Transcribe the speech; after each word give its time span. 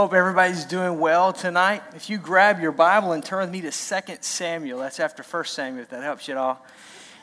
Hope 0.00 0.14
everybody's 0.14 0.64
doing 0.64 0.98
well 0.98 1.30
tonight. 1.30 1.82
If 1.94 2.08
you 2.08 2.16
grab 2.16 2.58
your 2.58 2.72
Bible 2.72 3.12
and 3.12 3.22
turn 3.22 3.40
with 3.42 3.50
me 3.50 3.60
to 3.60 3.70
2 3.70 4.16
Samuel, 4.22 4.78
that's 4.78 4.98
after 4.98 5.22
1 5.22 5.44
Samuel, 5.44 5.82
if 5.82 5.90
that 5.90 6.02
helps 6.02 6.26
you 6.26 6.32
at 6.32 6.38
all. 6.38 6.64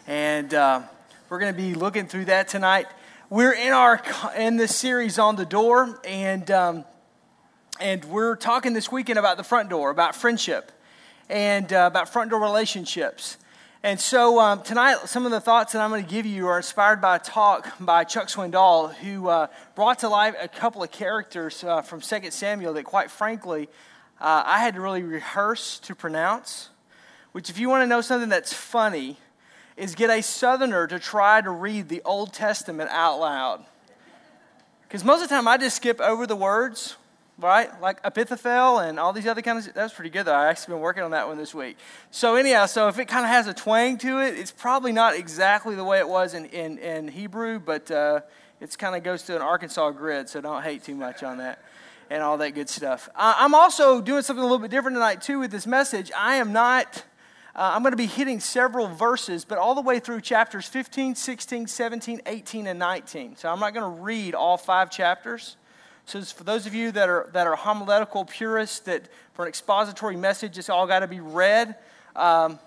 And 0.05 0.53
uh, 0.53 0.83
we're 1.27 1.39
going 1.39 1.51
to 1.51 1.59
be 1.59 1.73
looking 1.73 2.05
through 2.05 2.25
that 2.25 2.49
tonight. 2.49 2.85
We're 3.31 3.53
in 3.53 3.73
our 3.73 3.99
in 4.37 4.57
this 4.57 4.75
series 4.75 5.17
on 5.17 5.37
the 5.37 5.43
door, 5.43 5.99
and 6.05 6.51
um, 6.51 6.85
and 7.79 8.05
we're 8.05 8.35
talking 8.35 8.73
this 8.73 8.91
weekend 8.91 9.17
about 9.17 9.37
the 9.37 9.43
front 9.43 9.71
door, 9.71 9.89
about 9.89 10.15
friendship, 10.15 10.71
and 11.29 11.73
uh, 11.73 11.89
about 11.91 12.09
front 12.09 12.29
door 12.29 12.39
relationships. 12.39 13.37
And 13.83 13.99
so 13.99 14.39
um, 14.39 14.63
tonight, 14.63 14.97
some 15.05 15.25
of 15.25 15.31
the 15.31 15.39
thoughts 15.39 15.73
that 15.73 15.81
I'm 15.83 15.91
going 15.91 16.03
to 16.03 16.09
give 16.09 16.25
you 16.25 16.47
are 16.47 16.57
inspired 16.57 16.99
by 16.99 17.17
a 17.17 17.19
talk 17.19 17.71
by 17.79 18.05
Chuck 18.05 18.27
Swindoll, 18.27 18.91
who 18.95 19.27
uh, 19.27 19.47
brought 19.75 19.99
to 19.99 20.09
life 20.09 20.33
a 20.41 20.47
couple 20.47 20.81
of 20.81 20.89
characters 20.89 21.63
uh, 21.63 21.83
from 21.83 22.01
2 22.01 22.31
Samuel 22.31 22.73
that, 22.73 22.85
quite 22.85 23.11
frankly, 23.11 23.69
uh, 24.19 24.41
I 24.47 24.59
had 24.59 24.73
to 24.73 24.81
really 24.81 25.03
rehearse 25.03 25.77
to 25.79 25.93
pronounce. 25.93 26.69
Which, 27.33 27.51
if 27.51 27.59
you 27.59 27.69
want 27.69 27.83
to 27.83 27.87
know 27.87 28.01
something 28.01 28.29
that's 28.29 28.51
funny, 28.51 29.17
is 29.75 29.93
get 29.93 30.09
a 30.09 30.23
Southerner 30.23 30.87
to 30.87 30.97
try 30.97 31.39
to 31.41 31.51
read 31.51 31.87
the 31.87 32.01
Old 32.03 32.33
Testament 32.33 32.89
out 32.91 33.19
loud. 33.19 33.63
Because 34.87 35.03
most 35.03 35.21
of 35.21 35.29
the 35.29 35.35
time, 35.35 35.47
I 35.47 35.57
just 35.57 35.75
skip 35.75 36.01
over 36.01 36.25
the 36.25 36.35
words 36.35 36.95
right? 37.39 37.69
Like 37.81 37.99
Ahithophel 38.03 38.79
and 38.79 38.99
all 38.99 39.13
these 39.13 39.27
other 39.27 39.41
kinds 39.41 39.67
of, 39.67 39.73
that's 39.73 39.93
pretty 39.93 40.09
good 40.09 40.25
though. 40.25 40.33
I 40.33 40.47
actually 40.47 40.75
been 40.75 40.81
working 40.81 41.03
on 41.03 41.11
that 41.11 41.27
one 41.27 41.37
this 41.37 41.53
week. 41.53 41.77
So 42.11 42.35
anyhow, 42.35 42.65
so 42.65 42.87
if 42.87 42.97
it 42.99 43.05
kind 43.05 43.25
of 43.25 43.29
has 43.29 43.47
a 43.47 43.53
twang 43.53 43.97
to 43.99 44.19
it, 44.19 44.37
it's 44.37 44.51
probably 44.51 44.91
not 44.91 45.15
exactly 45.15 45.75
the 45.75 45.83
way 45.83 45.99
it 45.99 46.07
was 46.07 46.33
in, 46.33 46.45
in, 46.45 46.77
in 46.79 47.07
Hebrew, 47.07 47.59
but 47.59 47.89
uh, 47.91 48.21
it's 48.59 48.75
kind 48.75 48.95
of 48.95 49.03
goes 49.03 49.23
to 49.23 49.35
an 49.35 49.41
Arkansas 49.41 49.91
grid, 49.91 50.29
so 50.29 50.41
don't 50.41 50.63
hate 50.63 50.83
too 50.83 50.95
much 50.95 51.23
on 51.23 51.37
that 51.37 51.61
and 52.09 52.23
all 52.23 52.37
that 52.37 52.51
good 52.51 52.69
stuff. 52.69 53.09
Uh, 53.15 53.35
I'm 53.37 53.53
also 53.53 54.01
doing 54.01 54.21
something 54.21 54.41
a 54.41 54.45
little 54.45 54.59
bit 54.59 54.71
different 54.71 54.95
tonight 54.95 55.21
too 55.21 55.39
with 55.39 55.51
this 55.51 55.67
message. 55.67 56.11
I 56.17 56.35
am 56.35 56.53
not, 56.53 57.03
uh, 57.55 57.71
I'm 57.75 57.83
going 57.83 57.91
to 57.91 57.97
be 57.97 58.05
hitting 58.05 58.39
several 58.39 58.87
verses, 58.87 59.45
but 59.45 59.57
all 59.57 59.75
the 59.75 59.81
way 59.81 59.99
through 59.99 60.21
chapters 60.21 60.65
15, 60.65 61.15
16, 61.15 61.67
17, 61.67 62.21
18, 62.25 62.67
and 62.67 62.79
19. 62.79 63.35
So 63.35 63.49
I'm 63.49 63.59
not 63.59 63.73
going 63.73 63.95
to 63.95 64.01
read 64.01 64.33
all 64.33 64.57
five 64.57 64.89
chapters. 64.89 65.56
So 66.07 66.21
for 66.21 66.45
those 66.45 66.65
of 66.65 66.73
you 66.73 66.93
that 66.93 67.09
are, 67.09 67.29
that 67.33 67.47
are 67.47 67.57
homiletical 67.57 68.23
purists, 68.23 68.79
that 68.79 69.09
for 69.33 69.43
an 69.43 69.49
expository 69.49 70.15
message, 70.15 70.57
it's 70.57 70.69
all 70.69 70.87
got 70.87 70.99
to 70.99 71.07
be 71.07 71.19
read, 71.19 71.75
um, 72.15 72.59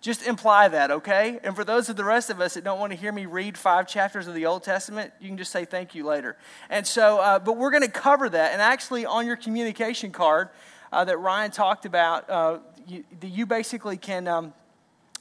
just 0.00 0.24
imply 0.24 0.68
that, 0.68 0.92
okay? 0.92 1.40
And 1.42 1.56
for 1.56 1.64
those 1.64 1.88
of 1.88 1.96
the 1.96 2.04
rest 2.04 2.30
of 2.30 2.40
us 2.40 2.54
that 2.54 2.62
don't 2.62 2.78
want 2.78 2.92
to 2.92 2.96
hear 2.96 3.10
me 3.10 3.26
read 3.26 3.58
five 3.58 3.88
chapters 3.88 4.28
of 4.28 4.34
the 4.34 4.46
Old 4.46 4.62
Testament, 4.62 5.12
you 5.20 5.26
can 5.26 5.36
just 5.36 5.50
say 5.50 5.64
thank 5.64 5.96
you 5.96 6.04
later. 6.06 6.36
And 6.70 6.86
so, 6.86 7.18
uh, 7.18 7.40
but 7.40 7.56
we're 7.56 7.72
going 7.72 7.82
to 7.82 7.90
cover 7.90 8.28
that. 8.28 8.52
And 8.52 8.62
actually, 8.62 9.04
on 9.04 9.26
your 9.26 9.36
communication 9.36 10.12
card 10.12 10.50
uh, 10.92 11.04
that 11.04 11.18
Ryan 11.18 11.50
talked 11.50 11.84
about, 11.84 12.30
uh, 12.30 12.58
you, 12.86 13.02
you, 13.20 13.44
basically 13.44 13.96
can 13.96 14.28
um, 14.28 14.54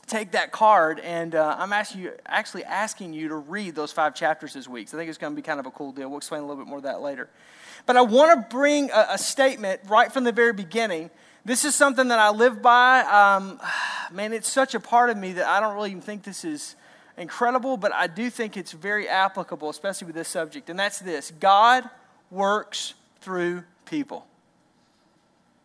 take 0.07 0.31
that 0.31 0.51
card, 0.53 0.99
and 1.01 1.35
uh, 1.35 1.55
I'm 1.59 1.73
asking 1.73 2.01
you, 2.01 2.13
actually 2.25 2.63
asking 2.63 3.13
you 3.13 3.27
to 3.27 3.35
read 3.35 3.75
those 3.75 3.91
five 3.91 4.15
chapters 4.15 4.53
this 4.53 4.67
week. 4.67 4.87
So 4.87 4.97
I 4.97 5.01
think 5.01 5.09
it's 5.09 5.17
going 5.17 5.33
to 5.33 5.35
be 5.35 5.41
kind 5.41 5.59
of 5.59 5.65
a 5.65 5.71
cool 5.71 5.91
deal. 5.91 6.07
We'll 6.09 6.17
explain 6.17 6.41
a 6.41 6.45
little 6.47 6.63
bit 6.63 6.67
more 6.67 6.77
of 6.77 6.85
that 6.85 7.01
later. 7.01 7.29
But 7.85 7.97
I 7.97 8.01
want 8.01 8.49
to 8.49 8.55
bring 8.55 8.89
a, 8.91 9.07
a 9.11 9.17
statement 9.17 9.81
right 9.87 10.11
from 10.11 10.23
the 10.23 10.31
very 10.31 10.53
beginning. 10.53 11.09
This 11.43 11.65
is 11.65 11.75
something 11.75 12.07
that 12.07 12.19
I 12.19 12.29
live 12.29 12.61
by. 12.61 13.01
Um, 13.01 13.59
man, 14.11 14.31
it's 14.33 14.49
such 14.49 14.73
a 14.73 14.79
part 14.79 15.09
of 15.09 15.17
me 15.17 15.33
that 15.33 15.47
I 15.47 15.59
don't 15.59 15.75
really 15.75 15.91
even 15.91 16.01
think 16.01 16.23
this 16.23 16.45
is 16.45 16.75
incredible, 17.17 17.75
but 17.75 17.93
I 17.93 18.07
do 18.07 18.29
think 18.29 18.55
it's 18.55 18.71
very 18.71 19.09
applicable, 19.09 19.69
especially 19.69 20.05
with 20.05 20.15
this 20.15 20.29
subject. 20.29 20.69
And 20.69 20.79
that's 20.79 20.99
this 20.99 21.31
God 21.39 21.89
works 22.31 22.93
through 23.19 23.63
people. 23.85 24.25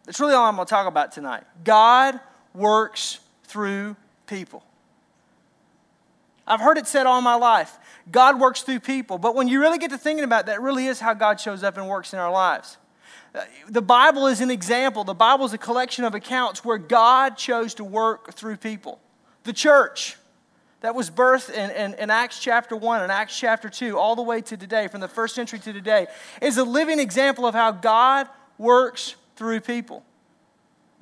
That's 0.04 0.18
really 0.18 0.34
all 0.34 0.46
I'm 0.46 0.56
going 0.56 0.66
to 0.66 0.70
talk 0.70 0.88
about 0.88 1.12
tonight. 1.12 1.44
God 1.62 2.18
works 2.54 3.20
through 3.44 3.94
people. 4.32 4.64
I've 6.46 6.60
heard 6.60 6.78
it 6.78 6.86
said 6.86 7.06
all 7.06 7.20
my 7.20 7.34
life 7.34 7.78
God 8.10 8.40
works 8.40 8.62
through 8.62 8.80
people. 8.80 9.18
But 9.18 9.34
when 9.34 9.46
you 9.46 9.60
really 9.60 9.78
get 9.78 9.90
to 9.90 9.98
thinking 9.98 10.24
about 10.24 10.46
that, 10.46 10.60
really 10.60 10.86
is 10.86 10.98
how 10.98 11.14
God 11.14 11.38
shows 11.38 11.62
up 11.62 11.76
and 11.76 11.86
works 11.86 12.12
in 12.12 12.18
our 12.18 12.32
lives. 12.32 12.78
The 13.68 13.82
Bible 13.82 14.26
is 14.26 14.40
an 14.40 14.50
example. 14.50 15.04
The 15.04 15.14
Bible 15.14 15.44
is 15.44 15.52
a 15.52 15.58
collection 15.58 16.04
of 16.04 16.14
accounts 16.14 16.64
where 16.64 16.78
God 16.78 17.36
chose 17.36 17.74
to 17.74 17.84
work 17.84 18.34
through 18.34 18.56
people. 18.56 18.98
The 19.44 19.52
church 19.52 20.16
that 20.80 20.94
was 20.94 21.10
birthed 21.10 21.50
in, 21.50 21.70
in, 21.70 21.94
in, 21.94 22.10
Acts 22.10 22.40
chapter 22.40 22.74
1 22.74 23.02
and 23.02 23.12
Acts 23.12 23.38
chapter 23.38 23.68
2, 23.68 23.96
all 23.96 24.16
the 24.16 24.22
way 24.22 24.40
to 24.40 24.56
today, 24.56 24.88
from 24.88 25.00
the 25.00 25.08
first 25.08 25.34
century 25.34 25.60
to 25.60 25.72
today, 25.72 26.08
is 26.40 26.58
a 26.58 26.64
living 26.64 26.98
example 26.98 27.46
of 27.46 27.54
how 27.54 27.70
God 27.70 28.28
works 28.58 29.14
through 29.36 29.60
people. 29.60 30.02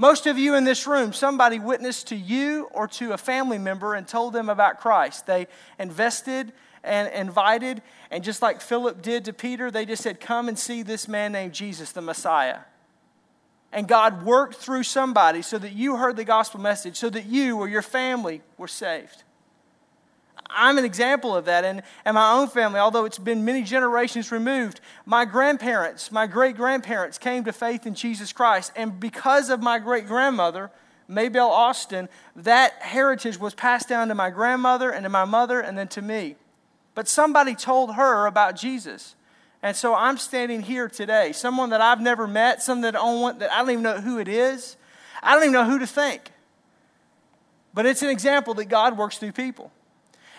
Most 0.01 0.27
of 0.27 0.39
you 0.39 0.55
in 0.55 0.65
this 0.65 0.87
room, 0.87 1.13
somebody 1.13 1.59
witnessed 1.59 2.07
to 2.07 2.17
you 2.17 2.71
or 2.73 2.89
to 2.89 3.13
a 3.13 3.19
family 3.19 3.59
member 3.59 3.93
and 3.93 4.09
told 4.09 4.33
them 4.33 4.49
about 4.49 4.81
Christ. 4.81 5.27
They 5.27 5.47
invested 5.79 6.55
and 6.83 7.13
invited, 7.13 7.83
and 8.11 8.25
just 8.25 8.41
like 8.41 8.63
Philip 8.63 9.03
did 9.03 9.27
to 9.27 9.35
Peter, 9.35 9.71
they 9.71 9.85
just 9.85 10.03
said, 10.03 10.19
Come 10.19 10.49
and 10.49 10.59
see 10.59 10.83
this 10.83 11.07
man 11.07 11.33
named 11.33 11.53
Jesus, 11.53 11.93
the 11.93 12.01
Messiah. 12.01 12.61
And 13.73 13.87
God 13.87 14.25
worked 14.25 14.55
through 14.55 14.85
somebody 14.85 15.43
so 15.43 15.59
that 15.59 15.73
you 15.73 15.97
heard 15.97 16.17
the 16.17 16.25
gospel 16.25 16.61
message, 16.61 16.97
so 16.97 17.11
that 17.11 17.27
you 17.27 17.59
or 17.59 17.69
your 17.69 17.83
family 17.83 18.41
were 18.57 18.69
saved. 18.69 19.25
I'm 20.55 20.79
an 20.79 20.85
example 20.85 21.35
of 21.35 21.45
that. 21.47 21.65
And, 21.65 21.83
and 22.05 22.15
my 22.15 22.33
own 22.33 22.49
family, 22.49 22.81
although 22.81 23.05
it's 23.05 23.19
been 23.19 23.45
many 23.45 23.63
generations 23.63 24.33
removed, 24.33 24.81
my 25.07 25.25
grandparents, 25.25 26.11
my 26.11 26.27
great 26.27 26.57
grandparents 26.57 27.19
came 27.19 27.45
to 27.45 27.53
faith 27.53 27.87
in 27.87 27.95
Jesus 27.95 28.33
Christ. 28.33 28.73
And 28.77 28.99
because 29.01 29.51
of 29.51 29.63
my 29.63 29.79
great 29.79 30.07
grandmother, 30.07 30.71
Maybelle 31.09 31.51
Austin, 31.51 32.09
that 32.37 32.75
heritage 32.81 33.39
was 33.39 33.55
passed 33.55 33.89
down 33.89 34.09
to 34.09 34.15
my 34.15 34.31
grandmother 34.31 34.91
and 34.91 35.05
to 35.05 35.09
my 35.09 35.25
mother 35.25 35.61
and 35.61 35.77
then 35.77 35.89
to 35.89 36.03
me. 36.03 36.37
But 36.95 37.09
somebody 37.09 37.55
told 37.55 37.95
her 37.95 38.27
about 38.27 38.57
Jesus. 38.57 39.17
And 39.63 39.77
so 39.77 39.95
I'm 39.95 40.17
standing 40.17 40.63
here 40.63 40.89
today, 40.89 41.33
someone 41.33 41.71
that 41.71 41.81
I've 41.81 42.01
never 42.01 42.27
met, 42.27 42.63
someone 42.63 42.93
that, 42.93 43.39
that 43.39 43.53
I 43.53 43.59
don't 43.59 43.71
even 43.71 43.83
know 43.83 44.01
who 44.01 44.19
it 44.19 44.29
is. 44.29 44.77
I 45.23 45.35
don't 45.35 45.43
even 45.43 45.53
know 45.53 45.65
who 45.65 45.79
to 45.81 45.87
thank. 45.87 46.31
But 47.75 47.87
it's 47.87 48.03
an 48.03 48.09
example 48.09 48.55
that 48.55 48.67
God 48.67 48.97
works 48.97 49.19
through 49.19 49.33
people. 49.33 49.71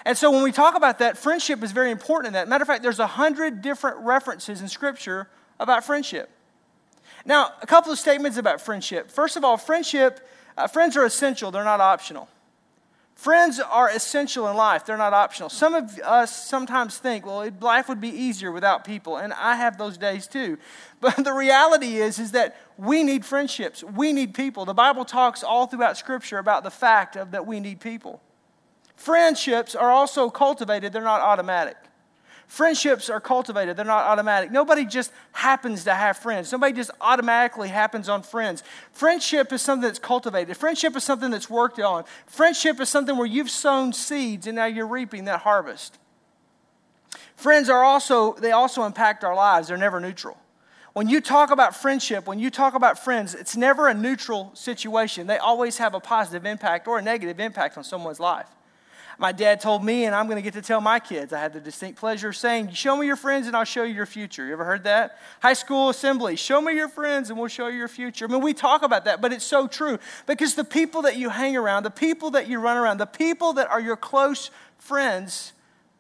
And 0.06 0.18
so 0.18 0.32
when 0.32 0.44
we 0.44 0.52
talk 0.52 0.76
about 0.76 1.00
that, 1.00 1.18
friendship 1.18 1.64
is 1.64 1.72
very 1.72 1.92
important 1.92 2.28
in 2.28 2.34
that. 2.34 2.48
Matter 2.48 2.64
of 2.64 2.68
fact, 2.68 2.82
there's 2.82 3.00
a 3.00 3.08
hundred 3.08 3.62
different 3.62 3.98
references 3.98 4.62
in 4.62 4.68
Scripture 4.68 5.28
about 5.60 5.84
friendship. 5.84 6.30
Now, 7.26 7.52
a 7.62 7.68
couple 7.68 7.92
of 7.92 8.00
statements 8.00 8.38
about 8.38 8.62
friendship. 8.62 9.12
First 9.12 9.38
of 9.38 9.44
all, 9.44 9.58
friendship, 9.58 10.28
uh, 10.58 10.68
friends 10.68 10.98
are 10.98 11.06
essential, 11.06 11.52
they're 11.52 11.64
not 11.64 11.82
optional. 11.82 12.28
Friends 13.16 13.60
are 13.60 13.88
essential 13.90 14.48
in 14.48 14.56
life, 14.56 14.86
they're 14.86 14.98
not 14.98 15.14
optional. 15.14 15.50
Some 15.50 15.76
of 15.76 16.00
us 16.00 16.48
sometimes 16.48 16.98
think, 16.98 17.24
well, 17.24 17.48
life 17.60 17.88
would 17.88 18.02
be 18.02 18.10
easier 18.10 18.52
without 18.52 18.84
people, 18.84 19.18
and 19.18 19.32
I 19.34 19.56
have 19.56 19.78
those 19.78 19.98
days 19.98 20.28
too. 20.28 20.58
But 21.02 21.24
the 21.24 21.34
reality 21.34 21.98
is, 21.98 22.20
is 22.20 22.32
that 22.34 22.58
we 22.78 23.04
need 23.04 23.26
friendships, 23.26 23.84
we 23.84 24.14
need 24.14 24.36
people. 24.36 24.66
The 24.66 24.74
Bible 24.74 25.04
talks 25.04 25.44
all 25.44 25.66
throughout 25.66 25.98
Scripture 25.98 26.38
about 26.38 26.64
the 26.64 26.70
fact 26.70 27.16
of 27.16 27.32
that 27.32 27.48
we 27.48 27.60
need 27.60 27.80
people. 27.80 28.22
Friendships 29.02 29.74
are 29.74 29.90
also 29.90 30.30
cultivated, 30.30 30.94
they're 30.94 31.02
not 31.02 31.22
automatic. 31.22 31.76
Friendships 32.46 33.10
are 33.10 33.20
cultivated, 33.20 33.76
they're 33.76 33.84
not 33.84 34.06
automatic. 34.06 34.52
Nobody 34.52 34.86
just 34.86 35.12
happens 35.32 35.86
to 35.86 35.96
have 35.96 36.18
friends. 36.18 36.52
Nobody 36.52 36.74
just 36.74 36.92
automatically 37.02 37.70
happens 37.70 38.10
on 38.10 38.22
friends. 38.22 38.62
Friendship 38.92 39.52
is 39.52 39.64
something 39.64 39.88
that's 39.88 39.98
cultivated. 39.98 40.56
Friendship 40.56 40.96
is 40.96 41.04
something 41.04 41.32
that's 41.32 41.50
worked 41.50 41.80
on. 41.80 42.04
Friendship 42.28 42.80
is 42.80 42.90
something 42.90 43.18
where 43.18 43.26
you've 43.26 43.50
sown 43.50 43.92
seeds 43.92 44.46
and 44.46 44.56
now 44.56 44.66
you're 44.66 44.86
reaping 44.86 45.26
that 45.26 45.40
harvest. 45.40 45.98
Friends 47.36 47.72
are 47.72 47.84
also, 47.84 48.34
they 48.34 48.52
also 48.52 48.84
impact 48.84 49.24
our 49.24 49.34
lives. 49.34 49.70
They're 49.70 49.78
never 49.78 50.00
neutral. 50.00 50.38
When 50.94 51.10
you 51.10 51.22
talk 51.22 51.50
about 51.50 51.76
friendship, 51.76 52.28
when 52.28 52.38
you 52.38 52.52
talk 52.52 52.76
about 52.76 53.00
friends, 53.00 53.34
it's 53.34 53.58
never 53.58 53.88
a 53.88 53.96
neutral 53.96 54.52
situation. 54.54 55.26
They 55.26 55.40
always 55.40 55.80
have 55.80 55.96
a 55.96 56.00
positive 56.00 56.46
impact 56.46 56.88
or 56.88 57.00
a 57.00 57.02
negative 57.02 57.40
impact 57.40 57.80
on 57.80 57.84
someone's 57.84 58.20
life 58.20 58.46
my 59.22 59.32
dad 59.32 59.62
told 59.62 59.86
me, 59.86 60.06
and 60.06 60.16
I'm 60.16 60.26
going 60.26 60.38
to 60.38 60.42
get 60.42 60.56
to 60.56 60.64
tell 60.64 60.82
my 60.82 61.00
kids. 61.00 61.32
I 61.32 61.40
had 61.40 61.54
the 61.54 61.60
distinct 61.60 62.00
pleasure 62.00 62.30
of 62.30 62.36
saying, 62.36 62.72
Show 62.72 62.98
me 62.98 63.06
your 63.06 63.16
friends 63.16 63.46
and 63.46 63.56
I'll 63.56 63.64
show 63.64 63.84
you 63.84 63.94
your 63.94 64.08
future. 64.08 64.48
You 64.48 64.54
ever 64.54 64.66
heard 64.66 64.86
that? 64.86 65.20
High 65.44 65.54
school 65.54 65.90
assembly, 65.90 66.36
show 66.36 66.60
me 66.60 66.74
your 66.74 66.90
friends 66.90 67.30
and 67.30 67.38
we'll 67.38 67.48
show 67.48 67.68
you 67.68 67.78
your 67.78 67.88
future. 67.88 68.26
I 68.26 68.30
mean, 68.30 68.42
we 68.42 68.54
talk 68.54 68.82
about 68.82 69.06
that, 69.06 69.22
but 69.22 69.32
it's 69.32 69.46
so 69.46 69.68
true 69.68 70.00
because 70.26 70.56
the 70.56 70.64
people 70.64 71.04
that 71.04 71.18
you 71.18 71.30
hang 71.30 71.56
around, 71.56 71.84
the 71.84 71.92
people 71.92 72.32
that 72.32 72.48
you 72.48 72.60
run 72.60 72.78
around, 72.78 72.98
the 72.98 73.06
people 73.06 73.54
that 73.54 73.70
are 73.70 73.80
your 73.80 73.96
close 73.96 74.50
friends 74.80 75.54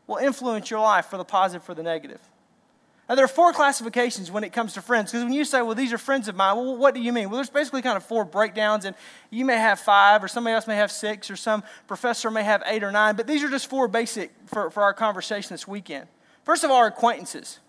will 0.07 0.17
influence 0.17 0.71
your 0.71 0.79
life 0.79 1.05
for 1.05 1.17
the 1.17 1.23
positive, 1.23 1.63
for 1.63 1.75
the 1.75 1.83
negative. 1.83 2.19
Now, 3.09 3.15
there 3.15 3.25
are 3.25 3.27
four 3.27 3.51
classifications 3.51 4.31
when 4.31 4.43
it 4.43 4.53
comes 4.53 4.73
to 4.73 4.81
friends, 4.81 5.11
because 5.11 5.25
when 5.25 5.33
you 5.33 5.43
say, 5.43 5.61
well, 5.61 5.75
these 5.75 5.91
are 5.91 5.97
friends 5.97 6.29
of 6.29 6.35
mine, 6.35 6.55
well, 6.55 6.77
what 6.77 6.95
do 6.95 7.01
you 7.01 7.11
mean? 7.11 7.29
Well, 7.29 7.37
there's 7.37 7.49
basically 7.49 7.81
kind 7.81 7.97
of 7.97 8.05
four 8.05 8.23
breakdowns, 8.23 8.85
and 8.85 8.95
you 9.29 9.43
may 9.43 9.57
have 9.57 9.79
five, 9.81 10.23
or 10.23 10.29
somebody 10.29 10.53
else 10.53 10.65
may 10.65 10.77
have 10.77 10.91
six, 10.91 11.29
or 11.29 11.35
some 11.35 11.61
professor 11.87 12.31
may 12.31 12.43
have 12.43 12.63
eight 12.65 12.83
or 12.83 12.91
nine, 12.91 13.15
but 13.15 13.27
these 13.27 13.43
are 13.43 13.49
just 13.49 13.67
four 13.67 13.89
basic 13.89 14.31
for, 14.45 14.69
for 14.69 14.83
our 14.83 14.93
conversation 14.93 15.53
this 15.53 15.67
weekend. 15.67 16.07
First 16.43 16.63
of 16.63 16.71
all, 16.71 16.85
acquaintances. 16.85 17.59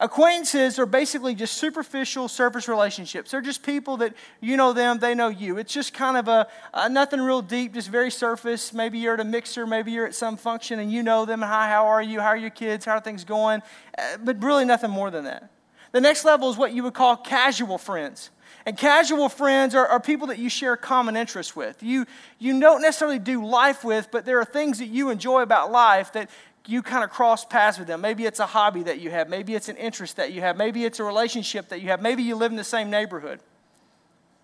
Acquaintances 0.00 0.78
are 0.78 0.86
basically 0.86 1.34
just 1.34 1.54
superficial 1.54 2.26
surface 2.28 2.68
relationships. 2.68 3.30
They're 3.30 3.40
just 3.40 3.62
people 3.62 3.98
that 3.98 4.14
you 4.40 4.56
know 4.56 4.72
them, 4.72 4.98
they 4.98 5.14
know 5.14 5.28
you. 5.28 5.58
It's 5.58 5.72
just 5.72 5.94
kind 5.94 6.16
of 6.16 6.26
a, 6.26 6.48
a, 6.72 6.88
nothing 6.88 7.20
real 7.20 7.42
deep, 7.42 7.74
just 7.74 7.88
very 7.88 8.10
surface. 8.10 8.72
Maybe 8.72 8.98
you're 8.98 9.14
at 9.14 9.20
a 9.20 9.24
mixer, 9.24 9.66
maybe 9.66 9.92
you're 9.92 10.06
at 10.06 10.14
some 10.14 10.36
function 10.36 10.80
and 10.80 10.90
you 10.90 11.02
know 11.02 11.24
them. 11.24 11.42
Hi, 11.42 11.68
how 11.68 11.86
are 11.86 12.02
you? 12.02 12.20
How 12.20 12.28
are 12.28 12.36
your 12.36 12.50
kids? 12.50 12.84
How 12.84 12.94
are 12.96 13.00
things 13.00 13.24
going? 13.24 13.62
Uh, 13.96 14.16
but 14.22 14.42
really, 14.42 14.64
nothing 14.64 14.90
more 14.90 15.10
than 15.10 15.24
that. 15.24 15.50
The 15.92 16.00
next 16.00 16.24
level 16.24 16.50
is 16.50 16.56
what 16.56 16.72
you 16.72 16.82
would 16.82 16.94
call 16.94 17.16
casual 17.16 17.78
friends. 17.78 18.30
And 18.66 18.78
casual 18.78 19.28
friends 19.28 19.74
are, 19.74 19.86
are 19.86 20.00
people 20.00 20.28
that 20.28 20.38
you 20.38 20.48
share 20.48 20.76
common 20.76 21.16
interests 21.16 21.54
with. 21.54 21.82
You, 21.82 22.06
you 22.38 22.58
don't 22.58 22.80
necessarily 22.80 23.18
do 23.18 23.44
life 23.44 23.84
with, 23.84 24.08
but 24.10 24.24
there 24.24 24.40
are 24.40 24.44
things 24.44 24.78
that 24.78 24.86
you 24.86 25.10
enjoy 25.10 25.42
about 25.42 25.70
life 25.70 26.12
that 26.14 26.30
you 26.66 26.82
kind 26.82 27.04
of 27.04 27.10
cross 27.10 27.44
paths 27.44 27.78
with 27.78 27.86
them. 27.86 28.00
Maybe 28.00 28.24
it's 28.24 28.40
a 28.40 28.46
hobby 28.46 28.82
that 28.84 29.00
you 29.00 29.10
have. 29.10 29.28
Maybe 29.28 29.54
it's 29.54 29.68
an 29.68 29.76
interest 29.76 30.16
that 30.16 30.32
you 30.32 30.40
have. 30.40 30.56
Maybe 30.56 30.84
it's 30.84 30.98
a 30.98 31.04
relationship 31.04 31.68
that 31.68 31.80
you 31.80 31.88
have. 31.88 32.00
Maybe 32.00 32.22
you 32.22 32.36
live 32.36 32.50
in 32.50 32.56
the 32.56 32.64
same 32.64 32.90
neighborhood. 32.90 33.40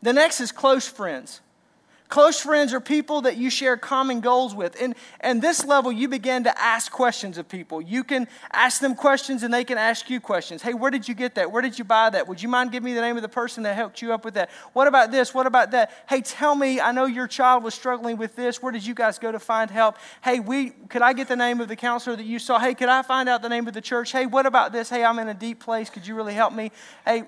The 0.03 0.13
next 0.13 0.41
is 0.41 0.53
close 0.53 0.87
friends. 0.87 1.41
Close 2.11 2.41
friends 2.41 2.75
are 2.75 2.81
people 2.81 3.21
that 3.21 3.37
you 3.37 3.51
share 3.51 3.77
common 3.77 4.21
goals 4.21 4.53
with. 4.53 4.77
And, 4.83 4.97
and 5.21 5.41
this 5.41 5.65
level, 5.65 5.93
you 5.93 6.09
begin 6.09 6.43
to 6.43 6.61
ask 6.61 6.91
questions 6.91 7.39
of 7.39 7.49
people. 7.49 7.81
You 7.81 8.03
can 8.03 8.27
ask 8.53 8.81
them 8.81 8.97
questions 8.97 9.45
and 9.45 9.55
they 9.55 9.63
can 9.63 9.79
ask 9.79 10.11
you 10.11 10.19
questions. 10.21 10.61
Hey, 10.61 10.75
where 10.75 10.91
did 10.91 11.07
you 11.07 11.15
get 11.15 11.37
that? 11.37 11.53
Where 11.53 11.63
did 11.63 11.79
you 11.79 11.85
buy 11.85 12.11
that? 12.11 12.27
Would 12.27 12.43
you 12.43 12.49
mind 12.49 12.73
giving 12.73 12.87
me 12.87 12.95
the 12.95 13.01
name 13.01 13.15
of 13.15 13.23
the 13.23 13.29
person 13.29 13.63
that 13.63 13.77
helped 13.77 14.03
you 14.03 14.13
up 14.13 14.25
with 14.25 14.35
that? 14.35 14.51
What 14.73 14.89
about 14.89 15.13
this? 15.13 15.33
What 15.33 15.47
about 15.47 15.71
that? 15.71 15.93
Hey, 16.09 16.21
tell 16.21 16.57
me, 16.57 16.81
I 16.81 16.91
know 16.91 17.07
your 17.07 17.29
child 17.29 17.63
was 17.63 17.75
struggling 17.75 18.17
with 18.17 18.35
this. 18.35 18.61
Where 18.61 18.73
did 18.73 18.85
you 18.85 18.95
guys 18.95 19.21
go 19.21 19.31
to 19.31 19.39
find 19.39 19.71
help? 19.71 19.97
Hey, 20.25 20.41
we 20.41 20.71
could 20.71 21.03
I 21.03 21.13
get 21.13 21.29
the 21.29 21.37
name 21.37 21.61
of 21.61 21.69
the 21.69 21.77
counselor 21.77 22.17
that 22.17 22.27
you 22.27 22.41
saw? 22.41 22.59
Hey, 22.59 22.75
could 22.75 22.89
I 22.89 23.03
find 23.03 23.29
out 23.29 23.41
the 23.41 23.49
name 23.49 23.69
of 23.69 23.73
the 23.73 23.81
church? 23.81 24.11
Hey, 24.11 24.27
what 24.27 24.47
about 24.47 24.73
this? 24.73 24.91
Hey, 24.91 25.05
I'm 25.05 25.21
in 25.21 25.29
a 25.29 25.35
deep 25.35 25.61
place. 25.61 25.89
Could 25.89 26.05
you 26.09 26.17
really 26.17 26.35
help 26.35 26.53
me? 26.53 26.73
Hey, 27.05 27.23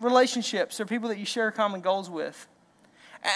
relationships 0.00 0.78
are 0.78 0.86
people 0.86 1.08
that 1.08 1.18
you 1.18 1.26
share 1.26 1.50
common 1.50 1.80
goals 1.80 2.08
with. 2.08 2.46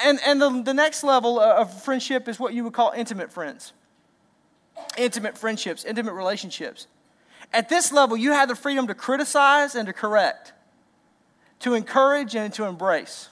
And, 0.05 0.19
and 0.27 0.41
the, 0.43 0.63
the 0.63 0.75
next 0.75 1.05
level 1.05 1.39
of 1.39 1.83
friendship 1.83 2.29
is 2.29 2.41
what 2.41 2.53
you 2.53 2.65
would 2.65 2.73
call 2.73 2.93
intimate 2.97 3.31
friends. 3.31 3.73
Intimate 4.99 5.39
friendships, 5.39 5.85
intimate 5.85 6.15
relationships. 6.15 6.87
At 7.53 7.69
this 7.69 7.93
level, 7.93 8.17
you 8.17 8.33
have 8.33 8.49
the 8.49 8.57
freedom 8.57 8.87
to 8.89 8.95
criticize 8.95 9.75
and 9.75 9.87
to 9.87 9.93
correct, 9.93 10.53
to 11.61 11.75
encourage 11.75 12.35
and 12.35 12.53
to 12.55 12.65
embrace. 12.65 13.29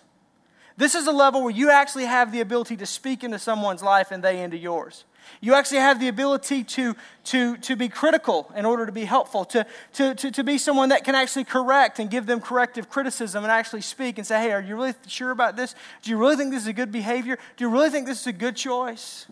This 0.77 0.95
is 0.95 1.07
a 1.07 1.13
level 1.13 1.43
where 1.43 1.53
you 1.53 1.71
actually 1.71 2.05
have 2.05 2.33
the 2.33 2.41
ability 2.41 2.77
to 2.79 2.87
speak 2.87 3.25
into 3.25 3.39
someone's 3.39 3.83
life 3.83 4.11
and 4.11 4.23
they 4.23 4.43
into 4.43 4.57
yours. 4.57 5.05
You 5.41 5.55
actually 5.55 5.79
have 5.79 6.01
the 6.01 6.09
ability 6.09 6.65
to, 6.65 6.95
to, 7.25 7.57
to 7.59 7.77
be 7.77 7.89
critical 7.89 8.51
in 8.57 8.65
order 8.65 8.87
to 8.87 8.93
be 8.93 9.05
helpful, 9.05 9.45
to, 9.47 9.67
to, 9.95 10.15
to, 10.15 10.31
to 10.31 10.45
be 10.45 10.59
someone 10.59 10.89
that 10.91 11.05
can 11.05 11.15
actually 11.15 11.45
correct 11.45 11.99
and 11.99 12.11
give 12.11 12.27
them 12.27 12.41
corrective 12.41 12.89
criticism 12.89 13.45
and 13.45 13.53
actually 13.53 13.81
speak 13.83 14.19
and 14.19 14.27
say, 14.27 14.41
hey, 14.41 14.53
are 14.53 14.61
you 14.61 14.77
really 14.77 14.95
sure 15.07 15.31
about 15.31 15.57
this? 15.57 15.75
Do 16.03 16.11
you 16.11 16.17
really 16.17 16.37
think 16.37 16.51
this 16.53 16.63
is 16.63 16.69
a 16.69 16.73
good 16.73 16.93
behavior? 16.93 17.39
Do 17.57 17.65
you 17.65 17.71
really 17.71 17.91
think 17.91 18.07
this 18.07 18.21
is 18.21 18.27
a 18.27 18.33
good 18.33 18.57
choice? 18.57 19.27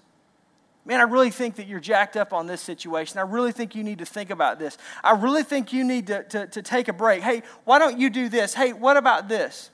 Man, 0.84 0.98
I 0.98 1.04
really 1.04 1.30
think 1.30 1.56
that 1.56 1.68
you're 1.68 1.80
jacked 1.80 2.16
up 2.16 2.32
on 2.32 2.46
this 2.46 2.60
situation. 2.60 3.18
I 3.18 3.22
really 3.22 3.52
think 3.52 3.74
you 3.74 3.84
need 3.84 3.98
to 3.98 4.04
think 4.04 4.30
about 4.30 4.58
this. 4.58 4.76
I 5.04 5.12
really 5.12 5.44
think 5.44 5.72
you 5.72 5.84
need 5.84 6.08
to, 6.08 6.24
to, 6.24 6.46
to 6.48 6.62
take 6.62 6.88
a 6.88 6.92
break. 6.92 7.22
Hey, 7.22 7.44
why 7.64 7.78
don't 7.78 7.98
you 7.98 8.10
do 8.10 8.28
this? 8.28 8.52
Hey, 8.52 8.72
what 8.72 8.96
about 8.96 9.28
this? 9.28 9.70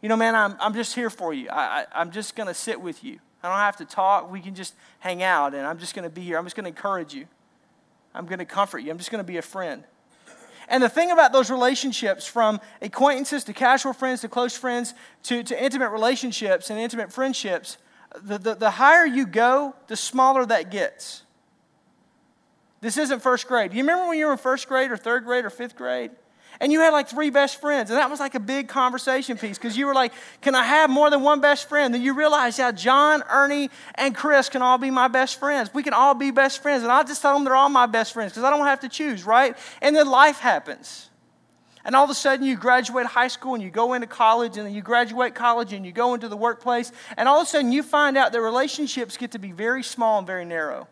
You 0.00 0.08
know, 0.08 0.16
man, 0.16 0.34
I'm, 0.34 0.56
I'm 0.60 0.74
just 0.74 0.94
here 0.94 1.10
for 1.10 1.34
you. 1.34 1.48
I, 1.48 1.80
I, 1.80 1.86
I'm 1.94 2.12
just 2.12 2.36
going 2.36 2.46
to 2.46 2.54
sit 2.54 2.80
with 2.80 3.02
you. 3.02 3.18
I 3.42 3.48
don't 3.48 3.58
have 3.58 3.76
to 3.78 3.84
talk. 3.84 4.30
We 4.30 4.40
can 4.40 4.54
just 4.54 4.74
hang 5.00 5.22
out, 5.22 5.54
and 5.54 5.66
I'm 5.66 5.78
just 5.78 5.94
going 5.94 6.04
to 6.04 6.14
be 6.14 6.22
here. 6.22 6.38
I'm 6.38 6.44
just 6.44 6.54
going 6.54 6.64
to 6.64 6.70
encourage 6.70 7.12
you. 7.12 7.26
I'm 8.14 8.26
going 8.26 8.38
to 8.38 8.44
comfort 8.44 8.80
you. 8.80 8.90
I'm 8.90 8.98
just 8.98 9.10
going 9.10 9.24
to 9.24 9.26
be 9.26 9.38
a 9.38 9.42
friend. 9.42 9.84
And 10.68 10.82
the 10.82 10.88
thing 10.88 11.10
about 11.10 11.32
those 11.32 11.50
relationships, 11.50 12.26
from 12.26 12.60
acquaintances 12.80 13.44
to 13.44 13.52
casual 13.52 13.92
friends 13.92 14.20
to 14.20 14.28
close 14.28 14.56
friends 14.56 14.94
to, 15.24 15.42
to 15.42 15.62
intimate 15.62 15.90
relationships 15.90 16.70
and 16.70 16.78
intimate 16.78 17.12
friendships, 17.12 17.78
the, 18.22 18.38
the, 18.38 18.54
the 18.54 18.70
higher 18.70 19.04
you 19.04 19.26
go, 19.26 19.74
the 19.88 19.96
smaller 19.96 20.46
that 20.46 20.70
gets. 20.70 21.22
This 22.80 22.96
isn't 22.96 23.20
first 23.20 23.46
grade. 23.48 23.70
Do 23.70 23.76
you 23.76 23.82
remember 23.82 24.08
when 24.08 24.18
you 24.18 24.26
were 24.26 24.32
in 24.32 24.38
first 24.38 24.68
grade 24.68 24.90
or 24.90 24.96
third 24.96 25.24
grade 25.24 25.44
or 25.44 25.50
fifth 25.50 25.76
grade? 25.76 26.10
And 26.60 26.70
you 26.70 26.80
had 26.80 26.90
like 26.90 27.08
three 27.08 27.30
best 27.30 27.60
friends. 27.60 27.90
And 27.90 27.98
that 27.98 28.10
was 28.10 28.20
like 28.20 28.34
a 28.34 28.40
big 28.40 28.68
conversation 28.68 29.36
piece 29.36 29.58
because 29.58 29.76
you 29.76 29.86
were 29.86 29.94
like, 29.94 30.12
Can 30.40 30.54
I 30.54 30.64
have 30.64 30.90
more 30.90 31.10
than 31.10 31.22
one 31.22 31.40
best 31.40 31.68
friend? 31.68 31.92
Then 31.92 32.02
you 32.02 32.14
realize, 32.14 32.58
yeah, 32.58 32.72
John, 32.72 33.22
Ernie, 33.30 33.70
and 33.94 34.14
Chris 34.14 34.48
can 34.48 34.62
all 34.62 34.78
be 34.78 34.90
my 34.90 35.08
best 35.08 35.38
friends. 35.38 35.72
We 35.72 35.82
can 35.82 35.92
all 35.92 36.14
be 36.14 36.30
best 36.30 36.62
friends. 36.62 36.82
And 36.82 36.92
I 36.92 37.02
just 37.02 37.22
tell 37.22 37.34
them 37.34 37.44
they're 37.44 37.56
all 37.56 37.68
my 37.68 37.86
best 37.86 38.12
friends 38.12 38.32
because 38.32 38.44
I 38.44 38.50
don't 38.50 38.66
have 38.66 38.80
to 38.80 38.88
choose, 38.88 39.24
right? 39.24 39.56
And 39.80 39.96
then 39.96 40.08
life 40.08 40.38
happens. 40.38 41.08
And 41.84 41.96
all 41.96 42.04
of 42.04 42.10
a 42.10 42.14
sudden, 42.14 42.46
you 42.46 42.56
graduate 42.56 43.06
high 43.06 43.28
school 43.28 43.54
and 43.54 43.62
you 43.62 43.70
go 43.70 43.94
into 43.94 44.06
college, 44.06 44.56
and 44.56 44.66
then 44.66 44.74
you 44.74 44.82
graduate 44.82 45.34
college 45.34 45.72
and 45.72 45.84
you 45.84 45.90
go 45.90 46.14
into 46.14 46.28
the 46.28 46.36
workplace, 46.36 46.92
and 47.16 47.28
all 47.28 47.40
of 47.40 47.46
a 47.46 47.50
sudden, 47.50 47.72
you 47.72 47.82
find 47.82 48.16
out 48.16 48.32
that 48.32 48.40
relationships 48.40 49.16
get 49.16 49.32
to 49.32 49.38
be 49.38 49.50
very 49.50 49.82
small 49.82 50.18
and 50.18 50.26
very 50.26 50.44
narrow 50.44 50.86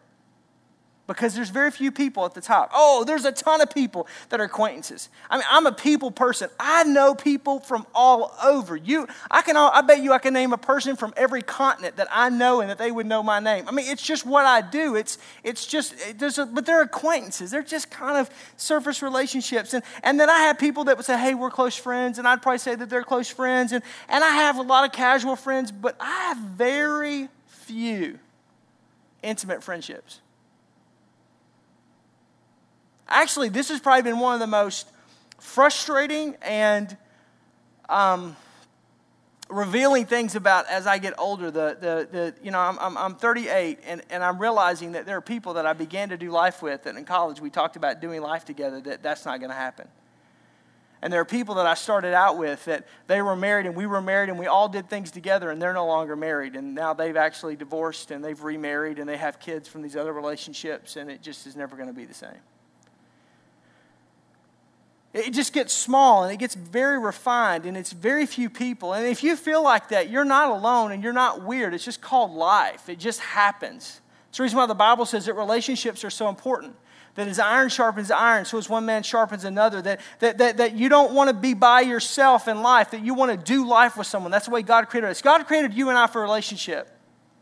because 1.10 1.34
there's 1.34 1.50
very 1.50 1.72
few 1.72 1.90
people 1.90 2.24
at 2.24 2.34
the 2.34 2.40
top. 2.40 2.70
Oh, 2.72 3.02
there's 3.04 3.24
a 3.24 3.32
ton 3.32 3.60
of 3.60 3.74
people 3.74 4.06
that 4.28 4.40
are 4.40 4.44
acquaintances. 4.44 5.08
I 5.28 5.38
mean, 5.38 5.46
I'm 5.50 5.66
a 5.66 5.72
people 5.72 6.12
person. 6.12 6.48
I 6.60 6.84
know 6.84 7.16
people 7.16 7.58
from 7.58 7.84
all 7.96 8.32
over. 8.44 8.76
You, 8.76 9.08
I 9.28 9.42
can, 9.42 9.56
I 9.56 9.80
bet 9.80 10.02
you, 10.02 10.12
I 10.12 10.18
can 10.18 10.32
name 10.32 10.52
a 10.52 10.56
person 10.56 10.94
from 10.94 11.12
every 11.16 11.42
continent 11.42 11.96
that 11.96 12.06
I 12.12 12.28
know 12.28 12.60
and 12.60 12.70
that 12.70 12.78
they 12.78 12.92
would 12.92 13.06
know 13.06 13.24
my 13.24 13.40
name. 13.40 13.66
I 13.66 13.72
mean, 13.72 13.86
it's 13.88 14.02
just 14.02 14.24
what 14.24 14.46
I 14.46 14.60
do. 14.60 14.94
It's, 14.94 15.18
it's 15.42 15.66
just, 15.66 15.94
it 16.08 16.38
a, 16.38 16.46
but 16.46 16.64
they're 16.64 16.82
acquaintances. 16.82 17.50
They're 17.50 17.62
just 17.62 17.90
kind 17.90 18.16
of 18.16 18.30
surface 18.56 19.02
relationships. 19.02 19.74
And, 19.74 19.82
and 20.04 20.20
then 20.20 20.30
I 20.30 20.38
have 20.42 20.60
people 20.60 20.84
that 20.84 20.96
would 20.96 21.06
say, 21.06 21.18
"Hey, 21.18 21.34
we're 21.34 21.50
close 21.50 21.74
friends," 21.74 22.18
and 22.18 22.28
I'd 22.28 22.40
probably 22.40 22.58
say 22.58 22.76
that 22.76 22.88
they're 22.88 23.02
close 23.02 23.28
friends. 23.28 23.72
And, 23.72 23.82
and 24.08 24.22
I 24.22 24.30
have 24.30 24.58
a 24.58 24.62
lot 24.62 24.84
of 24.84 24.92
casual 24.92 25.34
friends, 25.34 25.72
but 25.72 25.96
I 25.98 26.28
have 26.28 26.36
very 26.36 27.28
few 27.48 28.20
intimate 29.22 29.64
friendships. 29.64 30.20
Actually, 33.10 33.48
this 33.48 33.68
has 33.68 33.80
probably 33.80 34.02
been 34.02 34.20
one 34.20 34.34
of 34.34 34.40
the 34.40 34.46
most 34.46 34.88
frustrating 35.38 36.36
and 36.42 36.96
um, 37.88 38.36
revealing 39.48 40.06
things 40.06 40.36
about 40.36 40.66
as 40.68 40.86
I 40.86 40.98
get 40.98 41.14
older. 41.18 41.50
The, 41.50 41.76
the, 41.80 42.08
the, 42.10 42.34
you 42.42 42.52
know, 42.52 42.60
I'm, 42.60 42.78
I'm, 42.78 42.96
I'm 42.96 43.14
38, 43.16 43.80
and, 43.84 44.02
and 44.10 44.22
I'm 44.22 44.38
realizing 44.38 44.92
that 44.92 45.06
there 45.06 45.16
are 45.16 45.22
people 45.22 45.54
that 45.54 45.66
I 45.66 45.72
began 45.72 46.10
to 46.10 46.16
do 46.16 46.30
life 46.30 46.62
with, 46.62 46.86
and 46.86 46.96
in 46.96 47.04
college 47.04 47.40
we 47.40 47.50
talked 47.50 47.76
about 47.76 48.00
doing 48.00 48.22
life 48.22 48.44
together, 48.44 48.80
that 48.82 49.02
that's 49.02 49.24
not 49.24 49.40
going 49.40 49.50
to 49.50 49.56
happen. 49.56 49.88
And 51.02 51.12
there 51.12 51.20
are 51.20 51.26
people 51.26 51.54
that 51.54 51.66
I 51.66 51.74
started 51.74 52.12
out 52.12 52.36
with 52.36 52.66
that 52.66 52.86
they 53.06 53.22
were 53.22 53.34
married 53.34 53.64
and 53.64 53.74
we 53.74 53.86
were 53.86 54.02
married 54.02 54.28
and 54.28 54.38
we 54.38 54.46
all 54.46 54.68
did 54.68 54.90
things 54.90 55.10
together 55.10 55.50
and 55.50 55.60
they're 55.60 55.72
no 55.72 55.86
longer 55.86 56.14
married. 56.14 56.56
And 56.56 56.74
now 56.74 56.92
they've 56.92 57.16
actually 57.16 57.56
divorced 57.56 58.10
and 58.10 58.22
they've 58.22 58.42
remarried 58.42 58.98
and 58.98 59.08
they 59.08 59.16
have 59.16 59.40
kids 59.40 59.66
from 59.66 59.80
these 59.80 59.96
other 59.96 60.12
relationships 60.12 60.96
and 60.96 61.10
it 61.10 61.22
just 61.22 61.46
is 61.46 61.56
never 61.56 61.74
going 61.74 61.88
to 61.88 61.94
be 61.94 62.04
the 62.04 62.12
same. 62.12 62.36
It 65.12 65.32
just 65.32 65.52
gets 65.52 65.72
small 65.72 66.22
and 66.22 66.32
it 66.32 66.36
gets 66.36 66.54
very 66.54 66.98
refined 66.98 67.66
and 67.66 67.76
it's 67.76 67.92
very 67.92 68.26
few 68.26 68.48
people. 68.48 68.92
And 68.92 69.06
if 69.06 69.24
you 69.24 69.34
feel 69.34 69.62
like 69.62 69.88
that, 69.88 70.08
you're 70.08 70.24
not 70.24 70.50
alone 70.50 70.92
and 70.92 71.02
you're 71.02 71.12
not 71.12 71.42
weird. 71.42 71.74
It's 71.74 71.84
just 71.84 72.00
called 72.00 72.30
life. 72.30 72.88
It 72.88 73.00
just 73.00 73.18
happens. 73.18 74.00
It's 74.28 74.38
the 74.38 74.44
reason 74.44 74.58
why 74.58 74.66
the 74.66 74.74
Bible 74.74 75.04
says 75.04 75.26
that 75.26 75.34
relationships 75.34 76.04
are 76.04 76.10
so 76.10 76.28
important. 76.28 76.76
That 77.16 77.26
as 77.26 77.40
iron 77.40 77.70
sharpens 77.70 78.12
iron, 78.12 78.44
so 78.44 78.56
as 78.56 78.68
one 78.68 78.86
man 78.86 79.02
sharpens 79.02 79.44
another. 79.44 79.82
That, 79.82 80.00
that, 80.20 80.38
that, 80.38 80.56
that 80.58 80.74
you 80.76 80.88
don't 80.88 81.12
want 81.12 81.28
to 81.28 81.34
be 81.34 81.54
by 81.54 81.80
yourself 81.80 82.46
in 82.46 82.62
life, 82.62 82.92
that 82.92 83.04
you 83.04 83.14
want 83.14 83.32
to 83.32 83.36
do 83.36 83.66
life 83.66 83.96
with 83.96 84.06
someone. 84.06 84.30
That's 84.30 84.46
the 84.46 84.52
way 84.52 84.62
God 84.62 84.88
created 84.88 85.10
us. 85.10 85.20
God 85.20 85.44
created 85.48 85.74
you 85.74 85.88
and 85.88 85.98
I 85.98 86.06
for 86.06 86.22
relationship 86.22 86.88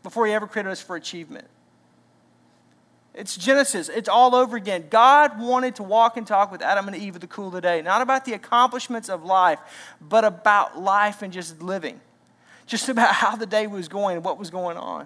before 0.01 0.25
He 0.25 0.33
ever 0.33 0.47
created 0.47 0.71
us 0.71 0.81
for 0.81 0.95
achievement. 0.95 1.45
It's 3.19 3.35
Genesis. 3.35 3.89
It's 3.89 4.07
all 4.07 4.33
over 4.33 4.55
again. 4.55 4.85
God 4.89 5.41
wanted 5.41 5.75
to 5.75 5.83
walk 5.83 6.15
and 6.15 6.25
talk 6.25 6.53
with 6.53 6.61
Adam 6.61 6.87
and 6.87 6.95
Eve 6.95 7.15
at 7.15 7.21
the 7.21 7.27
cool 7.27 7.47
of 7.47 7.53
the 7.53 7.59
day, 7.59 7.81
not 7.81 8.01
about 8.01 8.23
the 8.23 8.31
accomplishments 8.31 9.09
of 9.09 9.25
life, 9.25 9.59
but 9.99 10.23
about 10.23 10.79
life 10.79 11.21
and 11.21 11.33
just 11.33 11.61
living, 11.61 11.99
just 12.65 12.87
about 12.87 13.13
how 13.13 13.35
the 13.35 13.45
day 13.45 13.67
was 13.67 13.89
going 13.89 14.15
and 14.15 14.23
what 14.23 14.39
was 14.39 14.49
going 14.49 14.77
on. 14.77 15.05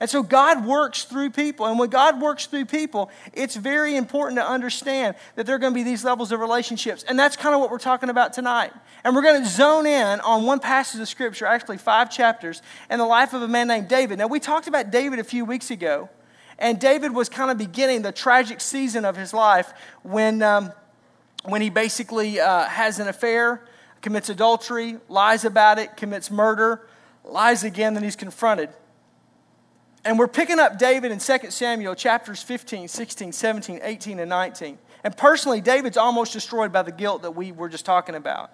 And 0.00 0.08
so 0.08 0.22
God 0.22 0.64
works 0.64 1.04
through 1.04 1.30
people. 1.30 1.66
And 1.66 1.78
when 1.78 1.90
God 1.90 2.22
works 2.22 2.46
through 2.46 2.64
people, 2.66 3.10
it's 3.34 3.54
very 3.54 3.96
important 3.96 4.38
to 4.38 4.46
understand 4.46 5.14
that 5.34 5.44
there 5.44 5.56
are 5.56 5.58
going 5.58 5.74
to 5.74 5.78
be 5.78 5.82
these 5.82 6.04
levels 6.04 6.32
of 6.32 6.40
relationships. 6.40 7.04
And 7.06 7.18
that's 7.18 7.36
kind 7.36 7.54
of 7.54 7.60
what 7.60 7.70
we're 7.70 7.78
talking 7.78 8.08
about 8.08 8.32
tonight. 8.32 8.72
And 9.04 9.14
we're 9.14 9.22
going 9.22 9.42
to 9.42 9.48
zone 9.48 9.84
in 9.84 10.20
on 10.20 10.44
one 10.44 10.60
passage 10.60 11.02
of 11.02 11.08
Scripture, 11.08 11.44
actually 11.44 11.78
five 11.78 12.10
chapters, 12.10 12.62
in 12.90 12.98
the 12.98 13.04
life 13.06 13.34
of 13.34 13.42
a 13.42 13.48
man 13.48 13.68
named 13.68 13.88
David. 13.88 14.18
Now, 14.18 14.26
we 14.26 14.40
talked 14.40 14.68
about 14.68 14.90
David 14.90 15.18
a 15.18 15.24
few 15.24 15.44
weeks 15.44 15.70
ago. 15.70 16.08
And 16.58 16.80
David 16.80 17.14
was 17.14 17.28
kind 17.28 17.50
of 17.50 17.58
beginning 17.58 18.02
the 18.02 18.12
tragic 18.12 18.60
season 18.60 19.04
of 19.04 19.16
his 19.16 19.34
life 19.34 19.72
when, 20.02 20.42
um, 20.42 20.72
when 21.44 21.60
he 21.60 21.70
basically 21.70 22.40
uh, 22.40 22.64
has 22.64 22.98
an 22.98 23.08
affair, 23.08 23.62
commits 24.00 24.28
adultery, 24.28 24.96
lies 25.08 25.44
about 25.44 25.78
it, 25.78 25.96
commits 25.96 26.30
murder, 26.30 26.86
lies 27.24 27.64
again, 27.64 27.94
then 27.94 28.02
he's 28.02 28.16
confronted. 28.16 28.70
And 30.04 30.18
we're 30.18 30.28
picking 30.28 30.60
up 30.60 30.78
David 30.78 31.10
in 31.10 31.18
2 31.18 31.50
Samuel 31.50 31.94
chapters 31.96 32.40
15, 32.40 32.86
16, 32.88 33.32
17, 33.32 33.80
18, 33.82 34.20
and 34.20 34.28
19. 34.30 34.78
And 35.02 35.16
personally, 35.16 35.60
David's 35.60 35.96
almost 35.96 36.32
destroyed 36.32 36.72
by 36.72 36.82
the 36.82 36.92
guilt 36.92 37.22
that 37.22 37.32
we 37.32 37.52
were 37.52 37.68
just 37.68 37.84
talking 37.84 38.14
about. 38.14 38.52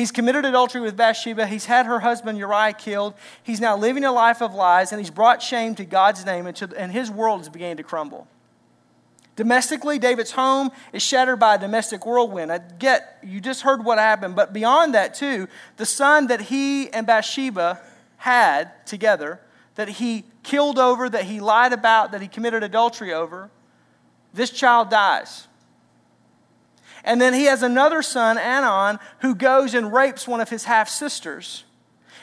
He's 0.00 0.10
committed 0.10 0.46
adultery 0.46 0.80
with 0.80 0.96
Bathsheba. 0.96 1.46
He's 1.46 1.66
had 1.66 1.84
her 1.84 2.00
husband 2.00 2.38
Uriah 2.38 2.72
killed. 2.72 3.12
He's 3.42 3.60
now 3.60 3.76
living 3.76 4.02
a 4.02 4.10
life 4.10 4.40
of 4.40 4.54
lies, 4.54 4.92
and 4.92 4.98
he's 4.98 5.10
brought 5.10 5.42
shame 5.42 5.74
to 5.74 5.84
God's 5.84 6.24
name, 6.24 6.46
and, 6.46 6.56
to, 6.56 6.70
and 6.74 6.90
his 6.90 7.10
world 7.10 7.42
is 7.42 7.50
beginning 7.50 7.76
to 7.76 7.82
crumble. 7.82 8.26
Domestically, 9.36 9.98
David's 9.98 10.30
home 10.30 10.70
is 10.94 11.02
shattered 11.02 11.38
by 11.38 11.56
a 11.56 11.58
domestic 11.58 12.06
whirlwind. 12.06 12.50
I 12.50 12.60
get, 12.78 13.18
you 13.22 13.42
just 13.42 13.60
heard 13.60 13.84
what 13.84 13.98
happened, 13.98 14.36
but 14.36 14.54
beyond 14.54 14.94
that, 14.94 15.12
too, 15.12 15.48
the 15.76 15.84
son 15.84 16.28
that 16.28 16.40
he 16.40 16.90
and 16.94 17.06
Bathsheba 17.06 17.78
had 18.16 18.86
together, 18.86 19.38
that 19.74 19.90
he 19.90 20.24
killed 20.42 20.78
over, 20.78 21.10
that 21.10 21.24
he 21.24 21.40
lied 21.40 21.74
about, 21.74 22.12
that 22.12 22.22
he 22.22 22.28
committed 22.28 22.62
adultery 22.62 23.12
over, 23.12 23.50
this 24.32 24.48
child 24.48 24.88
dies. 24.88 25.46
And 27.04 27.20
then 27.20 27.34
he 27.34 27.44
has 27.44 27.62
another 27.62 28.02
son, 28.02 28.38
Amnon, 28.38 28.98
who 29.20 29.34
goes 29.34 29.74
and 29.74 29.92
rapes 29.92 30.28
one 30.28 30.40
of 30.40 30.50
his 30.50 30.64
half 30.64 30.88
sisters. 30.88 31.64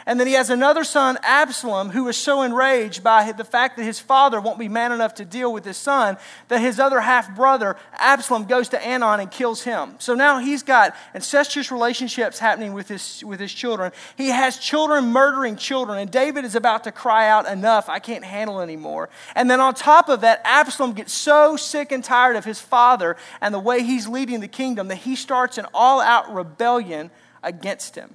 And 0.07 0.17
then 0.17 0.25
he 0.25 0.33
has 0.33 0.49
another 0.49 0.85
son, 0.85 1.17
Absalom, 1.21 1.89
who 1.89 2.07
is 2.07 2.15
so 2.15 2.41
enraged 2.41 3.03
by 3.03 3.29
the 3.33 3.43
fact 3.43 3.75
that 3.75 3.83
his 3.83 3.99
father 3.99 4.39
won't 4.39 4.57
be 4.57 4.69
man 4.69 4.93
enough 4.93 5.15
to 5.15 5.25
deal 5.25 5.51
with 5.51 5.65
his 5.65 5.75
son 5.75 6.15
that 6.47 6.61
his 6.61 6.79
other 6.79 7.01
half 7.01 7.35
brother, 7.35 7.75
Absalom, 7.91 8.45
goes 8.45 8.69
to 8.69 8.87
Amnon 8.87 9.19
and 9.19 9.29
kills 9.29 9.63
him. 9.63 9.95
So 9.99 10.15
now 10.15 10.39
he's 10.39 10.63
got 10.63 10.95
incestuous 11.13 11.73
relationships 11.73 12.39
happening 12.39 12.71
with 12.71 12.87
his, 12.87 13.21
with 13.25 13.41
his 13.41 13.51
children. 13.53 13.91
He 14.15 14.29
has 14.29 14.57
children 14.57 15.11
murdering 15.11 15.57
children, 15.57 15.99
and 15.99 16.09
David 16.09 16.45
is 16.45 16.55
about 16.55 16.85
to 16.85 16.93
cry 16.93 17.27
out, 17.27 17.45
Enough, 17.45 17.89
I 17.89 17.99
can't 17.99 18.23
handle 18.23 18.61
anymore. 18.61 19.09
And 19.35 19.51
then 19.51 19.59
on 19.59 19.73
top 19.73 20.07
of 20.07 20.21
that, 20.21 20.39
Absalom 20.45 20.93
gets 20.93 21.11
so 21.11 21.57
sick 21.57 21.91
and 21.91 22.01
tired 22.01 22.37
of 22.37 22.45
his 22.45 22.61
father 22.61 23.17
and 23.41 23.53
the 23.53 23.59
way 23.59 23.83
he's 23.83 24.07
leading 24.07 24.39
the 24.39 24.47
kingdom 24.47 24.87
that 24.87 24.99
he 24.99 25.17
starts 25.17 25.57
an 25.57 25.65
all 25.73 25.99
out 25.99 26.33
rebellion 26.33 27.11
against 27.43 27.95
him. 27.95 28.13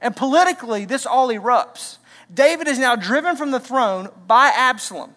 And 0.00 0.14
politically, 0.14 0.84
this 0.84 1.06
all 1.06 1.28
erupts. 1.28 1.98
David 2.32 2.68
is 2.68 2.78
now 2.78 2.96
driven 2.96 3.36
from 3.36 3.50
the 3.50 3.60
throne 3.60 4.10
by 4.26 4.52
Absalom. 4.54 5.14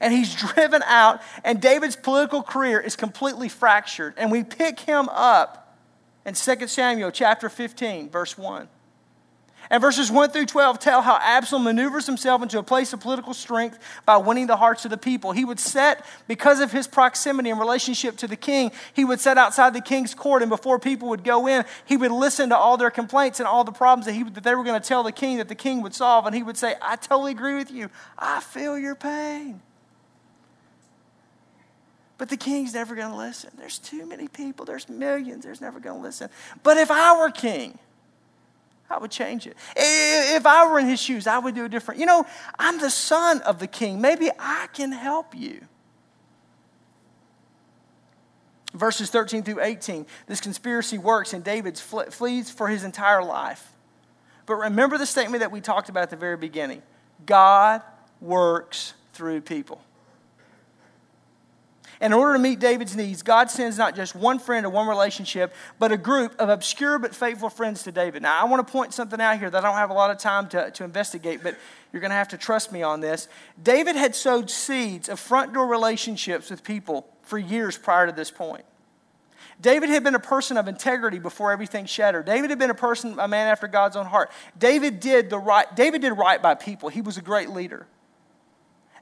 And 0.00 0.12
he's 0.12 0.34
driven 0.54 0.82
out, 0.84 1.20
and 1.44 1.60
David's 1.60 1.96
political 1.96 2.42
career 2.42 2.80
is 2.80 2.96
completely 2.96 3.48
fractured. 3.48 4.14
And 4.16 4.30
we 4.30 4.44
pick 4.44 4.80
him 4.80 5.08
up 5.10 5.76
in 6.24 6.34
2 6.34 6.66
Samuel 6.66 7.10
chapter 7.10 7.48
15, 7.48 8.10
verse 8.10 8.36
1. 8.36 8.68
And 9.72 9.80
verses 9.80 10.10
1 10.10 10.30
through 10.30 10.46
12 10.46 10.80
tell 10.80 11.00
how 11.00 11.16
Absalom 11.22 11.62
maneuvers 11.62 12.04
himself 12.04 12.42
into 12.42 12.58
a 12.58 12.62
place 12.62 12.92
of 12.92 12.98
political 12.98 13.32
strength 13.32 13.78
by 14.04 14.16
winning 14.16 14.48
the 14.48 14.56
hearts 14.56 14.84
of 14.84 14.90
the 14.90 14.98
people. 14.98 15.30
He 15.30 15.44
would 15.44 15.60
set, 15.60 16.04
because 16.26 16.58
of 16.58 16.72
his 16.72 16.88
proximity 16.88 17.50
and 17.50 17.60
relationship 17.60 18.16
to 18.16 18.26
the 18.26 18.34
king, 18.34 18.72
he 18.92 19.04
would 19.04 19.20
set 19.20 19.38
outside 19.38 19.72
the 19.72 19.80
king's 19.80 20.12
court, 20.12 20.42
and 20.42 20.50
before 20.50 20.80
people 20.80 21.08
would 21.10 21.22
go 21.22 21.46
in, 21.46 21.64
he 21.86 21.96
would 21.96 22.10
listen 22.10 22.48
to 22.48 22.56
all 22.56 22.76
their 22.76 22.90
complaints 22.90 23.38
and 23.38 23.46
all 23.46 23.62
the 23.62 23.70
problems 23.70 24.06
that, 24.06 24.12
he, 24.12 24.24
that 24.24 24.42
they 24.42 24.56
were 24.56 24.64
going 24.64 24.80
to 24.80 24.86
tell 24.86 25.04
the 25.04 25.12
king 25.12 25.36
that 25.36 25.48
the 25.48 25.54
king 25.54 25.82
would 25.82 25.94
solve. 25.94 26.26
And 26.26 26.34
he 26.34 26.42
would 26.42 26.56
say, 26.56 26.74
I 26.82 26.96
totally 26.96 27.30
agree 27.30 27.54
with 27.54 27.70
you. 27.70 27.90
I 28.18 28.40
feel 28.40 28.76
your 28.76 28.96
pain. 28.96 29.62
But 32.18 32.28
the 32.28 32.36
king's 32.36 32.74
never 32.74 32.96
going 32.96 33.10
to 33.10 33.16
listen. 33.16 33.50
There's 33.56 33.78
too 33.78 34.04
many 34.04 34.26
people, 34.26 34.66
there's 34.66 34.88
millions, 34.88 35.44
there's 35.44 35.60
never 35.60 35.78
going 35.78 36.00
to 36.00 36.02
listen. 36.02 36.28
But 36.64 36.76
if 36.76 36.90
I 36.90 37.16
were 37.18 37.30
king, 37.30 37.78
I 38.90 38.98
would 38.98 39.10
change 39.12 39.46
it. 39.46 39.56
If 39.76 40.44
I 40.46 40.68
were 40.68 40.80
in 40.80 40.86
his 40.86 41.00
shoes, 41.00 41.26
I 41.26 41.38
would 41.38 41.54
do 41.54 41.66
it 41.66 41.70
different. 41.70 42.00
You 42.00 42.06
know, 42.06 42.26
I'm 42.58 42.80
the 42.80 42.90
son 42.90 43.40
of 43.42 43.60
the 43.60 43.68
king. 43.68 44.00
Maybe 44.00 44.30
I 44.38 44.66
can 44.72 44.90
help 44.90 45.34
you. 45.34 45.60
Verses 48.74 49.10
13 49.10 49.42
through 49.42 49.60
18, 49.60 50.06
this 50.26 50.40
conspiracy 50.40 50.98
works 50.98 51.32
and 51.32 51.42
David 51.42 51.78
flees 51.78 52.50
for 52.50 52.68
his 52.68 52.84
entire 52.84 53.22
life. 53.22 53.72
But 54.46 54.56
remember 54.56 54.98
the 54.98 55.06
statement 55.06 55.40
that 55.40 55.52
we 55.52 55.60
talked 55.60 55.88
about 55.88 56.04
at 56.04 56.10
the 56.10 56.16
very 56.16 56.36
beginning 56.36 56.82
God 57.26 57.82
works 58.20 58.94
through 59.12 59.42
people. 59.42 59.80
And 62.00 62.14
in 62.14 62.18
order 62.18 62.32
to 62.32 62.38
meet 62.38 62.60
David's 62.60 62.96
needs, 62.96 63.22
God 63.22 63.50
sends 63.50 63.76
not 63.76 63.94
just 63.94 64.14
one 64.14 64.38
friend 64.38 64.64
or 64.64 64.70
one 64.70 64.88
relationship, 64.88 65.52
but 65.78 65.92
a 65.92 65.98
group 65.98 66.34
of 66.38 66.48
obscure 66.48 66.98
but 66.98 67.14
faithful 67.14 67.50
friends 67.50 67.82
to 67.82 67.92
David. 67.92 68.22
Now, 68.22 68.40
I 68.40 68.44
want 68.44 68.66
to 68.66 68.72
point 68.72 68.94
something 68.94 69.20
out 69.20 69.38
here 69.38 69.50
that 69.50 69.64
I 69.64 69.68
don't 69.68 69.76
have 69.76 69.90
a 69.90 69.94
lot 69.94 70.10
of 70.10 70.16
time 70.16 70.48
to, 70.48 70.70
to 70.70 70.84
investigate, 70.84 71.42
but 71.42 71.56
you're 71.92 72.00
going 72.00 72.10
to 72.10 72.16
have 72.16 72.28
to 72.28 72.38
trust 72.38 72.72
me 72.72 72.82
on 72.82 73.00
this. 73.00 73.28
David 73.62 73.96
had 73.96 74.14
sowed 74.14 74.50
seeds 74.50 75.10
of 75.10 75.20
front 75.20 75.52
door 75.52 75.66
relationships 75.66 76.48
with 76.50 76.64
people 76.64 77.06
for 77.22 77.38
years 77.38 77.76
prior 77.76 78.06
to 78.06 78.12
this 78.12 78.30
point. 78.30 78.64
David 79.60 79.90
had 79.90 80.02
been 80.02 80.14
a 80.14 80.20
person 80.20 80.56
of 80.56 80.68
integrity 80.68 81.18
before 81.18 81.52
everything 81.52 81.84
shattered. 81.84 82.24
David 82.24 82.48
had 82.48 82.58
been 82.58 82.70
a 82.70 82.74
person, 82.74 83.18
a 83.18 83.28
man 83.28 83.46
after 83.46 83.68
God's 83.68 83.94
own 83.94 84.06
heart. 84.06 84.30
David 84.58 85.00
did 85.00 85.28
the 85.28 85.38
right, 85.38 85.66
David 85.76 86.00
did 86.00 86.14
right 86.14 86.40
by 86.40 86.54
people. 86.54 86.88
He 86.88 87.02
was 87.02 87.18
a 87.18 87.22
great 87.22 87.50
leader. 87.50 87.86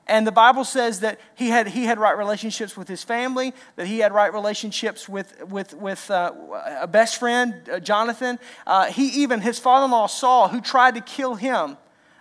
And 0.09 0.27
the 0.27 0.33
Bible 0.33 0.65
says 0.65 1.01
that 1.01 1.21
he 1.35 1.49
had, 1.49 1.69
he 1.69 1.85
had 1.85 1.99
right 1.99 2.17
relationships 2.17 2.77
with 2.77 2.89
his 2.89 3.05
family, 3.05 3.53
that 3.77 3.87
he 3.87 3.99
had 3.99 4.13
right 4.13 4.33
relationships 4.33 5.07
with, 5.09 5.45
with, 5.45 5.75
with 5.75 6.11
uh, 6.11 6.33
a 6.81 6.87
best 6.87 7.19
friend, 7.19 7.69
uh, 7.71 7.79
Jonathan. 7.79 8.39
Uh, 8.67 8.87
he 8.87 9.23
even, 9.23 9.43
his 9.43 9.59
father 9.59 9.85
in 9.85 9.91
law 9.91 10.07
Saul, 10.07 10.49
who 10.49 10.63
tried 10.63 10.95
to 10.95 11.03
kill 11.03 11.35
him, 11.35 11.77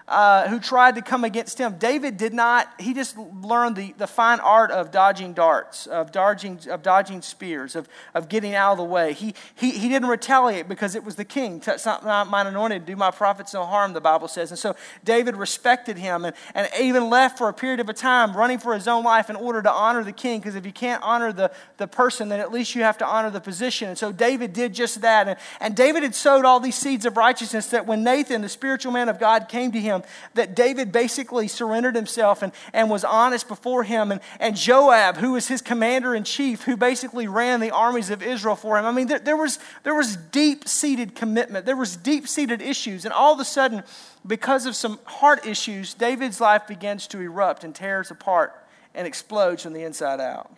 uh, 0.08 0.48
who 0.48 0.60
tried 0.60 0.96
to 0.96 1.02
come 1.02 1.26
against 1.26 1.58
him. 1.58 1.78
David 1.78 2.16
did 2.16 2.34
not, 2.34 2.72
he 2.80 2.94
just 2.94 3.18
learned 3.18 3.76
the, 3.76 3.94
the 3.98 4.08
fine 4.08 4.40
art 4.40 4.72
of 4.72 4.90
dodging 4.90 5.34
darts, 5.34 5.86
of 5.86 6.14
dodging, 6.14 6.60
of 6.70 6.82
dodging 6.82 7.22
spears, 7.22 7.76
of, 7.76 7.90
of 8.14 8.30
getting 8.30 8.56
out 8.56 8.72
of 8.72 8.78
the 8.78 8.86
way. 8.86 9.12
He, 9.12 9.34
he, 9.56 9.72
he 9.72 9.90
didn't 9.90 10.08
retaliate 10.08 10.70
because 10.70 10.96
it 10.96 11.04
was 11.04 11.16
the 11.16 11.26
king. 11.26 11.60
Touch 11.60 11.86
not 11.86 12.30
mine 12.30 12.48
anointed, 12.48 12.86
do 12.86 12.96
my 12.96 13.12
prophets 13.12 13.54
no 13.54 13.66
harm, 13.66 13.92
the 13.92 14.00
Bible 14.00 14.30
says. 14.30 14.50
And 14.50 14.58
so 14.58 14.76
David 15.04 15.36
respected 15.36 15.98
him 15.98 16.24
and, 16.24 16.36
and 16.56 16.70
even 16.80 17.10
left 17.10 17.38
for 17.38 17.50
a 17.50 17.54
period 17.54 17.82
of 17.82 17.90
a 17.90 17.94
time 17.94 18.36
running 18.36 18.60
for 18.60 18.74
his 18.74 18.88
own 18.88 19.04
life 19.04 19.30
in 19.30 19.36
order 19.36 19.62
to 19.62 19.72
honor 19.72 20.06
the 20.06 20.14
king 20.14 20.40
because 20.40 20.56
if 20.56 20.66
you 20.66 20.72
can't 20.72 21.04
honor 21.04 21.34
the, 21.34 21.52
the 21.78 21.88
person, 21.88 22.30
then 22.30 22.40
at 22.40 22.52
least 22.52 22.76
you 22.76 22.84
have 22.84 22.98
to 23.00 23.06
honor 23.06 23.30
the 23.30 23.42
position. 23.42 23.90
And 23.90 23.98
so 23.98 24.14
David 24.14 24.54
did 24.54 24.74
just 24.74 25.02
that. 25.02 25.28
And, 25.28 25.38
and 25.60 25.76
David 25.76 26.04
had 26.04 26.16
sowed 26.16 26.46
all 26.46 26.62
these 26.62 26.78
seeds 26.78 27.06
of 27.06 27.18
righteousness 27.18 27.68
that 27.68 27.86
when 27.86 28.06
Nathan, 28.06 28.42
the 28.42 28.50
spiritual 28.50 28.94
man 28.94 29.10
of 29.10 29.20
God, 29.20 29.50
came 29.50 29.74
to 29.74 29.80
him, 29.80 29.97
him, 29.98 30.04
that 30.34 30.56
David 30.56 30.92
basically 30.92 31.48
surrendered 31.48 31.96
himself 31.96 32.42
and, 32.42 32.52
and 32.74 32.90
was 32.90 33.04
honest 33.04 33.48
before 33.48 33.84
him. 33.84 34.12
And, 34.12 34.22
and 34.40 34.56
Joab, 34.56 35.18
who 35.18 35.34
was 35.34 35.48
his 35.48 35.62
commander 35.62 36.16
in 36.16 36.24
chief, 36.24 36.64
who 36.64 36.78
basically 36.78 37.28
ran 37.28 37.60
the 37.60 37.72
armies 37.72 38.10
of 38.10 38.24
Israel 38.24 38.56
for 38.56 38.78
him. 38.78 38.86
I 38.86 38.92
mean, 38.92 39.08
there, 39.08 39.20
there 39.20 39.38
was, 39.38 39.60
there 39.84 39.96
was 39.96 40.16
deep 40.16 40.68
seated 40.68 41.16
commitment, 41.16 41.66
there 41.66 41.76
was 41.76 41.96
deep 41.96 42.28
seated 42.28 42.62
issues. 42.62 43.06
And 43.06 43.14
all 43.14 43.34
of 43.34 43.40
a 43.40 43.46
sudden, 43.46 43.84
because 44.26 44.66
of 44.66 44.76
some 44.76 45.00
heart 45.06 45.46
issues, 45.46 45.94
David's 45.94 46.42
life 46.42 46.68
begins 46.68 47.08
to 47.08 47.20
erupt 47.20 47.64
and 47.64 47.74
tears 47.74 48.12
apart 48.12 48.54
and 48.94 49.08
explodes 49.08 49.64
from 49.64 49.74
the 49.74 49.84
inside 49.84 50.20
out. 50.20 50.52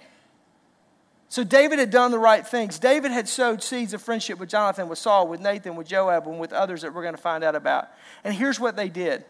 So 1.30 1.44
David 1.44 1.78
had 1.78 1.92
done 1.92 2.10
the 2.10 2.20
right 2.20 2.46
things. 2.46 2.80
David 2.80 3.12
had 3.12 3.30
sowed 3.30 3.62
seeds 3.62 3.94
of 3.94 4.02
friendship 4.02 4.40
with 4.40 4.50
Jonathan, 4.50 4.90
with 4.90 4.98
Saul, 4.98 5.28
with 5.28 5.40
Nathan, 5.40 5.76
with 5.76 5.88
Joab, 5.88 6.28
and 6.28 6.40
with 6.40 6.52
others 6.52 6.82
that 6.82 6.94
we're 6.94 7.04
going 7.04 7.16
to 7.16 7.22
find 7.22 7.44
out 7.44 7.56
about. 7.56 7.90
And 8.24 8.34
here's 8.34 8.60
what 8.60 8.76
they 8.76 8.90
did. 8.90 9.24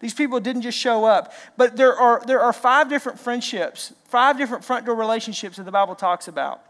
These 0.00 0.14
people 0.14 0.40
didn't 0.40 0.62
just 0.62 0.76
show 0.76 1.04
up, 1.04 1.32
but 1.56 1.76
there 1.76 1.94
are, 1.94 2.20
there 2.26 2.40
are 2.40 2.52
five 2.52 2.88
different 2.88 3.20
friendships, 3.20 3.92
five 4.06 4.36
different 4.36 4.64
front 4.64 4.84
door 4.84 4.96
relationships 4.96 5.56
that 5.56 5.62
the 5.62 5.70
Bible 5.72 5.94
talks 5.94 6.26
about. 6.26 6.60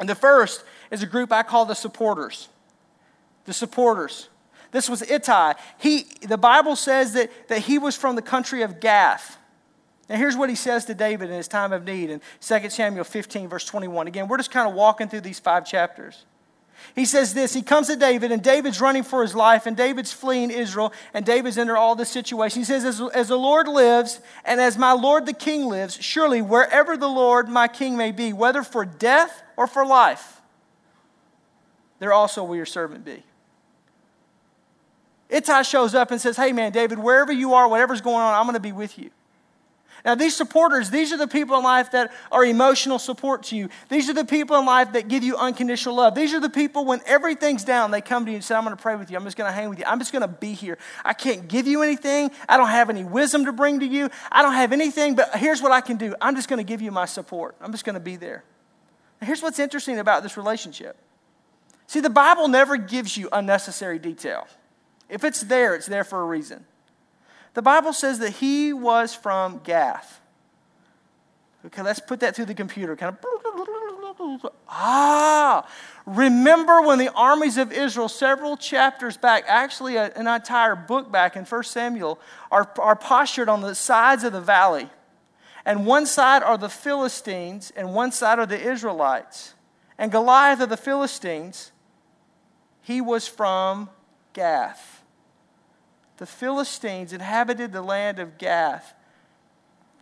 And 0.00 0.08
the 0.08 0.16
first 0.16 0.64
is 0.90 1.02
a 1.02 1.06
group 1.06 1.30
I 1.32 1.44
call 1.44 1.64
the 1.64 1.74
supporters. 1.74 2.48
The 3.44 3.52
supporters. 3.52 4.28
This 4.72 4.88
was 4.88 5.02
Ittai. 5.02 5.54
He, 5.78 6.06
the 6.22 6.38
Bible 6.38 6.74
says 6.74 7.12
that, 7.12 7.30
that 7.48 7.60
he 7.60 7.78
was 7.78 7.96
from 7.96 8.16
the 8.16 8.22
country 8.22 8.62
of 8.62 8.80
Gath. 8.80 9.38
Now, 10.10 10.16
here's 10.16 10.36
what 10.36 10.48
he 10.50 10.56
says 10.56 10.86
to 10.86 10.94
David 10.94 11.30
in 11.30 11.36
his 11.36 11.46
time 11.46 11.72
of 11.72 11.84
need 11.84 12.10
in 12.10 12.20
2 12.40 12.70
Samuel 12.70 13.04
15, 13.04 13.48
verse 13.48 13.64
21. 13.64 14.08
Again, 14.08 14.26
we're 14.26 14.38
just 14.38 14.50
kind 14.50 14.68
of 14.68 14.74
walking 14.74 15.08
through 15.08 15.20
these 15.20 15.38
five 15.38 15.64
chapters. 15.64 16.24
He 16.96 17.04
says 17.04 17.32
this 17.32 17.54
He 17.54 17.62
comes 17.62 17.86
to 17.86 17.94
David, 17.94 18.32
and 18.32 18.42
David's 18.42 18.80
running 18.80 19.04
for 19.04 19.22
his 19.22 19.36
life, 19.36 19.66
and 19.66 19.76
David's 19.76 20.12
fleeing 20.12 20.50
Israel, 20.50 20.92
and 21.14 21.24
David's 21.24 21.58
under 21.58 21.76
all 21.76 21.94
this 21.94 22.10
situation. 22.10 22.58
He 22.58 22.64
says, 22.64 22.84
as, 22.84 23.00
as 23.14 23.28
the 23.28 23.38
Lord 23.38 23.68
lives, 23.68 24.20
and 24.44 24.60
as 24.60 24.76
my 24.76 24.90
Lord 24.90 25.26
the 25.26 25.32
king 25.32 25.66
lives, 25.66 25.96
surely 26.00 26.42
wherever 26.42 26.96
the 26.96 27.08
Lord 27.08 27.48
my 27.48 27.68
king 27.68 27.96
may 27.96 28.10
be, 28.10 28.32
whether 28.32 28.64
for 28.64 28.84
death 28.84 29.44
or 29.56 29.68
for 29.68 29.86
life, 29.86 30.40
there 32.00 32.12
also 32.12 32.42
will 32.42 32.56
your 32.56 32.66
servant 32.66 33.04
be. 33.04 33.22
Ittai 35.28 35.62
shows 35.62 35.94
up 35.94 36.10
and 36.10 36.20
says, 36.20 36.36
Hey, 36.36 36.50
man, 36.50 36.72
David, 36.72 36.98
wherever 36.98 37.30
you 37.30 37.54
are, 37.54 37.68
whatever's 37.68 38.00
going 38.00 38.16
on, 38.16 38.34
I'm 38.34 38.42
going 38.46 38.54
to 38.54 38.60
be 38.60 38.72
with 38.72 38.98
you. 38.98 39.10
Now, 40.04 40.14
these 40.14 40.34
supporters, 40.34 40.90
these 40.90 41.12
are 41.12 41.16
the 41.16 41.28
people 41.28 41.56
in 41.56 41.62
life 41.62 41.90
that 41.92 42.12
are 42.32 42.44
emotional 42.44 42.98
support 42.98 43.44
to 43.44 43.56
you. 43.56 43.68
These 43.88 44.08
are 44.08 44.14
the 44.14 44.24
people 44.24 44.56
in 44.58 44.66
life 44.66 44.92
that 44.92 45.08
give 45.08 45.22
you 45.22 45.36
unconditional 45.36 45.96
love. 45.96 46.14
These 46.14 46.32
are 46.34 46.40
the 46.40 46.50
people 46.50 46.84
when 46.84 47.00
everything's 47.06 47.64
down, 47.64 47.90
they 47.90 48.00
come 48.00 48.24
to 48.24 48.30
you 48.30 48.36
and 48.36 48.44
say, 48.44 48.54
I'm 48.54 48.64
going 48.64 48.76
to 48.76 48.80
pray 48.80 48.96
with 48.96 49.10
you. 49.10 49.16
I'm 49.16 49.24
just 49.24 49.36
going 49.36 49.48
to 49.48 49.52
hang 49.52 49.68
with 49.68 49.78
you. 49.78 49.84
I'm 49.86 49.98
just 49.98 50.12
going 50.12 50.22
to 50.22 50.28
be 50.28 50.52
here. 50.52 50.78
I 51.04 51.12
can't 51.12 51.48
give 51.48 51.66
you 51.66 51.82
anything. 51.82 52.30
I 52.48 52.56
don't 52.56 52.68
have 52.68 52.90
any 52.90 53.04
wisdom 53.04 53.44
to 53.44 53.52
bring 53.52 53.80
to 53.80 53.86
you. 53.86 54.10
I 54.32 54.42
don't 54.42 54.54
have 54.54 54.72
anything, 54.72 55.14
but 55.14 55.36
here's 55.36 55.60
what 55.60 55.72
I 55.72 55.80
can 55.80 55.96
do 55.96 56.14
I'm 56.20 56.36
just 56.36 56.48
going 56.48 56.58
to 56.58 56.68
give 56.68 56.80
you 56.80 56.90
my 56.90 57.04
support. 57.04 57.56
I'm 57.60 57.72
just 57.72 57.84
going 57.84 57.94
to 57.94 58.00
be 58.00 58.16
there. 58.16 58.44
Now, 59.20 59.26
Here's 59.26 59.42
what's 59.42 59.58
interesting 59.58 59.98
about 59.98 60.22
this 60.22 60.36
relationship. 60.36 60.96
See, 61.86 62.00
the 62.00 62.08
Bible 62.10 62.48
never 62.48 62.76
gives 62.76 63.16
you 63.16 63.28
unnecessary 63.32 63.98
detail. 63.98 64.46
If 65.08 65.24
it's 65.24 65.40
there, 65.40 65.74
it's 65.74 65.86
there 65.86 66.04
for 66.04 66.20
a 66.20 66.24
reason. 66.24 66.64
The 67.54 67.62
Bible 67.62 67.92
says 67.92 68.18
that 68.20 68.30
he 68.30 68.72
was 68.72 69.14
from 69.14 69.60
Gath. 69.64 70.20
Okay, 71.66 71.82
let's 71.82 72.00
put 72.00 72.20
that 72.20 72.34
through 72.34 72.46
the 72.46 72.54
computer. 72.54 72.96
Kind 72.96 73.16
of. 73.16 73.24
Ah, 74.68 75.66
remember 76.06 76.82
when 76.82 76.98
the 76.98 77.12
armies 77.12 77.56
of 77.56 77.72
Israel, 77.72 78.08
several 78.08 78.56
chapters 78.56 79.16
back, 79.16 79.44
actually 79.46 79.96
an 79.96 80.26
entire 80.26 80.76
book 80.76 81.10
back 81.10 81.36
in 81.36 81.44
1 81.44 81.64
Samuel, 81.64 82.18
are, 82.50 82.70
are 82.78 82.96
postured 82.96 83.48
on 83.48 83.60
the 83.60 83.74
sides 83.74 84.24
of 84.24 84.32
the 84.32 84.40
valley. 84.40 84.88
And 85.64 85.86
one 85.86 86.06
side 86.06 86.42
are 86.42 86.56
the 86.56 86.68
Philistines, 86.68 87.72
and 87.76 87.94
one 87.94 88.12
side 88.12 88.38
are 88.38 88.46
the 88.46 88.60
Israelites. 88.60 89.54
And 89.98 90.10
Goliath 90.10 90.60
of 90.60 90.70
the 90.70 90.76
Philistines, 90.76 91.72
he 92.80 93.00
was 93.00 93.28
from 93.28 93.90
Gath. 94.32 94.99
The 96.20 96.26
Philistines 96.26 97.12
inhabited 97.12 97.72
the 97.72 97.82
land 97.82 98.20
of 98.20 98.38
Gath. 98.38 98.94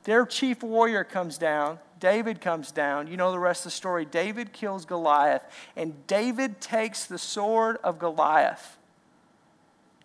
Their 0.05 0.27
chief 0.27 0.63
warrior 0.63 1.05
comes 1.05 1.39
down. 1.39 1.79
David 2.01 2.41
comes 2.41 2.71
down. 2.71 3.07
You 3.07 3.17
know 3.17 3.33
the 3.33 3.39
rest 3.39 3.61
of 3.61 3.73
the 3.73 3.77
story. 3.77 4.05
David 4.05 4.53
kills 4.53 4.85
Goliath, 4.85 5.45
and 5.77 6.07
David 6.07 6.61
takes 6.61 7.07
the 7.07 7.19
sword 7.19 7.79
of 7.83 7.99
Goliath 7.99 8.77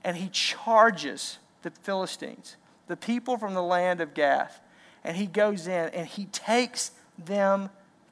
and 0.04 0.18
he 0.18 0.30
charges 0.30 1.40
the 1.62 1.72
Philistines, 1.72 2.58
the 2.88 2.98
people 2.98 3.38
from 3.38 3.54
the 3.54 3.64
land 3.64 4.02
of 4.02 4.14
Gath 4.14 4.60
and 5.04 5.18
he 5.18 5.26
goes 5.26 5.68
in 5.68 5.90
and 5.90 6.08
he 6.08 6.26
takes 6.26 6.92
them 7.18 7.70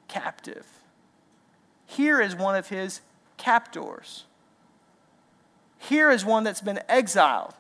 captive. 0.07 0.65
Here 1.85 2.21
is 2.21 2.35
one 2.35 2.55
of 2.55 2.69
his 2.69 3.01
captors. 3.37 4.25
Here 5.77 6.09
is 6.09 6.25
one 6.25 6.43
that's 6.43 6.61
been 6.61 6.79
exiled. 6.87 7.53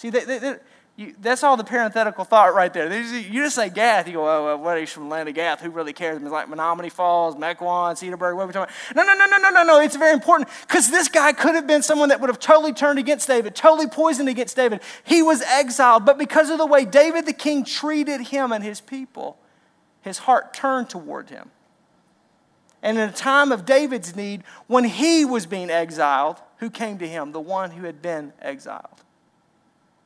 See, 0.00 0.08
they, 0.08 0.24
they, 0.24 0.56
you, 0.96 1.14
that's 1.20 1.44
all 1.44 1.58
the 1.58 1.64
parenthetical 1.64 2.24
thought 2.24 2.54
right 2.54 2.72
there. 2.72 2.88
Just, 2.88 3.12
you 3.12 3.42
just 3.42 3.54
say 3.54 3.68
Gath, 3.68 4.06
you 4.06 4.14
go, 4.14 4.26
oh, 4.26 4.44
well, 4.46 4.58
what 4.58 4.78
is 4.78 4.90
from 4.90 5.04
the 5.04 5.08
land 5.10 5.28
of 5.28 5.34
Gath? 5.34 5.60
Who 5.60 5.68
really 5.68 5.92
cares? 5.92 6.22
It's 6.22 6.30
like 6.30 6.46
Menomonee 6.46 6.90
Falls, 6.90 7.34
Mequon, 7.34 7.92
Cedarburg, 7.92 8.34
what 8.34 8.44
are 8.44 8.46
we 8.46 8.52
talking 8.54 8.74
about? 8.74 8.96
No, 8.96 9.02
no, 9.02 9.12
no, 9.14 9.26
no, 9.26 9.36
no, 9.36 9.50
no, 9.50 9.62
no. 9.62 9.80
It's 9.82 9.96
very 9.96 10.14
important 10.14 10.48
because 10.66 10.90
this 10.90 11.08
guy 11.08 11.34
could 11.34 11.54
have 11.54 11.66
been 11.66 11.82
someone 11.82 12.08
that 12.08 12.18
would 12.18 12.30
have 12.30 12.38
totally 12.38 12.72
turned 12.72 12.98
against 12.98 13.26
David, 13.26 13.54
totally 13.54 13.88
poisoned 13.88 14.30
against 14.30 14.56
David. 14.56 14.80
He 15.04 15.20
was 15.20 15.42
exiled, 15.42 16.06
but 16.06 16.16
because 16.16 16.48
of 16.48 16.56
the 16.56 16.64
way 16.64 16.86
David 16.86 17.26
the 17.26 17.34
king 17.34 17.62
treated 17.62 18.22
him 18.28 18.52
and 18.52 18.64
his 18.64 18.80
people, 18.80 19.36
his 20.00 20.16
heart 20.16 20.54
turned 20.54 20.88
toward 20.88 21.28
him. 21.28 21.50
And 22.82 22.96
in 22.96 23.06
a 23.06 23.12
time 23.12 23.52
of 23.52 23.66
David's 23.66 24.16
need, 24.16 24.44
when 24.66 24.84
he 24.84 25.26
was 25.26 25.44
being 25.44 25.68
exiled, 25.68 26.40
who 26.56 26.70
came 26.70 26.96
to 26.96 27.06
him? 27.06 27.32
The 27.32 27.40
one 27.40 27.72
who 27.72 27.84
had 27.84 28.00
been 28.00 28.32
exiled. 28.40 29.02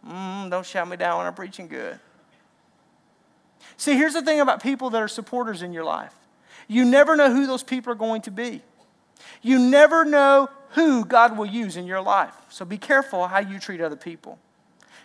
Mm, 0.06 0.50
don't 0.50 0.66
shout 0.66 0.88
me 0.88 0.96
down 0.96 1.18
when 1.18 1.26
I'm 1.26 1.34
preaching 1.34 1.68
good. 1.68 1.98
See, 3.76 3.96
here's 3.96 4.12
the 4.12 4.22
thing 4.22 4.40
about 4.40 4.62
people 4.62 4.90
that 4.90 5.02
are 5.02 5.08
supporters 5.08 5.62
in 5.62 5.72
your 5.72 5.84
life 5.84 6.14
you 6.66 6.84
never 6.84 7.16
know 7.16 7.30
who 7.30 7.46
those 7.46 7.62
people 7.62 7.92
are 7.92 7.96
going 7.96 8.22
to 8.22 8.30
be. 8.30 8.62
You 9.42 9.58
never 9.58 10.04
know 10.04 10.48
who 10.70 11.04
God 11.04 11.36
will 11.36 11.46
use 11.46 11.76
in 11.76 11.86
your 11.86 12.00
life. 12.00 12.34
So 12.48 12.64
be 12.64 12.78
careful 12.78 13.26
how 13.26 13.38
you 13.40 13.58
treat 13.58 13.80
other 13.80 13.96
people. 13.96 14.38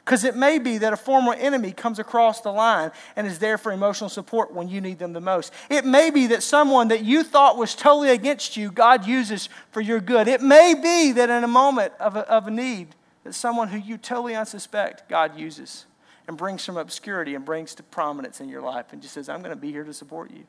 Because 0.04 0.24
it 0.24 0.36
may 0.36 0.58
be 0.58 0.80
that 0.80 0.94
a 0.94 0.98
former 0.98 1.34
enemy 1.34 1.72
comes 1.72 2.00
across 2.00 2.42
the 2.42 2.52
line 2.52 2.92
and 3.16 3.28
is 3.28 3.38
there 3.38 3.58
for 3.58 3.72
emotional 3.72 4.10
support 4.10 4.52
when 4.52 4.68
you 4.68 4.82
need 4.82 4.98
them 4.98 5.14
the 5.14 5.22
most. 5.22 5.54
It 5.70 5.86
may 5.86 6.10
be 6.10 6.28
that 6.28 6.42
someone 6.42 6.88
that 6.88 7.04
you 7.04 7.22
thought 7.24 7.58
was 7.58 7.76
totally 7.76 8.10
against 8.10 8.58
you, 8.58 8.72
God 8.72 9.06
uses 9.06 9.50
for 9.72 9.82
your 9.82 10.00
good. 10.00 10.28
It 10.28 10.42
may 10.42 10.74
be 10.74 11.12
that 11.12 11.30
in 11.30 11.44
a 11.44 11.48
moment 11.48 11.94
of 12.00 12.16
a, 12.16 12.28
of 12.28 12.48
a 12.48 12.52
need, 12.52 12.96
that 13.30 13.34
someone 13.34 13.68
who 13.68 13.78
you 13.78 13.96
totally 13.96 14.34
unsuspect, 14.34 15.08
God 15.08 15.38
uses 15.38 15.86
and 16.28 16.36
brings 16.36 16.66
from 16.66 16.78
obscurity 16.78 17.36
and 17.36 17.46
brings 17.46 17.76
to 17.76 17.84
prominence 17.84 18.42
in 18.42 18.50
your 18.50 18.62
life 18.64 18.88
and 18.92 19.04
just 19.04 19.14
says, 19.14 19.30
I'm 19.30 19.44
going 19.44 19.56
to 19.56 19.62
be 19.62 19.72
here 19.72 19.84
to 19.84 19.94
support 19.94 20.32
you. 20.32 20.46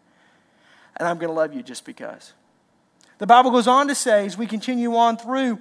And 0.96 1.06
I'm 1.06 1.18
going 1.18 1.28
to 1.28 1.34
love 1.34 1.52
you 1.52 1.62
just 1.62 1.84
because. 1.84 2.32
The 3.18 3.26
Bible 3.26 3.50
goes 3.50 3.66
on 3.66 3.86
to 3.88 3.94
say, 3.94 4.24
as 4.24 4.38
we 4.38 4.46
continue 4.46 4.96
on 4.96 5.18
through 5.18 5.58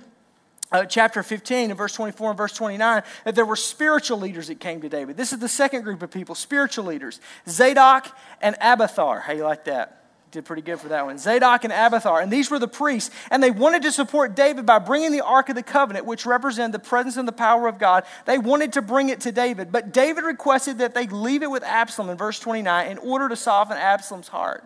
uh, 0.71 0.86
chapter 0.86 1.23
15 1.23 1.71
and 1.71 1.77
verse 1.77 1.93
24 1.93 2.29
and 2.29 2.38
verse 2.38 2.53
29, 2.53 3.03
that 3.25 3.36
there 3.36 3.45
were 3.45 3.58
spiritual 3.58 4.17
leaders 4.17 4.47
that 4.47 4.62
came 4.62 4.79
to 4.79 4.88
David. 4.88 5.17
This 5.17 5.34
is 5.34 5.39
the 5.39 5.49
second 5.49 5.82
group 5.82 6.01
of 6.01 6.10
people, 6.10 6.36
spiritual 6.36 6.86
leaders 6.86 7.19
Zadok 7.49 8.15
and 8.41 8.55
Abiathar. 8.62 9.19
How 9.19 9.34
you 9.34 9.43
like 9.43 9.65
that? 9.65 9.98
Did 10.31 10.45
pretty 10.45 10.61
good 10.61 10.79
for 10.79 10.89
that 10.89 11.05
one. 11.05 11.17
Zadok 11.17 11.63
and 11.63 11.73
Abiathar, 11.73 12.21
and 12.21 12.31
these 12.31 12.51
were 12.51 12.59
the 12.59 12.67
priests, 12.67 13.13
and 13.31 13.41
they 13.41 13.51
wanted 13.51 13.81
to 13.83 13.91
support 13.91 14.35
David 14.35 14.65
by 14.65 14.77
bringing 14.77 15.11
the 15.11 15.21
Ark 15.21 15.49
of 15.49 15.55
the 15.55 15.63
Covenant, 15.63 16.05
which 16.05 16.25
represented 16.25 16.71
the 16.71 16.79
presence 16.79 17.17
and 17.17 17.27
the 17.27 17.33
power 17.33 17.67
of 17.67 17.79
God. 17.79 18.03
They 18.25 18.37
wanted 18.37 18.73
to 18.73 18.81
bring 18.81 19.09
it 19.09 19.21
to 19.21 19.31
David, 19.31 19.71
but 19.71 19.91
David 19.91 20.23
requested 20.23 20.77
that 20.79 20.93
they 20.93 21.07
leave 21.07 21.41
it 21.41 21.49
with 21.49 21.63
Absalom 21.63 22.09
in 22.09 22.17
verse 22.17 22.39
29 22.39 22.91
in 22.91 22.97
order 22.99 23.27
to 23.27 23.35
soften 23.35 23.77
Absalom's 23.77 24.27
heart. 24.27 24.63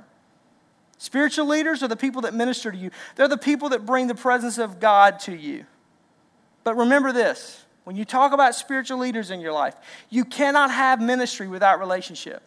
Spiritual 0.97 1.47
leaders 1.47 1.82
are 1.82 1.88
the 1.88 1.95
people 1.95 2.21
that 2.21 2.34
minister 2.34 2.71
to 2.71 2.78
you, 2.78 2.91
they're 3.15 3.28
the 3.28 3.38
people 3.38 3.69
that 3.69 3.86
bring 3.86 4.08
the 4.08 4.15
presence 4.15 4.58
of 4.58 4.80
God 4.80 5.19
to 5.21 5.36
you. 5.36 5.65
But 6.63 6.76
remember 6.76 7.12
this 7.12 7.63
when 7.84 7.95
you 7.95 8.06
talk 8.06 8.32
about 8.34 8.56
spiritual 8.56 8.99
leaders 8.99 9.30
in 9.32 9.39
your 9.39 9.54
life, 9.54 9.76
you 10.10 10.26
cannot 10.26 10.71
have 10.71 11.02
ministry 11.02 11.47
without 11.47 11.80
relationship. 11.80 12.41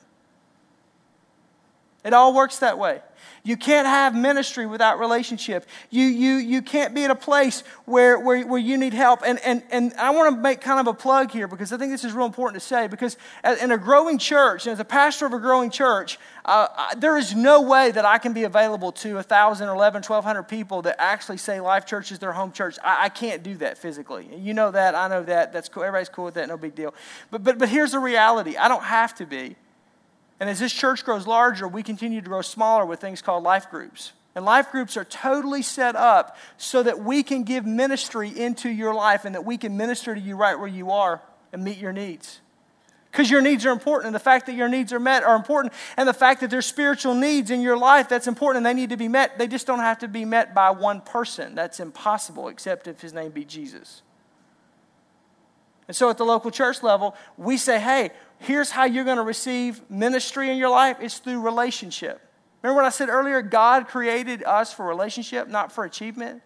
It 2.06 2.12
all 2.12 2.32
works 2.32 2.60
that 2.60 2.78
way. 2.78 3.00
You 3.42 3.56
can't 3.56 3.86
have 3.86 4.14
ministry 4.14 4.66
without 4.66 4.98
relationship. 4.98 5.66
You, 5.90 6.04
you, 6.04 6.34
you 6.34 6.62
can't 6.62 6.94
be 6.94 7.04
at 7.04 7.10
a 7.10 7.16
place 7.16 7.62
where, 7.84 8.18
where, 8.18 8.46
where 8.46 8.60
you 8.60 8.76
need 8.76 8.92
help. 8.92 9.22
And, 9.24 9.38
and, 9.40 9.62
and 9.70 9.92
I 9.94 10.10
want 10.10 10.34
to 10.34 10.40
make 10.40 10.60
kind 10.60 10.80
of 10.80 10.86
a 10.86 10.94
plug 10.94 11.30
here 11.30 11.46
because 11.46 11.72
I 11.72 11.78
think 11.78 11.92
this 11.92 12.04
is 12.04 12.12
real 12.12 12.26
important 12.26 12.60
to 12.60 12.66
say. 12.66 12.88
Because 12.88 13.16
in 13.60 13.70
a 13.70 13.78
growing 13.78 14.18
church, 14.18 14.66
and 14.66 14.72
as 14.72 14.80
a 14.80 14.84
pastor 14.84 15.26
of 15.26 15.32
a 15.32 15.38
growing 15.38 15.70
church, 15.70 16.18
uh, 16.44 16.94
there 16.96 17.16
is 17.16 17.34
no 17.34 17.62
way 17.62 17.90
that 17.90 18.04
I 18.04 18.18
can 18.18 18.32
be 18.32 18.44
available 18.44 18.92
to 18.92 19.14
1,000, 19.14 19.68
11, 19.68 20.02
1,200 20.02 20.42
people 20.44 20.82
that 20.82 20.96
actually 20.98 21.38
say 21.38 21.60
Life 21.60 21.86
Church 21.86 22.12
is 22.12 22.18
their 22.18 22.32
home 22.32 22.52
church. 22.52 22.78
I, 22.84 23.04
I 23.04 23.08
can't 23.08 23.42
do 23.42 23.56
that 23.58 23.78
physically. 23.78 24.28
You 24.36 24.54
know 24.54 24.70
that. 24.70 24.94
I 24.94 25.08
know 25.08 25.22
that. 25.24 25.52
That's 25.52 25.68
cool. 25.68 25.82
Everybody's 25.82 26.08
cool 26.08 26.26
with 26.26 26.34
that. 26.34 26.48
No 26.48 26.56
big 26.56 26.74
deal. 26.74 26.94
But, 27.30 27.44
but, 27.44 27.58
but 27.58 27.68
here's 27.68 27.92
the 27.92 28.00
reality 28.00 28.56
I 28.56 28.68
don't 28.68 28.84
have 28.84 29.14
to 29.16 29.26
be. 29.26 29.56
And 30.38 30.50
as 30.50 30.58
this 30.58 30.72
church 30.72 31.04
grows 31.04 31.26
larger, 31.26 31.66
we 31.66 31.82
continue 31.82 32.20
to 32.20 32.28
grow 32.28 32.42
smaller 32.42 32.84
with 32.84 33.00
things 33.00 33.22
called 33.22 33.42
life 33.42 33.70
groups. 33.70 34.12
And 34.34 34.44
life 34.44 34.70
groups 34.70 34.98
are 34.98 35.04
totally 35.04 35.62
set 35.62 35.96
up 35.96 36.36
so 36.58 36.82
that 36.82 37.02
we 37.02 37.22
can 37.22 37.44
give 37.44 37.64
ministry 37.64 38.28
into 38.28 38.68
your 38.68 38.92
life 38.92 39.24
and 39.24 39.34
that 39.34 39.46
we 39.46 39.56
can 39.56 39.78
minister 39.78 40.14
to 40.14 40.20
you 40.20 40.36
right 40.36 40.58
where 40.58 40.68
you 40.68 40.90
are 40.90 41.22
and 41.54 41.64
meet 41.64 41.78
your 41.78 41.92
needs. 41.92 42.40
Because 43.10 43.30
your 43.30 43.40
needs 43.40 43.64
are 43.64 43.70
important, 43.70 44.08
and 44.08 44.14
the 44.14 44.20
fact 44.20 44.44
that 44.44 44.54
your 44.54 44.68
needs 44.68 44.92
are 44.92 45.00
met 45.00 45.22
are 45.22 45.36
important, 45.36 45.72
and 45.96 46.06
the 46.06 46.12
fact 46.12 46.42
that 46.42 46.50
there's 46.50 46.66
spiritual 46.66 47.14
needs 47.14 47.50
in 47.50 47.62
your 47.62 47.78
life 47.78 48.10
that's 48.10 48.26
important 48.26 48.58
and 48.58 48.66
they 48.66 48.78
need 48.78 48.90
to 48.90 48.98
be 48.98 49.08
met, 49.08 49.38
they 49.38 49.46
just 49.46 49.66
don't 49.66 49.78
have 49.78 50.00
to 50.00 50.08
be 50.08 50.26
met 50.26 50.54
by 50.54 50.68
one 50.68 51.00
person. 51.00 51.54
That's 51.54 51.80
impossible, 51.80 52.48
except 52.48 52.86
if 52.86 53.00
his 53.00 53.14
name 53.14 53.30
be 53.30 53.46
Jesus. 53.46 54.02
And 55.88 55.96
so 55.96 56.10
at 56.10 56.18
the 56.18 56.26
local 56.26 56.50
church 56.50 56.82
level, 56.82 57.14
we 57.38 57.56
say, 57.56 57.80
hey, 57.80 58.10
here's 58.38 58.70
how 58.70 58.84
you're 58.84 59.04
going 59.04 59.16
to 59.16 59.22
receive 59.22 59.82
ministry 59.90 60.50
in 60.50 60.56
your 60.56 60.70
life 60.70 60.98
it's 61.00 61.18
through 61.18 61.40
relationship. 61.40 62.20
Remember 62.62 62.82
what 62.82 62.86
I 62.86 62.90
said 62.90 63.08
earlier? 63.08 63.42
God 63.42 63.86
created 63.86 64.42
us 64.44 64.72
for 64.72 64.86
relationship, 64.86 65.48
not 65.48 65.70
for 65.70 65.84
achievement. 65.84 66.42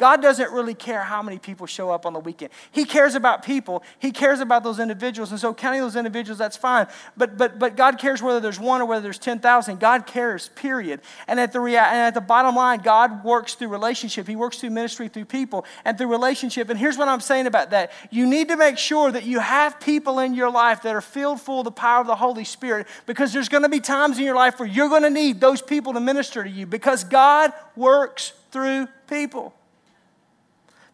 God 0.00 0.22
doesn't 0.22 0.50
really 0.50 0.72
care 0.72 1.02
how 1.02 1.22
many 1.22 1.38
people 1.38 1.66
show 1.66 1.90
up 1.90 2.06
on 2.06 2.14
the 2.14 2.20
weekend. 2.20 2.50
He 2.70 2.86
cares 2.86 3.14
about 3.14 3.44
people. 3.44 3.82
He 3.98 4.12
cares 4.12 4.40
about 4.40 4.64
those 4.64 4.80
individuals. 4.80 5.30
And 5.30 5.38
so 5.38 5.52
counting 5.52 5.82
those 5.82 5.94
individuals, 5.94 6.38
that's 6.38 6.56
fine. 6.56 6.86
But, 7.18 7.36
but, 7.36 7.58
but 7.58 7.76
God 7.76 7.98
cares 7.98 8.22
whether 8.22 8.40
there's 8.40 8.58
one 8.58 8.80
or 8.80 8.86
whether 8.86 9.02
there's 9.02 9.18
10,000. 9.18 9.78
God 9.78 10.06
cares, 10.06 10.48
period. 10.54 11.02
And 11.28 11.38
at, 11.38 11.52
the 11.52 11.60
rea- 11.60 11.76
and 11.76 11.98
at 11.98 12.14
the 12.14 12.22
bottom 12.22 12.56
line, 12.56 12.78
God 12.78 13.22
works 13.22 13.56
through 13.56 13.68
relationship. 13.68 14.26
He 14.26 14.36
works 14.36 14.56
through 14.56 14.70
ministry, 14.70 15.08
through 15.08 15.26
people, 15.26 15.66
and 15.84 15.98
through 15.98 16.06
relationship. 16.06 16.70
And 16.70 16.78
here's 16.78 16.96
what 16.96 17.08
I'm 17.08 17.20
saying 17.20 17.46
about 17.46 17.68
that. 17.72 17.92
You 18.10 18.26
need 18.26 18.48
to 18.48 18.56
make 18.56 18.78
sure 18.78 19.12
that 19.12 19.24
you 19.24 19.38
have 19.40 19.80
people 19.80 20.18
in 20.20 20.32
your 20.32 20.50
life 20.50 20.80
that 20.84 20.96
are 20.96 21.02
filled 21.02 21.42
full 21.42 21.58
of 21.58 21.64
the 21.66 21.72
power 21.72 22.00
of 22.00 22.06
the 22.06 22.16
Holy 22.16 22.44
Spirit 22.44 22.86
because 23.04 23.34
there's 23.34 23.50
going 23.50 23.64
to 23.64 23.68
be 23.68 23.80
times 23.80 24.16
in 24.16 24.24
your 24.24 24.34
life 24.34 24.58
where 24.58 24.68
you're 24.68 24.88
going 24.88 25.02
to 25.02 25.10
need 25.10 25.42
those 25.42 25.60
people 25.60 25.92
to 25.92 26.00
minister 26.00 26.42
to 26.42 26.48
you 26.48 26.64
because 26.64 27.04
God 27.04 27.52
works 27.76 28.32
through 28.50 28.88
people. 29.06 29.52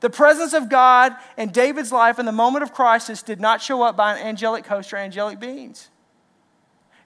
The 0.00 0.10
presence 0.10 0.52
of 0.52 0.68
God 0.68 1.14
in 1.36 1.50
David's 1.50 1.92
life 1.92 2.18
in 2.18 2.26
the 2.26 2.32
moment 2.32 2.62
of 2.62 2.72
crisis 2.72 3.22
did 3.22 3.40
not 3.40 3.62
show 3.62 3.82
up 3.82 3.96
by 3.96 4.16
an 4.16 4.26
angelic 4.26 4.66
host 4.66 4.92
or 4.92 4.96
angelic 4.96 5.40
beings. 5.40 5.88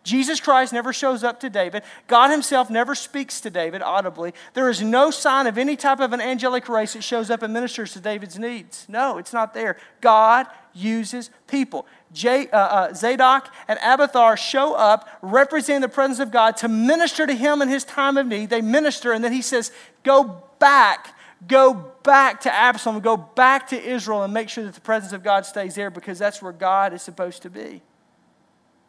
Jesus 0.02 0.40
Christ 0.40 0.72
never 0.72 0.92
shows 0.94 1.22
up 1.22 1.40
to 1.40 1.50
David. 1.50 1.82
God 2.06 2.30
himself 2.30 2.70
never 2.70 2.94
speaks 2.94 3.40
to 3.42 3.50
David 3.50 3.82
audibly. 3.82 4.32
There 4.54 4.70
is 4.70 4.80
no 4.80 5.10
sign 5.10 5.46
of 5.46 5.58
any 5.58 5.76
type 5.76 6.00
of 6.00 6.14
an 6.14 6.22
angelic 6.22 6.70
race 6.70 6.94
that 6.94 7.04
shows 7.04 7.30
up 7.30 7.42
and 7.42 7.52
ministers 7.52 7.92
to 7.92 8.00
David's 8.00 8.38
needs. 8.38 8.86
No, 8.88 9.18
it's 9.18 9.34
not 9.34 9.52
there. 9.52 9.76
God 10.00 10.46
uses 10.72 11.30
people. 11.46 11.86
J, 12.12 12.48
uh, 12.48 12.56
uh, 12.56 12.94
Zadok 12.94 13.52
and 13.68 13.78
Abiathar 13.82 14.38
show 14.38 14.74
up, 14.74 15.06
representing 15.20 15.82
the 15.82 15.88
presence 15.88 16.18
of 16.18 16.30
God 16.30 16.56
to 16.58 16.68
minister 16.68 17.26
to 17.26 17.34
him 17.34 17.60
in 17.60 17.68
his 17.68 17.84
time 17.84 18.16
of 18.16 18.26
need. 18.26 18.48
They 18.48 18.62
minister, 18.62 19.12
and 19.12 19.22
then 19.22 19.32
he 19.32 19.42
says, 19.42 19.70
Go 20.02 20.42
back, 20.58 21.14
go 21.46 21.92
back 22.02 22.42
to 22.42 22.54
Absalom, 22.54 23.00
go 23.00 23.16
back 23.16 23.68
to 23.68 23.82
Israel, 23.82 24.22
and 24.22 24.32
make 24.32 24.48
sure 24.48 24.64
that 24.64 24.74
the 24.74 24.80
presence 24.80 25.12
of 25.12 25.22
God 25.22 25.46
stays 25.46 25.74
there 25.74 25.90
because 25.90 26.18
that's 26.18 26.42
where 26.42 26.52
God 26.52 26.92
is 26.92 27.02
supposed 27.02 27.42
to 27.42 27.50
be. 27.50 27.82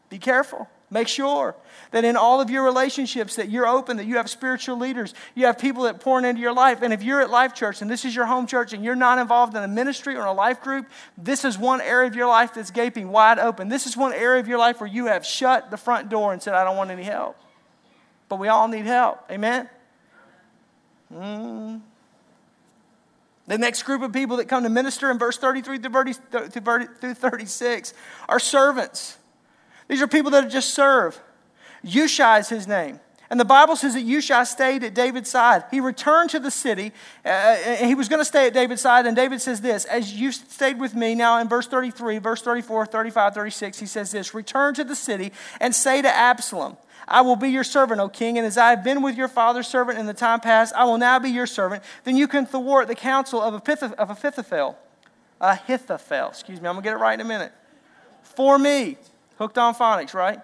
Be 0.09 0.19
careful. 0.19 0.67
Make 0.93 1.07
sure 1.07 1.55
that 1.91 2.03
in 2.03 2.17
all 2.17 2.41
of 2.41 2.49
your 2.49 2.65
relationships 2.65 3.37
that 3.37 3.49
you're 3.49 3.65
open, 3.65 3.95
that 3.95 4.05
you 4.05 4.17
have 4.17 4.29
spiritual 4.29 4.77
leaders, 4.77 5.13
you 5.35 5.45
have 5.45 5.57
people 5.57 5.83
that 5.83 6.01
pour 6.01 6.19
into 6.19 6.41
your 6.41 6.51
life. 6.51 6.81
And 6.81 6.91
if 6.91 7.01
you're 7.01 7.21
at 7.21 7.29
Life 7.29 7.53
Church 7.53 7.81
and 7.81 7.89
this 7.89 8.03
is 8.03 8.13
your 8.13 8.25
home 8.25 8.45
church 8.45 8.73
and 8.73 8.83
you're 8.83 8.93
not 8.93 9.17
involved 9.17 9.55
in 9.55 9.63
a 9.63 9.69
ministry 9.69 10.17
or 10.17 10.25
a 10.25 10.33
life 10.33 10.59
group, 10.59 10.89
this 11.17 11.45
is 11.45 11.57
one 11.57 11.79
area 11.79 12.09
of 12.09 12.15
your 12.15 12.27
life 12.27 12.53
that's 12.53 12.71
gaping 12.71 13.07
wide 13.07 13.39
open. 13.39 13.69
This 13.69 13.87
is 13.87 13.95
one 13.95 14.11
area 14.11 14.41
of 14.41 14.49
your 14.49 14.57
life 14.59 14.81
where 14.81 14.89
you 14.89 15.05
have 15.05 15.25
shut 15.25 15.71
the 15.71 15.77
front 15.77 16.09
door 16.09 16.33
and 16.33 16.43
said, 16.43 16.55
I 16.55 16.65
don't 16.65 16.75
want 16.75 16.91
any 16.91 17.03
help. 17.03 17.37
But 18.27 18.39
we 18.39 18.49
all 18.49 18.67
need 18.67 18.85
help. 18.85 19.23
Amen? 19.31 19.69
Mm. 21.13 21.81
The 23.51 23.57
next 23.57 23.83
group 23.83 24.01
of 24.01 24.13
people 24.13 24.37
that 24.37 24.47
come 24.47 24.63
to 24.63 24.69
minister 24.69 25.11
in 25.11 25.19
verse 25.19 25.37
33 25.37 25.79
through 25.79 27.13
36 27.13 27.93
are 28.29 28.39
servants. 28.39 29.17
These 29.89 30.01
are 30.01 30.07
people 30.07 30.31
that 30.31 30.49
just 30.49 30.73
serve. 30.73 31.19
Ushai 31.83 32.39
is 32.39 32.47
his 32.47 32.65
name. 32.65 33.01
And 33.29 33.37
the 33.37 33.43
Bible 33.43 33.75
says 33.75 33.95
that 33.95 34.03
Ushai 34.03 34.45
stayed 34.45 34.85
at 34.85 34.93
David's 34.93 35.29
side. 35.29 35.65
He 35.69 35.81
returned 35.81 36.29
to 36.29 36.39
the 36.39 36.49
city. 36.49 36.93
Uh, 37.25 37.57
he 37.57 37.93
was 37.93 38.07
going 38.07 38.21
to 38.21 38.25
stay 38.25 38.47
at 38.47 38.53
David's 38.53 38.83
side. 38.83 39.05
And 39.05 39.17
David 39.17 39.41
says 39.41 39.59
this 39.59 39.83
As 39.83 40.13
you 40.13 40.31
stayed 40.31 40.79
with 40.79 40.95
me, 40.95 41.13
now 41.13 41.37
in 41.39 41.49
verse 41.49 41.67
33, 41.67 42.19
verse 42.19 42.41
34, 42.41 42.85
35, 42.85 43.33
36, 43.33 43.79
he 43.79 43.85
says 43.85 44.11
this 44.13 44.33
Return 44.33 44.73
to 44.75 44.85
the 44.85 44.95
city 44.95 45.33
and 45.59 45.75
say 45.75 46.01
to 46.01 46.07
Absalom, 46.07 46.77
I 47.11 47.21
will 47.21 47.35
be 47.35 47.49
your 47.49 47.63
servant, 47.63 47.99
O 48.01 48.09
king, 48.09 48.37
and 48.37 48.47
as 48.47 48.57
I 48.57 48.69
have 48.71 48.83
been 48.83 49.01
with 49.01 49.17
your 49.17 49.27
father's 49.27 49.67
servant 49.67 49.99
in 49.99 50.05
the 50.05 50.13
time 50.13 50.39
past, 50.39 50.73
I 50.75 50.85
will 50.85 50.97
now 50.97 51.19
be 51.19 51.29
your 51.29 51.47
servant. 51.47 51.83
Then 52.03 52.15
you 52.15 52.27
can 52.27 52.45
thwart 52.45 52.87
the 52.87 52.95
counsel 52.95 53.41
of 53.41 53.53
Ahithophel. 53.53 54.77
Ahithophel, 55.39 56.29
excuse 56.29 56.61
me, 56.61 56.67
I'm 56.67 56.75
going 56.75 56.83
to 56.83 56.89
get 56.89 56.93
it 56.93 56.99
right 56.99 57.13
in 57.13 57.25
a 57.25 57.27
minute. 57.27 57.51
For 58.23 58.57
me, 58.57 58.97
Hooked 59.41 59.57
on 59.57 59.73
phonics, 59.73 60.13
right? 60.13 60.39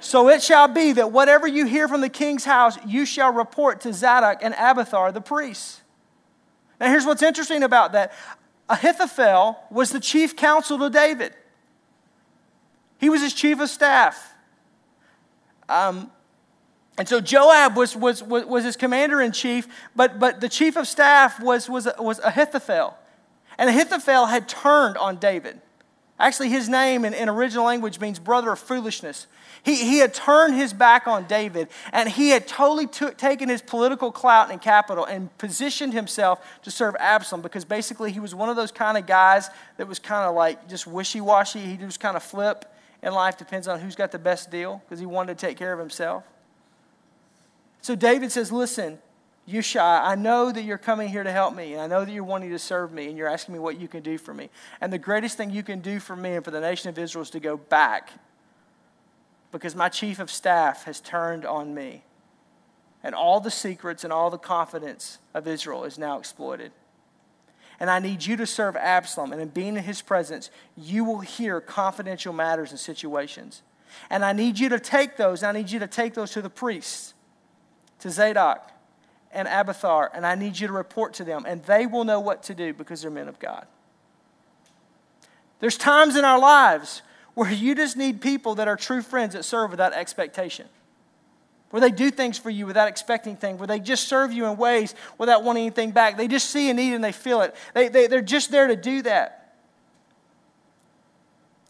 So 0.00 0.28
it 0.28 0.42
shall 0.42 0.68
be 0.68 0.92
that 0.92 1.12
whatever 1.12 1.46
you 1.46 1.64
hear 1.64 1.88
from 1.88 2.02
the 2.02 2.10
king's 2.10 2.44
house, 2.44 2.76
you 2.86 3.06
shall 3.06 3.32
report 3.32 3.80
to 3.82 3.92
Zadok 3.94 4.40
and 4.42 4.52
Abiathar 4.52 5.12
the 5.12 5.22
priests. 5.22 5.80
Now, 6.78 6.90
here's 6.90 7.06
what's 7.06 7.22
interesting 7.22 7.62
about 7.62 7.92
that 7.92 8.12
Ahithophel 8.68 9.58
was 9.70 9.92
the 9.92 10.00
chief 10.00 10.36
counsel 10.36 10.78
to 10.80 10.90
David, 10.90 11.32
he 12.98 13.08
was 13.08 13.22
his 13.22 13.32
chief 13.32 13.58
of 13.60 13.70
staff. 13.70 14.31
Um, 15.68 16.10
and 16.98 17.08
so 17.08 17.20
Joab 17.20 17.76
was, 17.76 17.96
was, 17.96 18.22
was, 18.22 18.44
was 18.44 18.64
his 18.64 18.76
commander 18.76 19.20
in 19.20 19.32
chief, 19.32 19.66
but, 19.96 20.18
but 20.18 20.40
the 20.40 20.48
chief 20.48 20.76
of 20.76 20.86
staff 20.86 21.40
was, 21.40 21.68
was, 21.68 21.88
was 21.98 22.18
Ahithophel. 22.18 22.96
And 23.58 23.70
Ahithophel 23.70 24.26
had 24.26 24.48
turned 24.48 24.96
on 24.96 25.16
David. 25.16 25.60
Actually, 26.18 26.50
his 26.50 26.68
name 26.68 27.04
in, 27.04 27.14
in 27.14 27.28
original 27.28 27.64
language 27.64 27.98
means 27.98 28.18
brother 28.18 28.52
of 28.52 28.58
foolishness. 28.58 29.26
He, 29.64 29.76
he 29.76 29.98
had 29.98 30.12
turned 30.12 30.54
his 30.54 30.72
back 30.72 31.06
on 31.06 31.26
David 31.26 31.68
and 31.92 32.08
he 32.08 32.30
had 32.30 32.46
totally 32.46 32.86
took, 32.86 33.16
taken 33.16 33.48
his 33.48 33.62
political 33.62 34.12
clout 34.12 34.50
and 34.50 34.60
capital 34.60 35.04
and 35.04 35.36
positioned 35.38 35.92
himself 35.92 36.44
to 36.62 36.70
serve 36.70 36.94
Absalom 36.98 37.42
because 37.42 37.64
basically 37.64 38.12
he 38.12 38.20
was 38.20 38.34
one 38.34 38.48
of 38.48 38.56
those 38.56 38.72
kind 38.72 38.98
of 38.98 39.06
guys 39.06 39.50
that 39.78 39.88
was 39.88 39.98
kind 39.98 40.28
of 40.28 40.34
like 40.34 40.68
just 40.68 40.86
wishy 40.86 41.20
washy. 41.20 41.60
He 41.60 41.76
just 41.76 42.00
kind 42.00 42.16
of 42.16 42.22
flip 42.22 42.71
in 43.02 43.12
life, 43.12 43.36
depends 43.36 43.66
on 43.68 43.80
who's 43.80 43.96
got 43.96 44.12
the 44.12 44.18
best 44.18 44.50
deal 44.50 44.82
because 44.84 45.00
he 45.00 45.06
wanted 45.06 45.38
to 45.38 45.46
take 45.46 45.56
care 45.56 45.72
of 45.72 45.78
himself. 45.78 46.24
So 47.80 47.94
David 47.94 48.30
says, 48.30 48.52
Listen, 48.52 48.98
Ushai, 49.46 50.02
I 50.04 50.14
know 50.14 50.52
that 50.52 50.62
you're 50.62 50.78
coming 50.78 51.08
here 51.08 51.24
to 51.24 51.32
help 51.32 51.54
me, 51.54 51.72
and 51.72 51.82
I 51.82 51.88
know 51.88 52.04
that 52.04 52.12
you're 52.12 52.22
wanting 52.22 52.50
to 52.50 52.58
serve 52.58 52.92
me, 52.92 53.08
and 53.08 53.18
you're 53.18 53.28
asking 53.28 53.54
me 53.54 53.58
what 53.58 53.80
you 53.80 53.88
can 53.88 54.02
do 54.02 54.18
for 54.18 54.32
me. 54.32 54.50
And 54.80 54.92
the 54.92 54.98
greatest 54.98 55.36
thing 55.36 55.50
you 55.50 55.64
can 55.64 55.80
do 55.80 55.98
for 55.98 56.14
me 56.14 56.34
and 56.34 56.44
for 56.44 56.52
the 56.52 56.60
nation 56.60 56.90
of 56.90 56.98
Israel 56.98 57.22
is 57.22 57.30
to 57.30 57.40
go 57.40 57.56
back 57.56 58.10
because 59.50 59.74
my 59.74 59.88
chief 59.88 60.18
of 60.18 60.30
staff 60.30 60.84
has 60.84 61.00
turned 61.00 61.44
on 61.44 61.74
me. 61.74 62.04
And 63.02 63.14
all 63.16 63.40
the 63.40 63.50
secrets 63.50 64.04
and 64.04 64.12
all 64.12 64.30
the 64.30 64.38
confidence 64.38 65.18
of 65.34 65.48
Israel 65.48 65.84
is 65.84 65.98
now 65.98 66.18
exploited. 66.18 66.70
And 67.82 67.90
I 67.90 67.98
need 67.98 68.24
you 68.24 68.36
to 68.36 68.46
serve 68.46 68.76
Absalom. 68.76 69.32
And 69.32 69.42
in 69.42 69.48
being 69.48 69.76
in 69.76 69.82
his 69.82 70.02
presence, 70.02 70.52
you 70.76 71.02
will 71.02 71.18
hear 71.18 71.60
confidential 71.60 72.32
matters 72.32 72.70
and 72.70 72.78
situations. 72.78 73.62
And 74.08 74.24
I 74.24 74.32
need 74.32 74.56
you 74.60 74.68
to 74.68 74.78
take 74.78 75.16
those, 75.16 75.42
I 75.42 75.50
need 75.50 75.68
you 75.68 75.80
to 75.80 75.88
take 75.88 76.14
those 76.14 76.30
to 76.30 76.42
the 76.42 76.48
priests, 76.48 77.12
to 77.98 78.08
Zadok, 78.08 78.70
and 79.32 79.48
Abiathar, 79.48 80.12
and 80.14 80.24
I 80.24 80.36
need 80.36 80.60
you 80.60 80.68
to 80.68 80.72
report 80.72 81.14
to 81.14 81.24
them, 81.24 81.44
and 81.44 81.60
they 81.64 81.86
will 81.86 82.04
know 82.04 82.20
what 82.20 82.44
to 82.44 82.54
do 82.54 82.72
because 82.72 83.02
they're 83.02 83.10
men 83.10 83.26
of 83.26 83.40
God. 83.40 83.66
There's 85.58 85.76
times 85.76 86.14
in 86.14 86.24
our 86.24 86.38
lives 86.38 87.02
where 87.34 87.50
you 87.50 87.74
just 87.74 87.96
need 87.96 88.20
people 88.20 88.54
that 88.54 88.68
are 88.68 88.76
true 88.76 89.02
friends 89.02 89.34
that 89.34 89.44
serve 89.44 89.72
without 89.72 89.92
expectation. 89.92 90.68
Where 91.72 91.80
they 91.80 91.90
do 91.90 92.10
things 92.10 92.38
for 92.38 92.50
you 92.50 92.66
without 92.66 92.86
expecting 92.86 93.34
things, 93.34 93.58
where 93.58 93.66
they 93.66 93.80
just 93.80 94.06
serve 94.06 94.30
you 94.30 94.44
in 94.44 94.58
ways 94.58 94.94
without 95.16 95.42
wanting 95.42 95.62
anything 95.62 95.90
back. 95.90 96.18
They 96.18 96.28
just 96.28 96.50
see 96.50 96.68
a 96.68 96.74
need 96.74 96.92
and 96.92 97.02
they 97.02 97.12
feel 97.12 97.40
it. 97.40 97.56
They, 97.72 97.88
they, 97.88 98.08
they're 98.08 98.20
just 98.20 98.50
there 98.50 98.66
to 98.66 98.76
do 98.76 99.00
that. 99.02 99.54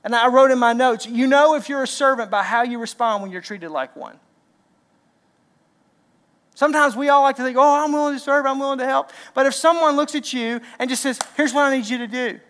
And 0.03 0.13
I 0.13 0.27
wrote 0.27 0.51
in 0.51 0.59
my 0.59 0.73
notes 0.73 1.07
you 1.07 1.29
know 1.29 1.55
if 1.55 1.69
you're 1.69 1.85
a 1.85 1.89
servant 1.89 2.33
by 2.33 2.43
how 2.43 2.63
you 2.63 2.81
respond 2.81 3.23
when 3.23 3.31
you're 3.31 3.41
treated 3.41 3.71
like 3.71 3.95
one. 3.95 4.19
Sometimes 6.57 6.97
we 6.97 7.09
all 7.09 7.23
like 7.23 7.37
to 7.37 7.45
think, 7.45 7.57
oh, 7.57 7.85
I'm 7.85 7.93
willing 7.93 8.15
to 8.15 8.21
serve, 8.21 8.45
I'm 8.45 8.59
willing 8.59 8.81
to 8.81 8.85
help. 8.85 9.13
But 9.35 9.47
if 9.47 9.55
someone 9.55 9.95
looks 9.95 10.17
at 10.17 10.33
you 10.33 10.61
and 10.81 10.91
just 10.91 11.03
says, 11.03 11.21
here's 11.37 11.55
what 11.55 11.63
I 11.63 11.77
need 11.77 11.87
you 11.87 11.99
to 11.99 12.09
do, 12.09 12.41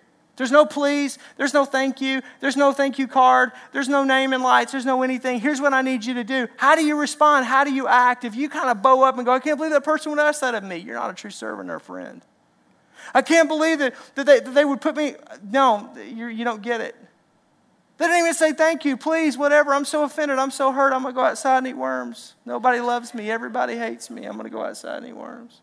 there's 0.43 0.51
no 0.51 0.67
please, 0.67 1.21
there's 1.37 1.55
no 1.55 1.65
thank 1.65 2.01
you, 2.01 2.21
there's 2.41 2.57
no 2.57 2.73
thank 2.73 2.99
you 2.99 3.07
card, 3.07 3.53
there's 3.71 3.89
no 3.89 4.03
name 4.03 4.33
and 4.33 4.43
lights, 4.43 4.73
there's 4.73 4.85
no 4.85 5.05
anything. 5.05 5.39
Here's 5.39 5.61
what 5.61 5.73
I 5.73 5.83
need 5.83 6.05
you 6.05 6.15
to 6.15 6.25
do. 6.25 6.49
How 6.57 6.75
do 6.75 6.85
you 6.85 6.97
respond? 6.97 7.47
How 7.47 7.63
do 7.63 7.73
you 7.73 7.87
act? 7.87 8.25
If 8.25 8.35
you 8.35 8.49
kind 8.49 8.69
of 8.69 8.83
bow 8.83 9.03
up 9.03 9.19
and 9.19 9.25
go, 9.25 9.31
I 9.31 9.39
can't 9.39 9.57
believe 9.57 9.71
that 9.71 9.85
person 9.85 10.11
would 10.11 10.19
ask 10.19 10.41
that 10.41 10.57
of 10.57 10.65
me, 10.65 10.79
you're 10.79 10.97
not 10.97 11.11
a 11.11 11.15
true 11.15 11.31
servant 11.31 11.71
or 11.71 11.77
a 11.77 11.81
friend. 11.81 12.23
I 13.15 13.23
can't 13.23 13.47
believe 13.47 13.79
that, 13.79 13.95
that, 14.17 14.27
they, 14.27 14.41
that 14.41 14.53
they 14.53 14.65
would 14.65 14.81
put 14.81 14.97
me, 14.97 15.15
no, 15.49 15.89
you 16.05 16.43
don't 16.43 16.61
get 16.61 16.81
it. 16.81 16.97
They 17.99 18.07
didn't 18.07 18.19
even 18.19 18.35
say 18.35 18.53
thank 18.53 18.85
you, 18.85 18.97
please, 18.97 19.39
whatever. 19.39 19.73
I'm 19.73 19.85
so 19.85 20.03
offended. 20.03 20.41
I'm 20.41 20.51
so 20.51 20.73
hurt. 20.73 20.93
I'm 20.93 21.03
going 21.03 21.15
to 21.15 21.21
go 21.21 21.25
outside 21.25 21.59
and 21.59 21.69
eat 21.69 21.77
worms. 21.77 22.35
Nobody 22.45 22.81
loves 22.81 23.15
me. 23.15 23.31
Everybody 23.31 23.77
hates 23.77 24.11
me. 24.11 24.25
I'm 24.25 24.33
going 24.33 24.51
to 24.51 24.51
go 24.51 24.65
outside 24.65 25.05
and 25.05 25.07
eat 25.07 25.17
worms. 25.17 25.61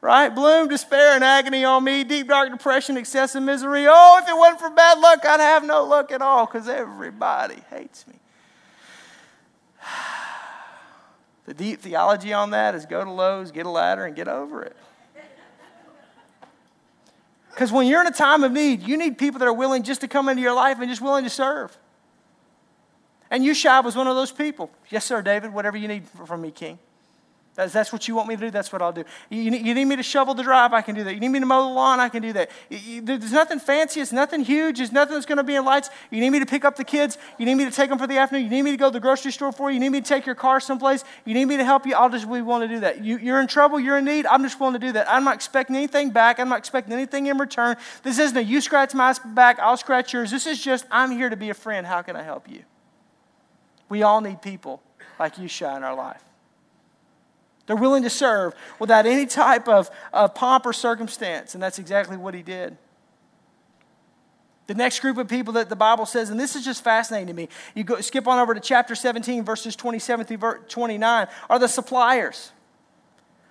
Right? 0.00 0.30
Bloom, 0.30 0.68
despair, 0.68 1.14
and 1.14 1.22
agony 1.22 1.62
on 1.64 1.84
me, 1.84 2.04
deep, 2.04 2.28
dark 2.28 2.50
depression, 2.50 2.96
excessive 2.96 3.42
misery. 3.42 3.84
Oh, 3.86 4.20
if 4.22 4.28
it 4.28 4.36
wasn't 4.36 4.60
for 4.60 4.70
bad 4.70 4.98
luck, 4.98 5.24
I'd 5.24 5.40
have 5.40 5.62
no 5.64 5.84
luck 5.84 6.10
at 6.10 6.22
all 6.22 6.46
because 6.46 6.68
everybody 6.68 7.62
hates 7.70 8.06
me. 8.06 8.14
The 11.46 11.54
deep 11.54 11.80
theology 11.80 12.32
on 12.32 12.50
that 12.50 12.76
is 12.76 12.86
go 12.86 13.02
to 13.02 13.10
Lowe's, 13.10 13.50
get 13.50 13.66
a 13.66 13.70
ladder, 13.70 14.04
and 14.04 14.14
get 14.14 14.28
over 14.28 14.62
it. 14.62 14.76
Because 17.50 17.72
when 17.72 17.88
you're 17.88 18.00
in 18.00 18.06
a 18.06 18.12
time 18.12 18.44
of 18.44 18.52
need, 18.52 18.82
you 18.82 18.96
need 18.96 19.18
people 19.18 19.40
that 19.40 19.48
are 19.48 19.52
willing 19.52 19.82
just 19.82 20.02
to 20.02 20.08
come 20.08 20.28
into 20.28 20.42
your 20.42 20.54
life 20.54 20.78
and 20.78 20.88
just 20.88 21.02
willing 21.02 21.24
to 21.24 21.30
serve. 21.30 21.76
And 23.30 23.44
Ushai 23.44 23.80
was 23.80 23.96
one 23.96 24.06
of 24.06 24.14
those 24.14 24.30
people. 24.30 24.70
Yes, 24.90 25.04
sir, 25.04 25.22
David, 25.22 25.52
whatever 25.52 25.76
you 25.76 25.88
need 25.88 26.06
from 26.06 26.40
me, 26.40 26.52
King. 26.52 26.78
That's, 27.60 27.74
that's 27.74 27.92
what 27.92 28.08
you 28.08 28.14
want 28.14 28.26
me 28.26 28.36
to 28.36 28.40
do, 28.40 28.50
that's 28.50 28.72
what 28.72 28.80
I'll 28.80 28.90
do. 28.90 29.04
You, 29.28 29.42
you, 29.42 29.74
need 29.74 29.84
me 29.84 29.94
to 29.96 30.02
shovel 30.02 30.32
the 30.32 30.42
drive, 30.42 30.72
I 30.72 30.80
can 30.80 30.94
do 30.94 31.04
that. 31.04 31.12
You 31.12 31.20
need 31.20 31.28
me 31.28 31.40
to 31.40 31.46
mow 31.46 31.68
the 31.68 31.74
lawn, 31.74 32.00
I 32.00 32.08
can 32.08 32.22
do 32.22 32.32
that. 32.32 32.50
You, 32.70 33.02
there's 33.02 33.32
nothing 33.32 33.58
fancy, 33.58 34.00
it's 34.00 34.12
nothing 34.12 34.42
huge, 34.42 34.78
there's 34.78 34.92
nothing 34.92 35.12
that's 35.12 35.26
going 35.26 35.36
to 35.36 35.44
be 35.44 35.56
in 35.56 35.64
lights. 35.66 35.90
You 36.10 36.20
need 36.20 36.30
me 36.30 36.38
to 36.38 36.46
pick 36.46 36.64
up 36.64 36.76
the 36.76 36.84
kids, 36.84 37.18
you 37.38 37.44
need 37.44 37.56
me 37.56 37.66
to 37.66 37.70
take 37.70 37.90
them 37.90 37.98
for 37.98 38.06
the 38.06 38.16
afternoon, 38.16 38.44
you 38.44 38.50
need 38.50 38.62
me 38.62 38.70
to 38.70 38.78
go 38.78 38.88
to 38.88 38.92
the 38.94 39.00
grocery 39.00 39.30
store 39.30 39.52
for 39.52 39.68
you, 39.68 39.74
you 39.74 39.80
need 39.80 39.90
me 39.90 40.00
to 40.00 40.08
take 40.08 40.24
your 40.24 40.34
car 40.34 40.58
someplace, 40.58 41.04
you 41.26 41.34
need 41.34 41.44
me 41.44 41.58
to 41.58 41.64
help 41.64 41.84
you, 41.84 41.94
I'll 41.94 42.08
just 42.08 42.24
be 42.24 42.40
willing 42.40 42.66
to 42.66 42.74
do 42.74 42.80
that. 42.80 43.04
You, 43.04 43.18
you're 43.18 43.42
in 43.42 43.46
trouble, 43.46 43.78
you're 43.78 43.98
in 43.98 44.06
need, 44.06 44.24
I'm 44.24 44.42
just 44.42 44.58
willing 44.58 44.80
to 44.80 44.86
do 44.86 44.92
that. 44.92 45.06
I'm 45.10 45.24
not 45.24 45.34
expecting 45.34 45.76
anything 45.76 46.08
back, 46.08 46.40
I'm 46.40 46.48
not 46.48 46.60
expecting 46.60 46.94
anything 46.94 47.26
in 47.26 47.36
return. 47.36 47.76
This 48.02 48.18
isn't 48.18 48.38
a 48.38 48.42
you 48.42 48.62
scratch 48.62 48.94
my 48.94 49.14
back, 49.34 49.58
I'll 49.58 49.76
scratch 49.76 50.14
yours. 50.14 50.30
This 50.30 50.46
is 50.46 50.62
just, 50.62 50.86
I'm 50.90 51.10
here 51.10 51.28
to 51.28 51.36
be 51.36 51.50
a 51.50 51.54
friend, 51.54 51.86
how 51.86 52.00
can 52.00 52.16
I 52.16 52.22
help 52.22 52.48
you? 52.48 52.62
We 53.90 54.02
all 54.02 54.22
need 54.22 54.40
people 54.40 54.80
like 55.18 55.38
Ushai 55.38 55.76
in 55.76 55.84
our 55.84 55.94
life. 55.94 56.22
They're 57.70 57.76
willing 57.76 58.02
to 58.02 58.10
serve 58.10 58.56
without 58.80 59.06
any 59.06 59.26
type 59.26 59.68
of, 59.68 59.92
of 60.12 60.34
pomp 60.34 60.66
or 60.66 60.72
circumstance. 60.72 61.54
And 61.54 61.62
that's 61.62 61.78
exactly 61.78 62.16
what 62.16 62.34
he 62.34 62.42
did. 62.42 62.76
The 64.66 64.74
next 64.74 64.98
group 64.98 65.18
of 65.18 65.28
people 65.28 65.52
that 65.52 65.68
the 65.68 65.76
Bible 65.76 66.04
says, 66.04 66.30
and 66.30 66.40
this 66.40 66.56
is 66.56 66.64
just 66.64 66.82
fascinating 66.82 67.28
to 67.28 67.32
me, 67.32 67.48
you 67.76 67.84
go, 67.84 68.00
skip 68.00 68.26
on 68.26 68.40
over 68.40 68.54
to 68.54 68.60
chapter 68.60 68.96
17, 68.96 69.44
verses 69.44 69.76
27 69.76 70.26
through 70.26 70.54
29, 70.68 71.28
are 71.48 71.58
the 71.60 71.68
suppliers. 71.68 72.50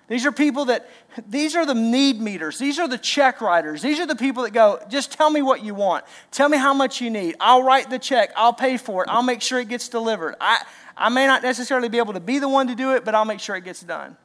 These 0.08 0.26
are 0.26 0.32
people 0.32 0.66
that, 0.66 0.86
these 1.26 1.56
are 1.56 1.64
the 1.64 1.72
need 1.72 2.20
meters. 2.20 2.58
These 2.58 2.78
are 2.78 2.88
the 2.88 2.98
check 2.98 3.40
writers. 3.40 3.80
These 3.80 4.00
are 4.00 4.06
the 4.06 4.16
people 4.16 4.42
that 4.42 4.52
go, 4.52 4.80
just 4.90 5.12
tell 5.12 5.30
me 5.30 5.40
what 5.40 5.64
you 5.64 5.72
want. 5.72 6.04
Tell 6.30 6.50
me 6.50 6.58
how 6.58 6.74
much 6.74 7.00
you 7.00 7.08
need. 7.08 7.36
I'll 7.40 7.62
write 7.62 7.88
the 7.88 7.98
check. 7.98 8.32
I'll 8.36 8.52
pay 8.52 8.76
for 8.76 9.02
it. 9.02 9.08
I'll 9.08 9.22
make 9.22 9.40
sure 9.40 9.60
it 9.60 9.68
gets 9.68 9.88
delivered. 9.88 10.34
I, 10.40 10.62
I 11.00 11.08
may 11.08 11.26
not 11.26 11.42
necessarily 11.42 11.88
be 11.88 11.96
able 11.96 12.12
to 12.12 12.20
be 12.20 12.38
the 12.38 12.48
one 12.48 12.66
to 12.66 12.74
do 12.74 12.94
it, 12.94 13.06
but 13.06 13.14
I'll 13.14 13.24
make 13.24 13.40
sure 13.40 13.56
it 13.56 13.64
gets 13.64 13.80
done. 13.80 14.18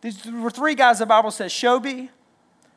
These 0.00 0.26
were 0.26 0.50
three 0.50 0.74
guys 0.74 0.98
the 0.98 1.06
Bible 1.06 1.30
says 1.30 1.52
Shobi, 1.52 2.08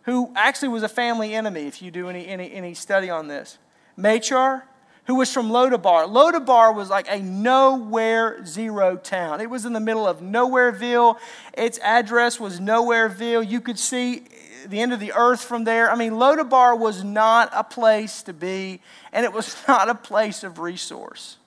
who 0.03 0.31
actually 0.35 0.67
was 0.67 0.83
a 0.83 0.87
family 0.87 1.33
enemy, 1.33 1.61
if 1.61 1.81
you 1.81 1.89
do 1.89 2.09
any, 2.09 2.27
any, 2.27 2.53
any 2.53 2.75
study 2.75 3.09
on 3.09 3.27
this. 3.27 3.57
Machar, 3.97 4.67
who 5.07 5.15
was 5.15 5.33
from 5.33 5.49
Lodabar. 5.49 6.07
Lodabar 6.07 6.75
was 6.75 6.91
like 6.91 7.07
a 7.09 7.19
nowhere 7.19 8.45
zero 8.45 8.95
town. 8.95 9.41
It 9.41 9.49
was 9.49 9.65
in 9.65 9.73
the 9.73 9.79
middle 9.79 10.07
of 10.07 10.19
Nowhereville. 10.19 11.17
Its 11.57 11.79
address 11.79 12.39
was 12.39 12.59
Nowhereville. 12.59 13.49
You 13.49 13.61
could 13.61 13.79
see 13.79 14.25
the 14.69 14.79
end 14.79 14.93
of 14.93 14.99
the 14.99 15.13
earth 15.13 15.43
from 15.43 15.63
there. 15.63 15.91
I 15.91 15.95
mean, 15.95 16.13
Lodabar 16.13 16.77
was 16.77 17.03
not 17.03 17.49
a 17.53 17.63
place 17.63 18.23
to 18.23 18.33
be, 18.33 18.81
and 19.11 19.25
it 19.25 19.33
was 19.33 19.55
not 19.67 19.89
a 19.89 19.95
place 19.95 20.43
of 20.43 20.59
resource. 20.59 21.37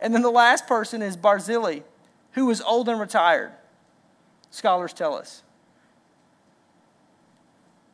And 0.00 0.14
then 0.14 0.22
the 0.22 0.30
last 0.30 0.66
person 0.66 1.02
is 1.02 1.16
Barzillai, 1.16 1.80
who 2.32 2.46
was 2.46 2.60
old 2.62 2.88
and 2.88 2.98
retired, 2.98 3.52
scholars 4.50 4.92
tell 4.92 5.14
us. 5.14 5.42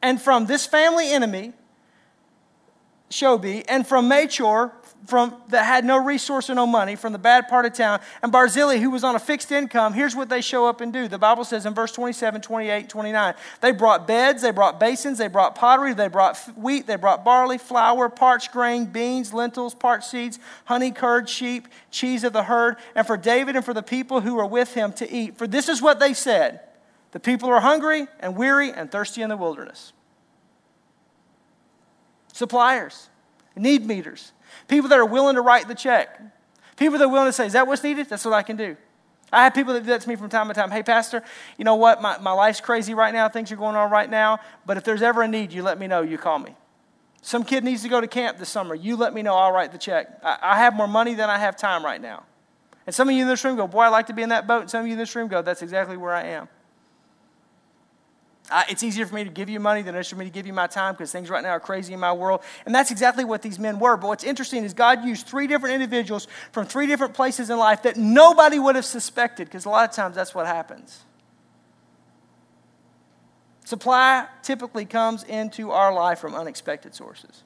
And 0.02 0.20
from 0.20 0.46
this 0.46 0.66
family 0.66 1.10
enemy, 1.10 1.52
Shobi, 3.10 3.64
and 3.68 3.86
from 3.86 4.08
Machir, 4.08 4.72
from 5.06 5.36
that 5.48 5.64
had 5.64 5.84
no 5.84 6.02
resource 6.02 6.50
or 6.50 6.54
no 6.54 6.66
money, 6.66 6.96
from 6.96 7.12
the 7.12 7.18
bad 7.18 7.48
part 7.48 7.64
of 7.64 7.72
town, 7.72 8.00
and 8.22 8.32
Barzillai, 8.32 8.78
who 8.78 8.90
was 8.90 9.04
on 9.04 9.14
a 9.14 9.18
fixed 9.18 9.52
income, 9.52 9.92
here's 9.92 10.16
what 10.16 10.28
they 10.28 10.40
show 10.40 10.66
up 10.66 10.80
and 10.80 10.92
do. 10.92 11.06
The 11.06 11.18
Bible 11.18 11.44
says 11.44 11.66
in 11.66 11.74
verse 11.74 11.92
27, 11.92 12.40
28, 12.40 12.88
29, 12.88 13.34
they 13.60 13.72
brought 13.72 14.06
beds, 14.06 14.42
they 14.42 14.50
brought 14.50 14.80
basins, 14.80 15.18
they 15.18 15.28
brought 15.28 15.54
pottery, 15.54 15.94
they 15.94 16.08
brought 16.08 16.36
wheat, 16.56 16.86
they 16.86 16.96
brought 16.96 17.24
barley, 17.24 17.58
flour, 17.58 18.08
parched 18.08 18.52
grain, 18.52 18.86
beans, 18.86 19.32
lentils, 19.32 19.74
parched 19.74 20.08
seeds, 20.08 20.38
honey, 20.64 20.90
curd, 20.90 21.28
sheep, 21.28 21.68
cheese 21.90 22.24
of 22.24 22.32
the 22.32 22.44
herd, 22.44 22.76
and 22.94 23.06
for 23.06 23.16
David 23.16 23.56
and 23.56 23.64
for 23.64 23.74
the 23.74 23.82
people 23.82 24.20
who 24.20 24.34
were 24.34 24.46
with 24.46 24.74
him 24.74 24.92
to 24.94 25.10
eat. 25.10 25.36
For 25.36 25.46
this 25.46 25.68
is 25.68 25.80
what 25.80 26.00
they 26.00 26.14
said 26.14 26.60
The 27.12 27.20
people 27.20 27.48
are 27.48 27.60
hungry 27.60 28.08
and 28.20 28.36
weary 28.36 28.72
and 28.72 28.90
thirsty 28.90 29.22
in 29.22 29.28
the 29.28 29.36
wilderness 29.36 29.92
suppliers, 32.36 33.08
need 33.56 33.86
meters, 33.86 34.32
people 34.68 34.88
that 34.90 34.98
are 34.98 35.06
willing 35.06 35.36
to 35.36 35.40
write 35.42 35.68
the 35.68 35.74
check, 35.74 36.20
people 36.76 36.98
that 36.98 37.04
are 37.04 37.08
willing 37.08 37.28
to 37.28 37.32
say, 37.32 37.46
Is 37.46 37.52
that 37.54 37.66
what's 37.66 37.82
needed? 37.82 38.08
That's 38.08 38.24
what 38.24 38.34
I 38.34 38.42
can 38.42 38.56
do. 38.56 38.76
I 39.32 39.44
have 39.44 39.54
people 39.54 39.74
that 39.74 39.80
do 39.80 39.86
that 39.86 40.02
to 40.02 40.08
me 40.08 40.16
from 40.16 40.28
time 40.28 40.48
to 40.48 40.54
time. 40.54 40.70
Hey, 40.70 40.82
Pastor, 40.82 41.22
you 41.58 41.64
know 41.64 41.74
what? 41.74 42.00
My, 42.00 42.16
my 42.18 42.32
life's 42.32 42.60
crazy 42.60 42.94
right 42.94 43.12
now. 43.12 43.28
Things 43.28 43.50
are 43.50 43.56
going 43.56 43.74
on 43.74 43.90
right 43.90 44.08
now. 44.08 44.38
But 44.64 44.76
if 44.76 44.84
there's 44.84 45.02
ever 45.02 45.22
a 45.22 45.28
need, 45.28 45.52
you 45.52 45.62
let 45.62 45.80
me 45.80 45.88
know. 45.88 46.02
You 46.02 46.16
call 46.16 46.38
me. 46.38 46.54
Some 47.22 47.42
kid 47.42 47.64
needs 47.64 47.82
to 47.82 47.88
go 47.88 48.00
to 48.00 48.06
camp 48.06 48.38
this 48.38 48.48
summer. 48.48 48.74
You 48.74 48.96
let 48.96 49.12
me 49.12 49.22
know. 49.22 49.34
I'll 49.34 49.50
write 49.50 49.72
the 49.72 49.78
check. 49.78 50.20
I, 50.22 50.38
I 50.40 50.58
have 50.58 50.74
more 50.74 50.86
money 50.86 51.14
than 51.14 51.28
I 51.28 51.38
have 51.38 51.56
time 51.56 51.84
right 51.84 52.00
now. 52.00 52.22
And 52.86 52.94
some 52.94 53.08
of 53.08 53.16
you 53.16 53.22
in 53.22 53.28
this 53.28 53.44
room 53.44 53.56
go, 53.56 53.66
Boy, 53.66 53.80
I'd 53.80 53.88
like 53.88 54.06
to 54.06 54.12
be 54.12 54.22
in 54.22 54.28
that 54.28 54.46
boat. 54.46 54.62
And 54.62 54.70
some 54.70 54.82
of 54.82 54.86
you 54.86 54.92
in 54.92 54.98
this 54.98 55.14
room 55.16 55.26
go, 55.26 55.42
That's 55.42 55.60
exactly 55.60 55.96
where 55.96 56.14
I 56.14 56.22
am. 56.28 56.48
It's 58.68 58.82
easier 58.82 59.06
for 59.06 59.14
me 59.14 59.24
to 59.24 59.30
give 59.30 59.48
you 59.48 59.58
money 59.58 59.82
than 59.82 59.94
it 59.94 60.00
is 60.00 60.08
for 60.08 60.16
me 60.16 60.24
to 60.24 60.30
give 60.30 60.46
you 60.46 60.52
my 60.52 60.66
time 60.66 60.94
because 60.94 61.10
things 61.10 61.28
right 61.28 61.42
now 61.42 61.50
are 61.50 61.60
crazy 61.60 61.92
in 61.92 62.00
my 62.00 62.12
world. 62.12 62.42
And 62.64 62.74
that's 62.74 62.90
exactly 62.90 63.24
what 63.24 63.42
these 63.42 63.58
men 63.58 63.78
were. 63.78 63.96
But 63.96 64.08
what's 64.08 64.24
interesting 64.24 64.64
is 64.64 64.72
God 64.72 65.04
used 65.04 65.26
three 65.26 65.46
different 65.46 65.74
individuals 65.74 66.28
from 66.52 66.66
three 66.66 66.86
different 66.86 67.14
places 67.14 67.50
in 67.50 67.58
life 67.58 67.82
that 67.82 67.96
nobody 67.96 68.58
would 68.58 68.76
have 68.76 68.84
suspected 68.84 69.46
because 69.46 69.64
a 69.64 69.68
lot 69.68 69.88
of 69.88 69.94
times 69.94 70.14
that's 70.14 70.34
what 70.34 70.46
happens. 70.46 71.02
Supply 73.64 74.26
typically 74.42 74.84
comes 74.84 75.24
into 75.24 75.72
our 75.72 75.92
life 75.92 76.20
from 76.20 76.36
unexpected 76.36 76.94
sources. 76.94 77.42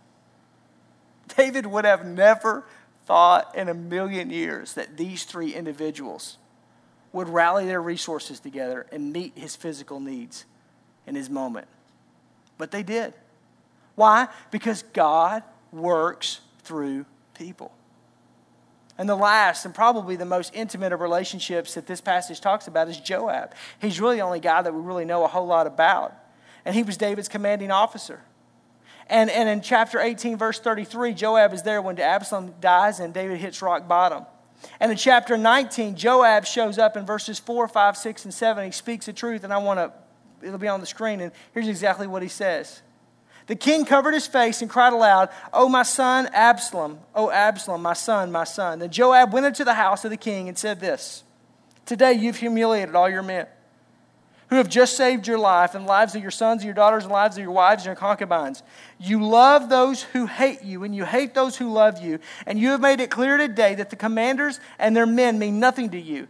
David 1.34 1.64
would 1.64 1.86
have 1.86 2.04
never 2.04 2.66
thought 3.06 3.56
in 3.56 3.70
a 3.70 3.74
million 3.74 4.28
years 4.28 4.74
that 4.74 4.98
these 4.98 5.24
three 5.24 5.54
individuals 5.54 6.36
would 7.12 7.28
rally 7.28 7.64
their 7.64 7.80
resources 7.80 8.38
together 8.38 8.86
and 8.92 9.12
meet 9.12 9.36
his 9.36 9.56
physical 9.56 9.98
needs 9.98 10.44
in 11.06 11.14
his 11.14 11.30
moment. 11.30 11.66
But 12.58 12.70
they 12.70 12.82
did. 12.82 13.14
Why? 13.94 14.28
Because 14.50 14.82
God 14.92 15.42
works 15.72 16.40
through 16.62 17.06
people. 17.34 17.72
And 18.98 19.08
the 19.08 19.16
last 19.16 19.64
and 19.64 19.74
probably 19.74 20.16
the 20.16 20.26
most 20.26 20.54
intimate 20.54 20.92
of 20.92 21.00
relationships 21.00 21.74
that 21.74 21.86
this 21.86 22.02
passage 22.02 22.40
talks 22.40 22.66
about 22.66 22.88
is 22.88 23.00
Joab. 23.00 23.54
He's 23.80 23.98
really 23.98 24.16
the 24.16 24.22
only 24.22 24.40
guy 24.40 24.60
that 24.60 24.74
we 24.74 24.80
really 24.80 25.06
know 25.06 25.24
a 25.24 25.26
whole 25.26 25.46
lot 25.46 25.66
about. 25.66 26.14
And 26.66 26.74
he 26.74 26.82
was 26.82 26.98
David's 26.98 27.28
commanding 27.28 27.70
officer. 27.70 28.20
And, 29.06 29.30
and 29.30 29.48
in 29.48 29.62
chapter 29.62 29.98
18, 29.98 30.36
verse 30.36 30.60
33, 30.60 31.14
Joab 31.14 31.54
is 31.54 31.62
there 31.62 31.80
when 31.80 31.98
Absalom 31.98 32.54
dies 32.60 33.00
and 33.00 33.14
David 33.14 33.38
hits 33.38 33.62
rock 33.62 33.88
bottom. 33.88 34.26
And 34.78 34.92
in 34.92 34.98
chapter 34.98 35.38
19, 35.38 35.96
Joab 35.96 36.44
shows 36.44 36.78
up 36.78 36.96
in 36.96 37.06
verses 37.06 37.38
4, 37.38 37.68
5, 37.68 37.96
6, 37.96 38.24
and 38.24 38.34
7. 38.34 38.64
He 38.66 38.70
speaks 38.70 39.06
the 39.06 39.12
truth, 39.12 39.44
and 39.44 39.52
I 39.52 39.58
want 39.58 39.78
to 39.78 39.92
it'll 40.42 40.58
be 40.58 40.68
on 40.68 40.80
the 40.80 40.86
screen, 40.86 41.20
and 41.20 41.32
here's 41.52 41.68
exactly 41.68 42.06
what 42.06 42.22
he 42.22 42.28
says. 42.28 42.82
The 43.46 43.56
king 43.56 43.84
covered 43.84 44.14
his 44.14 44.26
face 44.26 44.62
and 44.62 44.70
cried 44.70 44.92
aloud, 44.92 45.30
Oh, 45.52 45.68
my 45.68 45.82
son 45.82 46.28
Absalom, 46.32 47.00
oh, 47.14 47.30
Absalom, 47.30 47.82
my 47.82 47.94
son, 47.94 48.30
my 48.30 48.44
son. 48.44 48.78
Then 48.78 48.90
Joab 48.90 49.32
went 49.32 49.46
into 49.46 49.64
the 49.64 49.74
house 49.74 50.04
of 50.04 50.10
the 50.10 50.16
king 50.16 50.48
and 50.48 50.56
said 50.56 50.78
this 50.78 51.24
Today 51.84 52.12
you've 52.12 52.36
humiliated 52.36 52.94
all 52.94 53.08
your 53.08 53.22
men 53.22 53.46
who 54.50 54.56
have 54.56 54.68
just 54.68 54.96
saved 54.96 55.26
your 55.28 55.38
life 55.38 55.74
and 55.74 55.86
lives 55.86 56.14
of 56.14 56.22
your 56.22 56.30
sons 56.30 56.62
and 56.62 56.66
your 56.66 56.74
daughters 56.74 57.04
and 57.04 57.12
lives 57.12 57.36
of 57.36 57.42
your 57.42 57.52
wives 57.52 57.82
and 57.82 57.86
your 57.86 57.96
concubines. 57.96 58.64
You 58.98 59.24
love 59.24 59.68
those 59.68 60.02
who 60.02 60.26
hate 60.26 60.62
you 60.64 60.82
and 60.82 60.94
you 60.94 61.04
hate 61.04 61.34
those 61.34 61.56
who 61.56 61.72
love 61.72 62.00
you. 62.02 62.18
And 62.46 62.58
you 62.58 62.70
have 62.70 62.80
made 62.80 63.00
it 63.00 63.10
clear 63.10 63.36
today 63.36 63.76
that 63.76 63.90
the 63.90 63.96
commanders 63.96 64.58
and 64.78 64.94
their 64.94 65.06
men 65.06 65.38
mean 65.38 65.60
nothing 65.60 65.90
to 65.90 66.00
you. 66.00 66.26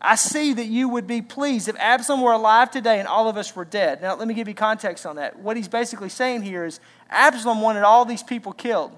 I 0.00 0.14
see 0.14 0.54
that 0.54 0.66
you 0.66 0.88
would 0.88 1.06
be 1.06 1.20
pleased 1.20 1.68
if 1.68 1.76
Absalom 1.78 2.22
were 2.22 2.32
alive 2.32 2.70
today 2.70 2.98
and 3.00 3.06
all 3.06 3.28
of 3.28 3.36
us 3.36 3.54
were 3.54 3.66
dead. 3.66 4.00
Now, 4.00 4.16
let 4.16 4.26
me 4.26 4.34
give 4.34 4.48
you 4.48 4.54
context 4.54 5.04
on 5.04 5.16
that. 5.16 5.38
What 5.38 5.56
he's 5.56 5.68
basically 5.68 6.08
saying 6.08 6.42
here 6.42 6.64
is 6.64 6.80
Absalom 7.10 7.60
wanted 7.60 7.82
all 7.82 8.04
these 8.06 8.22
people 8.22 8.52
killed. 8.52 8.96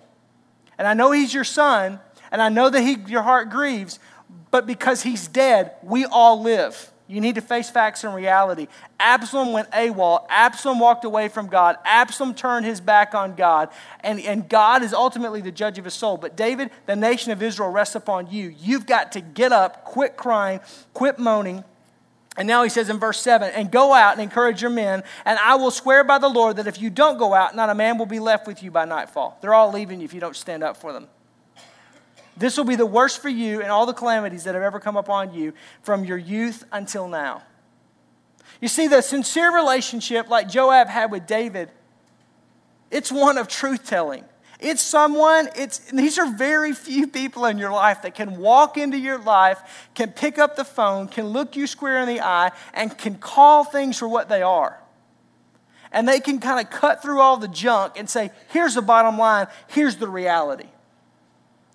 And 0.79 0.87
I 0.87 0.95
know 0.95 1.11
he's 1.11 1.35
your 1.35 1.45
son, 1.45 1.99
and 2.31 2.41
I 2.41 2.49
know 2.49 2.71
that 2.71 2.81
he, 2.81 2.97
your 3.09 3.23
heart 3.23 3.51
grieves, 3.51 3.99
but 4.51 4.67
because 4.67 5.03
he's 5.03 5.27
dead, 5.29 5.73
we 5.83 6.05
all 6.05 6.41
live. 6.41 6.92
You 7.13 7.21
need 7.21 7.35
to 7.35 7.43
face 7.43 7.69
facts 7.69 8.05
and 8.05 8.15
reality. 8.15 8.69
Absalom 8.99 9.53
went 9.53 9.71
AWOL. 9.73 10.25
Absalom 10.31 10.79
walked 10.79 11.05
away 11.05 11.29
from 11.29 11.47
God. 11.47 11.77
Absalom 11.85 12.35
turned 12.35 12.65
his 12.65 12.81
back 12.81 13.15
on 13.15 13.35
God. 13.35 13.69
And, 14.01 14.19
and 14.21 14.49
God 14.49 14.83
is 14.83 14.95
ultimately 14.95 15.43
the 15.43 15.53
judge 15.53 15.77
of 15.77 15.85
his 15.85 15.93
soul. 15.93 16.17
But 16.17 16.39
David, 16.39 16.71
the 16.87 16.97
nation 16.97 17.31
of 17.31 17.43
Israel 17.43 17.69
rests 17.69 17.95
upon 17.95 18.31
you. 18.31 18.55
You've 18.59 18.87
got 18.87 19.13
to 19.13 19.21
get 19.21 19.53
up, 19.53 19.85
quit 19.85 20.17
crying, 20.17 20.61
quit 20.95 21.19
moaning. 21.19 21.65
And 22.39 22.49
now 22.49 22.63
he 22.63 22.71
says 22.71 22.89
in 22.89 22.99
verse 22.99 23.21
7 23.21 23.53
and 23.55 23.71
go 23.71 23.93
out 23.93 24.13
and 24.13 24.23
encourage 24.23 24.63
your 24.63 24.71
men, 24.71 25.03
and 25.27 25.39
I 25.39 25.57
will 25.57 25.71
swear 25.71 26.05
by 26.05 26.17
the 26.17 26.31
Lord 26.31 26.57
that 26.57 26.67
if 26.67 26.81
you 26.81 26.89
don't 26.89 27.19
go 27.19 27.35
out, 27.35 27.55
not 27.55 27.69
a 27.69 27.75
man 27.75 27.99
will 27.99 28.07
be 28.07 28.21
left 28.21 28.47
with 28.47 28.63
you 28.63 28.71
by 28.71 28.87
nightfall. 28.87 29.37
They're 29.43 29.53
all 29.53 29.71
leaving 29.71 30.01
you 30.01 30.07
if 30.07 30.15
you 30.15 30.21
don't 30.21 30.35
stand 30.35 30.65
up 30.65 30.79
for 30.79 30.95
them. 30.95 31.09
This 32.43 32.57
will 32.57 32.65
be 32.65 32.75
the 32.75 32.85
worst 32.85 33.23
for 33.23 33.29
you 33.29 33.63
and 33.63 33.71
all 33.71 33.87
the 33.87 33.93
calamities 33.93 34.43
that 34.45 34.55
have 34.57 34.65
ever 34.65 34.81
come 34.81 34.97
upon 34.97 35.33
you 35.33 35.53
from 35.83 36.05
your 36.05 36.19
youth 36.19 36.65
until 36.73 37.07
now. 37.07 37.45
You 38.61 38.67
see, 38.67 38.89
the 38.89 39.01
sincere 39.01 39.55
relationship 39.55 40.29
like 40.29 40.49
Joab 40.49 40.89
had 40.89 41.13
with 41.13 41.25
David, 41.29 41.71
it's 42.91 43.13
one 43.13 43.39
of 43.39 43.47
truth 43.47 43.87
telling. 43.87 44.25
It's 44.59 44.83
someone, 44.83 45.51
it's, 45.55 45.93
these 45.93 46.19
are 46.19 46.35
very 46.35 46.73
few 46.73 47.07
people 47.07 47.47
in 47.47 47.59
your 47.59 47.71
life 47.71 48.03
that 48.03 48.17
can 48.17 48.39
walk 48.39 48.77
into 48.77 48.99
your 48.99 49.21
life, 49.21 49.89
can 49.95 50.11
pick 50.11 50.37
up 50.37 50.57
the 50.57 50.65
phone, 50.65 51.07
can 51.07 51.27
look 51.27 51.55
you 51.55 51.69
square 51.69 52.01
in 52.01 52.09
the 52.09 52.23
eye, 52.23 52.51
and 52.75 52.99
can 52.99 53.19
call 53.19 53.63
things 53.63 54.01
for 54.01 54.09
what 54.09 54.29
they 54.29 54.43
are. 54.43 54.83
And 55.93 56.09
they 56.09 56.19
can 56.19 56.41
kind 56.41 56.59
of 56.59 56.73
cut 56.73 57.03
through 57.03 57.21
all 57.21 57.37
the 57.37 57.47
junk 57.47 57.93
and 57.97 58.11
say, 58.11 58.33
here's 58.49 58.75
the 58.75 58.83
bottom 58.83 59.17
line, 59.17 59.47
here's 59.69 59.95
the 59.95 60.09
reality. 60.09 60.67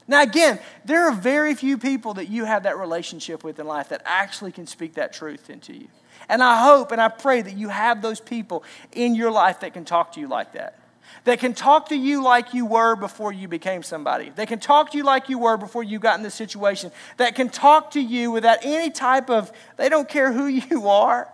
Now, 0.07 0.21
again, 0.21 0.59
there 0.85 1.07
are 1.07 1.11
very 1.11 1.53
few 1.53 1.77
people 1.77 2.13
that 2.15 2.29
you 2.29 2.45
have 2.45 2.63
that 2.63 2.77
relationship 2.77 3.43
with 3.43 3.59
in 3.59 3.67
life 3.67 3.89
that 3.89 4.01
actually 4.05 4.53
can 4.53 4.65
speak 4.65 4.93
that 4.93 5.11
truth 5.11 5.49
into 5.49 5.73
you. 5.73 5.87
And 6.29 6.41
I 6.41 6.63
hope 6.63 6.91
and 6.91 7.01
I 7.01 7.09
pray 7.09 7.41
that 7.41 7.57
you 7.57 7.69
have 7.69 8.01
those 8.01 8.19
people 8.19 8.63
in 8.93 9.15
your 9.15 9.31
life 9.31 9.59
that 9.61 9.73
can 9.73 9.85
talk 9.85 10.13
to 10.13 10.19
you 10.19 10.27
like 10.27 10.53
that. 10.53 10.79
That 11.23 11.39
can 11.39 11.53
talk 11.53 11.89
to 11.89 11.95
you 11.95 12.23
like 12.23 12.53
you 12.53 12.65
were 12.65 12.95
before 12.95 13.31
you 13.31 13.47
became 13.47 13.83
somebody. 13.83 14.29
They 14.29 14.45
can 14.45 14.59
talk 14.59 14.91
to 14.91 14.97
you 14.97 15.03
like 15.03 15.29
you 15.29 15.39
were 15.39 15.57
before 15.57 15.83
you 15.83 15.99
got 15.99 16.17
in 16.17 16.23
this 16.23 16.35
situation. 16.35 16.91
That 17.17 17.35
can 17.35 17.49
talk 17.49 17.91
to 17.91 18.01
you 18.01 18.31
without 18.31 18.59
any 18.63 18.91
type 18.91 19.29
of, 19.29 19.51
they 19.77 19.89
don't 19.89 20.07
care 20.07 20.31
who 20.31 20.45
you 20.69 20.87
are, 20.87 21.29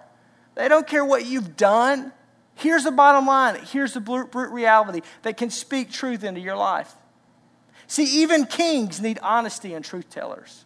they 0.55 0.67
don't 0.67 0.87
care 0.87 1.05
what 1.05 1.25
you've 1.25 1.55
done. 1.57 2.11
Here's 2.55 2.83
the 2.83 2.91
bottom 2.91 3.25
line. 3.25 3.59
Here's 3.65 3.93
the 3.93 3.99
brute 3.99 4.51
reality 4.51 5.01
that 5.23 5.37
can 5.37 5.49
speak 5.49 5.91
truth 5.91 6.23
into 6.23 6.39
your 6.39 6.55
life. 6.55 6.93
See, 7.87 8.21
even 8.21 8.45
kings 8.45 9.01
need 9.01 9.19
honesty 9.21 9.73
and 9.73 9.83
truth 9.83 10.09
tellers. 10.09 10.65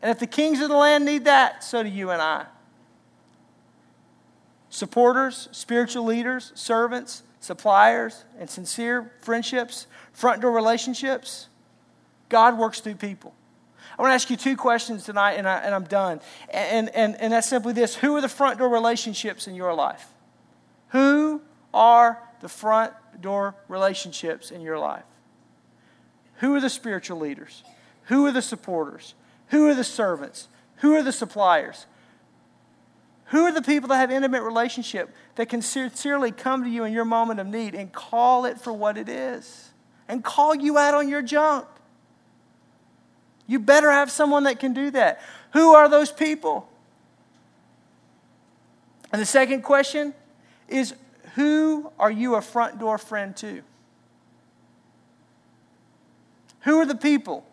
And 0.00 0.10
if 0.10 0.18
the 0.18 0.26
kings 0.26 0.60
of 0.60 0.68
the 0.68 0.76
land 0.76 1.04
need 1.04 1.24
that, 1.26 1.62
so 1.62 1.82
do 1.82 1.88
you 1.88 2.10
and 2.10 2.20
I. 2.20 2.46
Supporters, 4.68 5.48
spiritual 5.52 6.04
leaders, 6.04 6.50
servants, 6.54 7.22
suppliers, 7.40 8.24
and 8.38 8.48
sincere 8.48 9.12
friendships, 9.20 9.86
front 10.12 10.42
door 10.42 10.52
relationships. 10.52 11.48
God 12.28 12.58
works 12.58 12.80
through 12.80 12.94
people. 12.94 13.34
I 13.98 14.02
want 14.02 14.10
to 14.10 14.14
ask 14.14 14.30
you 14.30 14.36
two 14.36 14.56
questions 14.56 15.04
tonight, 15.04 15.34
and, 15.34 15.46
I, 15.46 15.58
and 15.58 15.74
I'm 15.74 15.84
done. 15.84 16.20
And, 16.50 16.88
and, 16.94 17.14
and 17.20 17.32
that's 17.32 17.48
simply 17.48 17.72
this 17.72 17.94
Who 17.96 18.16
are 18.16 18.20
the 18.20 18.28
front 18.28 18.58
door 18.58 18.68
relationships 18.68 19.46
in 19.46 19.54
your 19.54 19.74
life? 19.74 20.06
Who 20.88 21.42
are 21.74 22.18
the 22.40 22.48
front 22.48 22.92
door 23.20 23.54
relationships 23.68 24.50
in 24.50 24.60
your 24.60 24.78
life? 24.78 25.04
Who 26.42 26.56
are 26.56 26.60
the 26.60 26.68
spiritual 26.68 27.20
leaders? 27.20 27.62
Who 28.06 28.26
are 28.26 28.32
the 28.32 28.42
supporters? 28.42 29.14
Who 29.50 29.68
are 29.68 29.74
the 29.74 29.84
servants? 29.84 30.48
Who 30.78 30.92
are 30.96 31.02
the 31.02 31.12
suppliers? 31.12 31.86
Who 33.26 33.44
are 33.44 33.52
the 33.52 33.62
people 33.62 33.88
that 33.90 33.98
have 33.98 34.10
intimate 34.10 34.42
relationship 34.42 35.14
that 35.36 35.48
can 35.48 35.62
sincerely 35.62 36.32
come 36.32 36.64
to 36.64 36.68
you 36.68 36.82
in 36.82 36.92
your 36.92 37.04
moment 37.04 37.38
of 37.38 37.46
need 37.46 37.76
and 37.76 37.92
call 37.92 38.44
it 38.44 38.60
for 38.60 38.72
what 38.72 38.98
it 38.98 39.08
is 39.08 39.70
and 40.08 40.24
call 40.24 40.52
you 40.52 40.78
out 40.78 40.94
on 40.94 41.08
your 41.08 41.22
junk? 41.22 41.64
You 43.46 43.60
better 43.60 43.92
have 43.92 44.10
someone 44.10 44.42
that 44.42 44.58
can 44.58 44.74
do 44.74 44.90
that. 44.90 45.20
Who 45.52 45.76
are 45.76 45.88
those 45.88 46.10
people? 46.10 46.68
And 49.12 49.22
the 49.22 49.26
second 49.26 49.62
question 49.62 50.12
is 50.66 50.92
who 51.36 51.92
are 52.00 52.10
you 52.10 52.34
a 52.34 52.42
front 52.42 52.80
door 52.80 52.98
friend 52.98 53.36
to? 53.36 53.62
Who 56.62 56.78
are 56.80 56.86
the 56.86 56.94
people 56.94 57.46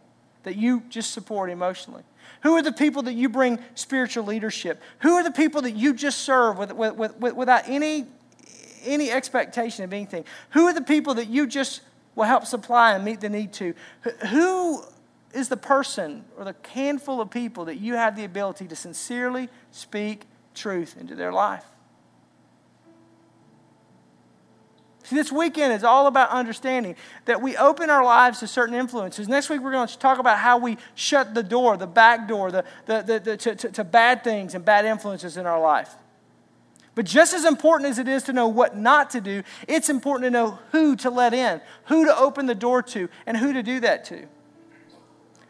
that 0.43 0.55
you 0.55 0.83
just 0.89 1.11
support 1.11 1.49
emotionally? 1.49 2.03
Who 2.43 2.55
are 2.55 2.61
the 2.61 2.71
people 2.71 3.03
that 3.03 3.13
you 3.13 3.29
bring 3.29 3.59
spiritual 3.75 4.23
leadership? 4.23 4.81
Who 4.99 5.13
are 5.13 5.23
the 5.23 5.31
people 5.31 5.61
that 5.63 5.71
you 5.71 5.93
just 5.93 6.19
serve 6.19 6.57
with, 6.57 6.71
with, 6.71 6.95
with, 6.95 7.35
without 7.35 7.67
any, 7.67 8.05
any 8.85 9.11
expectation 9.11 9.83
of 9.83 9.93
anything? 9.93 10.25
Who 10.51 10.65
are 10.67 10.73
the 10.73 10.81
people 10.81 11.15
that 11.15 11.27
you 11.27 11.47
just 11.47 11.81
will 12.15 12.25
help 12.25 12.45
supply 12.45 12.93
and 12.93 13.03
meet 13.03 13.19
the 13.19 13.29
need 13.29 13.51
to? 13.53 13.73
Who 14.29 14.83
is 15.33 15.49
the 15.49 15.57
person 15.57 16.25
or 16.37 16.45
the 16.45 16.55
handful 16.71 17.19
of 17.19 17.29
people 17.29 17.65
that 17.65 17.77
you 17.77 17.95
have 17.95 18.15
the 18.15 18.23
ability 18.23 18.67
to 18.67 18.75
sincerely 18.75 19.49
speak 19.71 20.25
truth 20.53 20.95
into 20.99 21.15
their 21.15 21.33
life? 21.33 21.65
See, 25.09 25.15
this 25.15 25.31
weekend 25.31 25.73
is 25.73 25.83
all 25.83 26.05
about 26.05 26.29
understanding 26.29 26.95
that 27.25 27.41
we 27.41 27.57
open 27.57 27.89
our 27.89 28.05
lives 28.05 28.41
to 28.41 28.47
certain 28.47 28.75
influences. 28.75 29.27
Next 29.27 29.49
week, 29.49 29.59
we're 29.59 29.71
going 29.71 29.87
to 29.87 29.97
talk 29.97 30.19
about 30.19 30.37
how 30.37 30.59
we 30.59 30.77
shut 30.93 31.33
the 31.33 31.41
door, 31.41 31.77
the 31.77 31.87
back 31.87 32.27
door, 32.27 32.51
the, 32.51 32.63
the, 32.85 33.01
the, 33.01 33.19
the 33.19 33.37
to, 33.37 33.55
to, 33.55 33.71
to 33.71 33.83
bad 33.83 34.23
things 34.23 34.53
and 34.53 34.63
bad 34.63 34.85
influences 34.85 35.35
in 35.35 35.47
our 35.47 35.59
life. 35.59 35.95
But 36.93 37.05
just 37.05 37.33
as 37.33 37.43
important 37.43 37.89
as 37.89 37.97
it 37.97 38.07
is 38.07 38.21
to 38.23 38.33
know 38.33 38.47
what 38.47 38.77
not 38.77 39.09
to 39.11 39.21
do, 39.21 39.41
it's 39.67 39.89
important 39.89 40.27
to 40.27 40.29
know 40.29 40.59
who 40.71 40.95
to 40.97 41.09
let 41.09 41.33
in, 41.33 41.59
who 41.85 42.05
to 42.05 42.15
open 42.15 42.45
the 42.45 42.53
door 42.53 42.83
to, 42.83 43.09
and 43.25 43.35
who 43.35 43.51
to 43.53 43.63
do 43.63 43.79
that 43.79 44.05
to. 44.05 44.27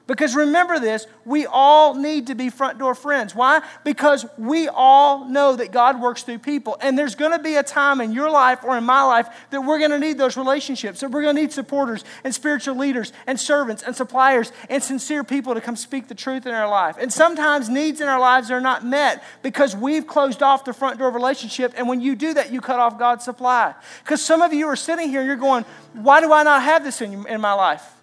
Because 0.10 0.36
remember 0.36 0.80
this, 0.80 1.06
we 1.24 1.46
all 1.46 1.94
need 1.94 2.28
to 2.28 2.36
be 2.36 2.50
front 2.50 2.80
door 2.80 2.96
friends. 2.96 3.36
Why? 3.36 3.62
Because 3.84 4.26
we 4.40 4.68
all 4.68 5.26
know 5.26 5.56
that 5.56 5.72
God 5.72 6.02
works 6.02 6.24
through 6.24 6.40
people. 6.40 6.80
And 6.82 6.98
there's 6.98 7.14
going 7.14 7.32
to 7.32 7.38
be 7.38 7.58
a 7.58 7.62
time 7.62 8.02
in 8.02 8.12
your 8.12 8.32
life 8.32 8.64
or 8.64 8.76
in 8.76 8.84
my 8.86 9.04
life 9.04 9.30
that 9.52 9.62
we're 9.62 9.78
going 9.78 9.92
to 9.92 10.00
need 10.00 10.18
those 10.18 10.36
relationships, 10.36 11.02
that 11.02 11.12
we're 11.12 11.22
going 11.22 11.36
to 11.36 11.42
need 11.44 11.52
supporters 11.52 12.04
and 12.24 12.34
spiritual 12.34 12.76
leaders 12.76 13.14
and 13.28 13.40
servants 13.40 13.84
and 13.84 13.96
suppliers 13.96 14.52
and 14.68 14.82
sincere 14.82 15.24
people 15.24 15.54
to 15.54 15.62
come 15.62 15.76
speak 15.76 16.08
the 16.08 16.16
truth 16.16 16.48
in 16.48 16.56
our 16.56 16.68
life. 16.68 16.96
And 17.00 17.14
sometimes 17.14 17.70
needs 17.70 18.02
in 18.02 18.08
our 18.08 18.20
lives 18.20 18.50
are 18.50 18.62
not 18.62 18.84
met 18.84 19.24
because 19.44 19.76
we've 19.76 20.08
closed 20.08 20.42
off 20.42 20.66
the 20.66 20.74
front 20.74 20.98
door 20.98 21.12
relationship. 21.12 21.76
And 21.78 21.88
when 21.88 22.02
you 22.02 22.16
do 22.16 22.34
that, 22.34 22.52
you 22.52 22.62
cut 22.62 22.80
off 22.80 22.98
God's 22.98 23.24
supply. 23.24 23.76
Because 24.04 24.26
some 24.26 24.42
of 24.42 24.54
you 24.54 24.66
are 24.70 24.76
sitting 24.76 25.10
here 25.10 25.20
and 25.20 25.28
you're 25.28 25.36
going, 25.36 25.66
why 25.94 26.20
do 26.20 26.34
I 26.34 26.42
not 26.42 26.64
have 26.64 26.84
this 26.84 27.00
in, 27.00 27.28
in 27.28 27.40
my 27.40 27.54
life? 27.54 27.99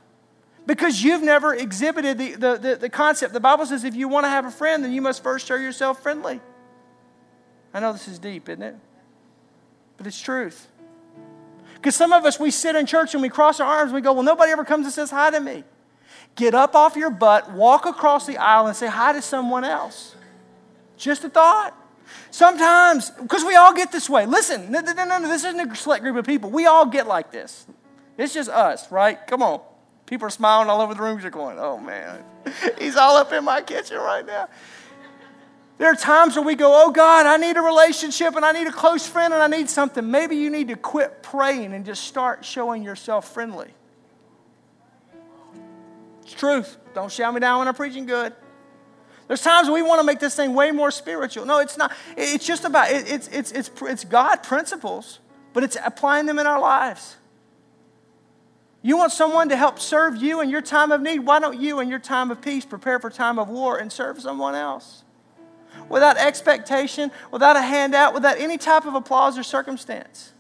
Because 0.67 1.03
you've 1.03 1.23
never 1.23 1.55
exhibited 1.55 2.19
the, 2.19 2.33
the, 2.33 2.57
the, 2.57 2.77
the, 2.77 2.89
concept. 2.89 3.33
The 3.33 3.41
Bible 3.41 3.67
says 3.67 3.85
if 3.85 3.95
you 3.95 4.09
want 4.09 4.25
to 4.25 4.31
have 4.31 4.45
a 4.45 4.51
friend, 4.51 4.83
then 4.83 4.93
you 4.93 5.01
must 5.01 5.23
first 5.23 5.47
show 5.47 5.55
yourself 5.55 6.03
friendly. 6.03 6.41
I 7.73 7.81
know 7.81 7.93
this 7.93 8.09
is 8.09 8.19
deep, 8.19 8.49
isn't 8.49 8.63
it? 8.63 8.75
But 9.97 10.07
it's 10.07 10.21
truth. 10.21 10.67
Because 11.75 11.95
some 11.95 12.13
of 12.13 12.25
us, 12.25 12.41
we 12.41 12.51
sit 12.51 12.75
in 12.75 12.87
church 12.87 13.15
and 13.15 13.23
we 13.23 13.29
cross 13.29 13.61
our 13.61 13.67
arms 13.67 13.91
and 13.91 13.95
we 13.95 14.01
go, 14.01 14.13
Well, 14.13 14.23
nobody 14.23 14.51
ever 14.51 14.65
comes 14.65 14.87
and 14.87 14.93
says 14.93 15.11
hi 15.11 15.31
to 15.31 15.41
me. 15.41 15.63
Get 16.35 16.55
up 16.55 16.75
off 16.75 16.97
your 16.97 17.11
butt, 17.11 17.53
walk 17.53 17.87
across 17.87 18.27
the 18.27 18.39
aisle, 18.39 18.67
and 18.67 18.77
say 18.77 18.89
hi 18.89 19.13
to 19.13 19.23
someone 19.23 19.65
else. 19.65 20.15
Just 20.97 21.25
a 21.25 21.29
thought. 21.29 21.75
Sometimes, 22.31 23.11
because 23.11 23.45
we 23.45 23.57
all 23.57 23.75
get 23.75 23.93
this 23.93 24.09
way. 24.09 24.27
Listen, 24.27 24.71
no, 24.71 24.81
no, 24.81 24.93
no, 24.93 25.21
this 25.23 25.45
isn't 25.45 25.73
a 25.73 25.75
select 25.75 26.03
group 26.03 26.17
of 26.17 26.27
people. 26.27 26.51
We 26.51 26.67
all 26.67 26.87
get 26.87 27.07
like 27.07 27.31
this. 27.31 27.67
It's 28.19 28.35
just 28.35 28.49
us, 28.49 28.91
right? 28.91 29.19
Come 29.27 29.43
on. 29.43 29.61
People 30.07 30.27
are 30.27 30.31
smiling 30.31 30.71
all 30.71 30.81
over 30.81 30.95
the 30.95 31.03
room. 31.03 31.21
You're 31.21 31.31
going, 31.31 31.59
oh 31.59 31.79
man, 31.79 32.25
he's 32.79 32.97
all 32.97 33.17
up 33.17 33.33
in 33.33 33.45
my 33.45 33.61
kitchen 33.61 33.99
right 33.99 34.25
now. 34.25 34.49
There 35.79 35.91
are 35.91 35.97
times 35.97 36.37
where 36.37 36.45
we 36.45 36.55
go, 36.55 36.73
oh 36.85 36.91
God, 36.91 37.27
I 37.27 37.37
need 37.37 37.57
a 37.57 37.61
relationship 37.61 38.35
and 38.35 38.45
I 38.45 38.53
need 38.53 38.67
a 38.67 38.73
close 38.73 39.07
friend 39.07 39.35
and 39.35 39.43
I 39.43 39.47
need 39.47 39.69
something. 39.69 40.11
Maybe 40.11 40.37
you 40.37 40.49
need 40.49 40.69
to 40.69 40.77
quit 40.77 41.23
praying 41.23 41.75
and 41.75 41.85
just 41.85 42.05
start 42.05 42.45
showing 42.45 42.83
yourself 42.83 43.33
friendly. 43.35 43.69
It's 46.23 46.33
truth. 46.33 46.79
Don't 46.95 47.13
shout 47.13 47.35
me 47.35 47.41
down 47.41 47.59
when 47.59 47.69
I'm 47.69 47.75
preaching 47.75 48.07
good. 48.07 48.33
There's 49.29 49.43
times 49.43 49.69
we 49.69 49.83
want 49.83 50.01
to 50.01 50.07
make 50.07 50.21
this 50.21 50.35
thing 50.35 50.55
way 50.55 50.71
more 50.71 50.91
spiritual. 50.91 51.45
No, 51.45 51.59
it's 51.59 51.77
not. 51.77 51.93
It's 52.17 52.47
just 52.47 52.65
about 52.65 52.91
it's 52.91 53.29
it's 53.29 53.53
it's 53.53 53.71
it's 53.83 54.05
God 54.05 54.43
principles, 54.43 55.19
but 55.53 55.65
it's 55.65 55.77
applying 55.85 56.27
them 56.27 56.39
in 56.39 56.47
our 56.47 56.61
lives. 56.61 57.17
You 58.87 58.97
want 58.97 59.11
someone 59.11 59.49
to 59.49 59.57
help 59.57 59.81
serve 59.81 60.15
you 60.23 60.41
in 60.41 60.49
your 60.49 60.63
time 60.63 60.93
of 60.93 61.03
need? 61.03 61.19
Why 61.19 61.41
don't 61.41 61.61
you, 61.61 61.81
in 61.81 61.89
your 61.89 61.99
time 61.99 62.31
of 62.31 62.41
peace, 62.41 62.65
prepare 62.65 63.01
for 63.01 63.11
time 63.11 63.37
of 63.37 63.49
war 63.49 63.79
and 63.79 63.91
serve 63.91 64.21
someone 64.21 64.55
else? 64.55 65.03
Without 65.89 66.17
expectation, 66.17 67.11
without 67.33 67.57
a 67.57 67.63
handout, 67.63 68.15
without 68.15 68.39
any 68.39 68.57
type 68.57 68.87
of 68.87 68.95
applause 68.95 69.37
or 69.37 69.43
circumstance. 69.43 70.33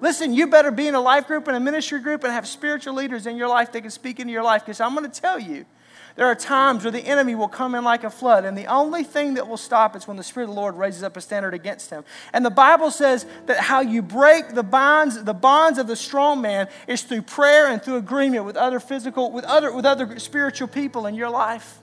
Listen, 0.00 0.32
you 0.32 0.46
better 0.46 0.70
be 0.70 0.88
in 0.88 0.94
a 0.94 1.00
life 1.00 1.26
group 1.26 1.46
and 1.46 1.58
a 1.58 1.60
ministry 1.60 2.00
group 2.00 2.24
and 2.24 2.32
have 2.32 2.48
spiritual 2.48 2.94
leaders 2.94 3.26
in 3.26 3.36
your 3.36 3.48
life 3.48 3.72
that 3.72 3.82
can 3.82 3.90
speak 3.90 4.18
into 4.18 4.32
your 4.32 4.42
life 4.42 4.64
because 4.64 4.80
I'm 4.80 4.94
going 4.94 5.10
to 5.10 5.20
tell 5.20 5.38
you 5.38 5.66
there 6.16 6.26
are 6.26 6.34
times 6.34 6.84
where 6.84 6.92
the 6.92 7.00
enemy 7.00 7.34
will 7.34 7.48
come 7.48 7.74
in 7.74 7.82
like 7.82 8.04
a 8.04 8.10
flood, 8.10 8.44
and 8.44 8.56
the 8.56 8.66
only 8.66 9.02
thing 9.02 9.34
that 9.34 9.48
will 9.48 9.56
stop 9.56 9.96
is 9.96 10.06
when 10.06 10.16
the 10.16 10.22
Spirit 10.22 10.48
of 10.48 10.54
the 10.54 10.60
Lord 10.60 10.76
raises 10.76 11.02
up 11.02 11.16
a 11.16 11.20
standard 11.20 11.54
against 11.54 11.90
him. 11.90 12.04
And 12.32 12.44
the 12.44 12.50
Bible 12.50 12.90
says 12.90 13.26
that 13.46 13.58
how 13.58 13.80
you 13.80 14.00
break 14.00 14.54
the 14.54 14.62
bonds, 14.62 15.22
the 15.24 15.34
bonds 15.34 15.78
of 15.78 15.86
the 15.86 15.96
strong 15.96 16.40
man 16.40 16.68
is 16.86 17.02
through 17.02 17.22
prayer 17.22 17.66
and 17.68 17.82
through 17.82 17.96
agreement 17.96 18.44
with 18.44 18.56
other 18.56 18.78
physical, 18.78 19.32
with 19.32 19.44
other, 19.44 19.72
with 19.72 19.84
other 19.84 20.18
spiritual 20.18 20.68
people 20.68 21.06
in 21.06 21.14
your 21.14 21.30
life. 21.30 21.80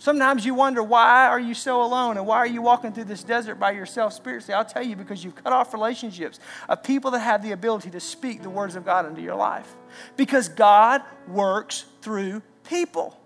Sometimes 0.00 0.46
you 0.46 0.54
wonder, 0.54 0.82
why 0.82 1.26
are 1.26 1.38
you 1.38 1.52
so 1.52 1.82
alone? 1.82 2.16
And 2.16 2.26
why 2.26 2.38
are 2.38 2.46
you 2.46 2.62
walking 2.62 2.90
through 2.90 3.04
this 3.04 3.22
desert 3.22 3.56
by 3.56 3.72
yourself 3.72 4.14
spiritually? 4.14 4.54
I'll 4.54 4.64
tell 4.64 4.82
you, 4.82 4.96
because 4.96 5.22
you've 5.22 5.34
cut 5.34 5.52
off 5.52 5.74
relationships 5.74 6.40
of 6.70 6.82
people 6.82 7.10
that 7.10 7.18
have 7.18 7.42
the 7.42 7.52
ability 7.52 7.90
to 7.90 8.00
speak 8.00 8.42
the 8.42 8.48
words 8.48 8.76
of 8.76 8.86
God 8.86 9.04
into 9.04 9.20
your 9.20 9.34
life. 9.34 9.76
Because 10.16 10.48
God 10.48 11.02
works 11.28 11.84
through 12.00 12.40
people. 12.64 13.20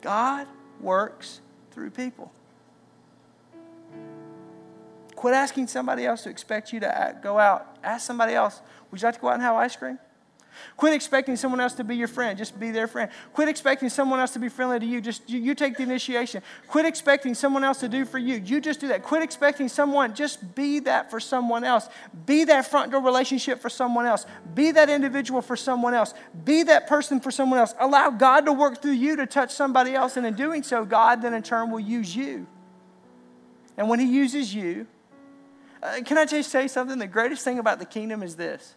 God 0.00 0.46
works 0.80 1.40
through 1.72 1.90
people. 1.90 2.30
Quit 5.16 5.34
asking 5.34 5.66
somebody 5.66 6.06
else 6.06 6.22
to 6.22 6.30
expect 6.30 6.72
you 6.72 6.78
to 6.78 7.18
go 7.20 7.40
out. 7.40 7.76
Ask 7.82 8.06
somebody 8.06 8.34
else, 8.34 8.60
would 8.92 9.02
you 9.02 9.08
like 9.08 9.16
to 9.16 9.20
go 9.20 9.30
out 9.30 9.34
and 9.34 9.42
have 9.42 9.56
ice 9.56 9.74
cream? 9.74 9.98
Quit 10.76 10.92
expecting 10.92 11.36
someone 11.36 11.60
else 11.60 11.74
to 11.74 11.84
be 11.84 11.96
your 11.96 12.08
friend. 12.08 12.36
Just 12.36 12.58
be 12.58 12.70
their 12.70 12.86
friend. 12.86 13.10
Quit 13.32 13.48
expecting 13.48 13.88
someone 13.88 14.20
else 14.20 14.32
to 14.32 14.38
be 14.38 14.48
friendly 14.48 14.80
to 14.80 14.86
you. 14.86 15.00
Just 15.00 15.28
you, 15.28 15.40
you, 15.40 15.54
take 15.54 15.76
the 15.76 15.82
initiation. 15.82 16.42
Quit 16.68 16.86
expecting 16.86 17.34
someone 17.34 17.64
else 17.64 17.80
to 17.80 17.88
do 17.88 18.04
for 18.04 18.18
you. 18.18 18.36
You 18.36 18.60
just 18.60 18.80
do 18.80 18.88
that. 18.88 19.02
Quit 19.02 19.22
expecting 19.22 19.68
someone. 19.68 20.14
Just 20.14 20.54
be 20.54 20.80
that 20.80 21.10
for 21.10 21.20
someone 21.20 21.64
else. 21.64 21.88
Be 22.26 22.44
that 22.44 22.66
front 22.66 22.92
door 22.92 23.02
relationship 23.02 23.60
for 23.60 23.68
someone 23.68 24.06
else. 24.06 24.26
Be 24.54 24.70
that 24.72 24.90
individual 24.90 25.42
for 25.42 25.56
someone 25.56 25.94
else. 25.94 26.14
Be 26.44 26.62
that 26.64 26.86
person 26.86 27.20
for 27.20 27.30
someone 27.30 27.58
else. 27.58 27.74
Allow 27.78 28.10
God 28.10 28.46
to 28.46 28.52
work 28.52 28.82
through 28.82 28.92
you 28.92 29.16
to 29.16 29.26
touch 29.26 29.52
somebody 29.52 29.94
else. 29.94 30.16
And 30.16 30.26
in 30.26 30.34
doing 30.34 30.62
so, 30.62 30.84
God 30.84 31.22
then 31.22 31.34
in 31.34 31.42
turn 31.42 31.70
will 31.70 31.80
use 31.80 32.14
you. 32.14 32.46
And 33.76 33.88
when 33.88 34.00
He 34.00 34.06
uses 34.06 34.54
you, 34.54 34.86
uh, 35.84 36.00
can 36.04 36.16
I 36.16 36.24
just 36.24 36.50
say 36.50 36.66
something? 36.66 36.98
The 36.98 37.06
greatest 37.06 37.44
thing 37.44 37.58
about 37.58 37.78
the 37.78 37.84
kingdom 37.84 38.22
is 38.22 38.36
this 38.36 38.74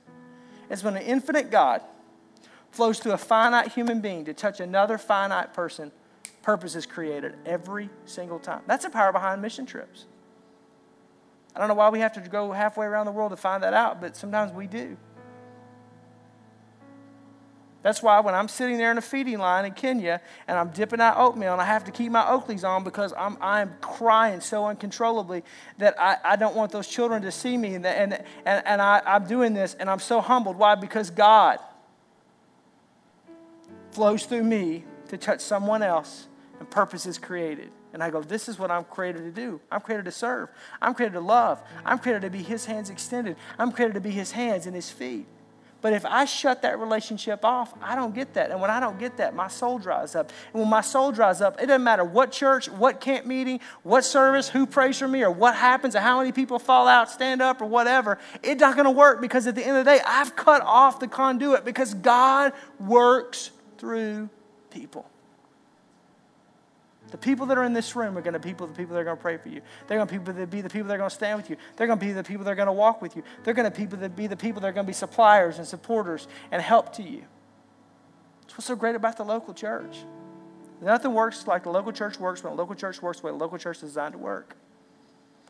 is 0.70 0.84
when 0.84 0.95
an 0.95 1.03
infinite 1.03 1.49
God 1.51 1.82
flows 2.72 2.99
through 2.99 3.13
a 3.13 3.18
finite 3.18 3.72
human 3.72 4.01
being 4.01 4.26
to 4.26 4.34
touch 4.34 4.59
another 4.59 4.97
finite 4.97 5.53
person, 5.53 5.91
purpose 6.41 6.76
is 6.76 6.86
created 6.86 7.36
every 7.45 7.89
single 8.05 8.39
time. 8.39 8.61
That's 8.68 8.86
the 8.86 8.89
power 8.89 9.11
behind 9.11 9.41
mission 9.41 9.65
trips. 9.65 10.05
I 11.55 11.59
don't 11.59 11.70
know 11.70 11.74
why 11.74 11.89
we 11.89 11.99
have 11.99 12.13
to 12.13 12.22
go 12.22 12.51
halfway 12.51 12.86
around 12.86 13.07
the 13.07 13.11
world 13.11 13.32
to 13.32 13.38
find 13.38 13.63
that 13.63 13.74
out, 13.74 13.99
but 13.99 14.15
sometimes 14.15 14.53
we 14.53 14.68
do. 14.68 14.95
That's 17.88 18.04
why 18.04 18.20
when 18.20 18.36
I'm 18.36 18.50
sitting 18.50 18.78
there 18.78 18.92
in 18.92 18.98
a 18.98 19.02
feeding 19.02 19.38
line 19.38 19.64
in 19.64 19.72
Kenya 19.72 20.20
and 20.46 20.60
I'm 20.60 20.72
dipping 20.72 21.00
out 21.00 21.16
oatmeal 21.16 21.54
and 21.54 21.62
I 21.62 21.64
have 21.64 21.86
to 21.86 21.92
keep 21.92 22.12
my 22.12 22.22
Oakleys 22.24 22.68
on 22.68 22.84
because 22.84 23.14
I'm, 23.18 23.38
I'm 23.40 23.76
crying 23.80 24.42
so 24.42 24.66
uncontrollably 24.66 25.42
that 25.78 25.98
I, 25.98 26.18
I 26.22 26.36
don't 26.36 26.54
want 26.54 26.74
those 26.74 26.86
children 26.86 27.22
to 27.22 27.32
see 27.32 27.56
me. 27.56 27.76
And, 27.76 27.86
and, 27.86 28.12
and, 28.46 28.68
and 28.68 28.82
I, 28.82 29.02
I'm 29.06 29.26
doing 29.26 29.54
this 29.54 29.74
and 29.76 29.90
I'm 29.90 30.00
so 30.00 30.20
humbled. 30.20 30.58
Why? 30.58 30.76
Because 30.76 31.10
God 31.10 31.60
flows 33.92 34.26
through 34.26 34.44
me 34.44 34.84
to 35.08 35.18
touch 35.18 35.40
someone 35.40 35.82
else 35.82 36.28
and 36.60 36.70
purpose 36.70 37.06
is 37.06 37.18
created. 37.18 37.70
And 37.94 38.04
I 38.04 38.10
go, 38.10 38.22
this 38.22 38.50
is 38.50 38.60
what 38.60 38.70
I'm 38.70 38.84
created 38.84 39.20
to 39.20 39.32
do. 39.32 39.62
I'm 39.72 39.80
created 39.80 40.04
to 40.04 40.12
serve. 40.12 40.50
I'm 40.82 40.94
created 40.94 41.14
to 41.14 41.22
love. 41.22 41.64
I'm 41.86 42.00
created 42.00 42.24
to 42.24 42.30
be 42.32 42.44
his 42.44 42.66
hands 42.66 42.90
extended. 42.90 43.38
I'm 43.58 43.72
created 43.72 43.94
to 43.94 44.02
be 44.02 44.12
his 44.12 44.32
hands 44.32 44.66
and 44.66 44.76
his 44.76 44.90
feet. 44.90 45.26
But 45.88 45.94
if 45.94 46.06
I 46.06 46.26
shut 46.26 46.64
that 46.64 46.80
relationship 46.80 47.46
off, 47.46 47.74
I 47.82 47.96
don't 47.96 48.14
get 48.14 48.34
that. 48.34 48.52
And 48.52 48.60
when 48.60 48.70
I 48.70 48.82
don't 48.82 49.00
get 49.00 49.16
that, 49.16 49.34
my 49.34 49.48
soul 49.48 49.80
dries 49.80 50.16
up. 50.16 50.34
And 50.52 50.60
when 50.60 50.70
my 50.70 50.82
soul 50.82 51.14
dries 51.14 51.40
up, 51.40 51.62
it 51.62 51.68
doesn't 51.68 51.82
matter 51.82 52.04
what 52.04 52.34
church, 52.34 52.68
what 52.70 53.00
camp 53.00 53.26
meeting, 53.26 53.62
what 53.84 54.04
service, 54.04 54.50
who 54.50 54.66
prays 54.66 55.00
for 55.00 55.08
me, 55.08 55.24
or 55.24 55.32
what 55.32 55.56
happens, 55.56 55.96
or 55.96 56.02
how 56.02 56.18
many 56.20 56.34
people 56.34 56.60
fall 56.60 56.90
out, 56.90 57.10
stand 57.10 57.42
up, 57.42 57.62
or 57.62 57.68
whatever. 57.68 58.20
It's 58.44 58.60
not 58.60 58.76
going 58.76 58.84
to 58.84 58.92
work 58.92 59.22
because 59.22 59.48
at 59.48 59.56
the 59.56 59.66
end 59.66 59.78
of 59.78 59.86
the 59.86 59.92
day, 59.92 60.02
I've 60.06 60.36
cut 60.36 60.62
off 60.62 61.00
the 61.00 61.08
conduit 61.08 61.64
because 61.64 61.94
God 61.94 62.52
works 62.82 63.52
through 63.78 64.30
people. 64.70 65.10
The 67.12 67.18
people 67.18 67.45
that 67.45 67.58
are 67.58 67.64
in 67.64 67.74
this 67.74 67.95
room 67.95 68.18
are 68.18 68.22
going 68.22 68.34
to 68.34 68.39
be 68.39 68.51
the 68.51 68.68
people 68.68 68.93
that 68.93 68.99
are 68.99 69.05
going 69.05 69.16
to 69.16 69.22
pray 69.22 69.38
for 69.38 69.47
you. 69.47 69.62
They're 69.88 69.97
going 69.97 70.26
to 70.26 70.47
be 70.47 70.62
the 70.62 70.70
people 70.70 70.88
that 70.89 70.95
are 70.95 70.97
going 70.97 71.10
to 71.10 71.16
stand 71.16 71.38
with 71.38 71.49
you. 71.49 71.55
They're 71.76 71.88
going 71.88 71.99
to 71.99 72.05
be 72.05 72.12
the 72.12 72.24
people 72.24 72.43
that 72.43 72.51
are 72.51 72.55
going 72.55 72.68
to 72.68 72.74
walk 72.74 73.01
with 73.01 73.16
you. 73.16 73.24
They're 73.43 73.53
going 73.53 73.72
to 73.72 74.10
be 74.10 74.28
the 74.28 74.36
people 74.36 74.62
that 74.62 74.68
are 74.68 74.74
going 74.74 74.86
to 74.86 74.89
be 74.89 74.93
suppliers 74.93 75.58
and 75.58 75.66
supporters 75.66 76.28
and 76.51 76.62
help 76.62 76.93
to 76.95 77.03
you. 77.03 77.24
That's 78.41 78.58
what's 78.58 78.68
so 78.68 78.76
great 78.76 78.95
about 78.95 79.16
the 79.16 79.24
local 79.24 79.53
church. 79.53 79.99
Nothing 80.82 81.14
works 81.14 81.47
like 81.47 81.64
the 81.64 81.72
local 81.72 81.91
church 81.91 82.20
works 82.20 82.43
when 82.43 82.53
a 82.53 82.55
local 82.55 82.76
church 82.76 83.01
works 83.01 83.22
the 83.22 83.28
way 83.28 83.32
a 83.32 83.36
local 83.36 83.58
church 83.58 83.78
is 83.78 83.84
designed 83.84 84.14
to 84.14 84.20
work. 84.20 84.55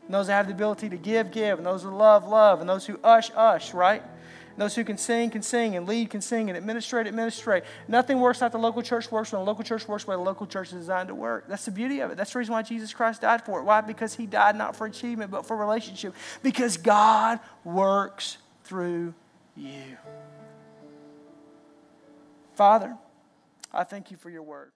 And 0.06 0.14
those 0.14 0.28
that 0.28 0.34
have 0.34 0.46
the 0.46 0.54
ability 0.54 0.88
to 0.88 0.96
give, 0.96 1.30
give. 1.30 1.58
And 1.58 1.66
those 1.66 1.82
who 1.82 1.90
love, 1.90 2.26
love. 2.26 2.60
And 2.60 2.68
those 2.68 2.86
who 2.86 2.98
ush, 3.04 3.30
ush, 3.36 3.74
right? 3.74 4.02
Those 4.58 4.74
who 4.74 4.84
can 4.84 4.98
sing 4.98 5.30
can 5.30 5.42
sing, 5.42 5.76
and 5.76 5.86
lead 5.86 6.10
can 6.10 6.20
sing, 6.20 6.50
and 6.50 6.56
administrate, 6.56 7.06
administrate. 7.06 7.62
Nothing 7.86 8.20
works 8.20 8.40
like 8.40 8.52
the 8.52 8.58
local 8.58 8.82
church 8.82 9.10
works 9.10 9.32
when 9.32 9.40
the 9.40 9.46
local 9.46 9.64
church 9.64 9.86
works 9.86 10.06
way 10.06 10.16
the 10.16 10.20
local 10.20 10.46
church 10.46 10.68
is 10.68 10.80
designed 10.80 11.08
to 11.08 11.14
work. 11.14 11.46
That's 11.48 11.64
the 11.64 11.70
beauty 11.70 12.00
of 12.00 12.10
it. 12.10 12.16
That's 12.16 12.32
the 12.32 12.40
reason 12.40 12.52
why 12.52 12.62
Jesus 12.62 12.92
Christ 12.92 13.22
died 13.22 13.44
for 13.44 13.60
it. 13.60 13.62
Why? 13.62 13.80
Because 13.80 14.14
he 14.14 14.26
died 14.26 14.56
not 14.56 14.74
for 14.74 14.86
achievement, 14.86 15.30
but 15.30 15.46
for 15.46 15.56
relationship. 15.56 16.14
Because 16.42 16.76
God 16.76 17.38
works 17.64 18.38
through 18.64 19.14
you. 19.56 19.96
Father, 22.54 22.96
I 23.72 23.84
thank 23.84 24.10
you 24.10 24.16
for 24.16 24.30
your 24.30 24.42
word. 24.42 24.72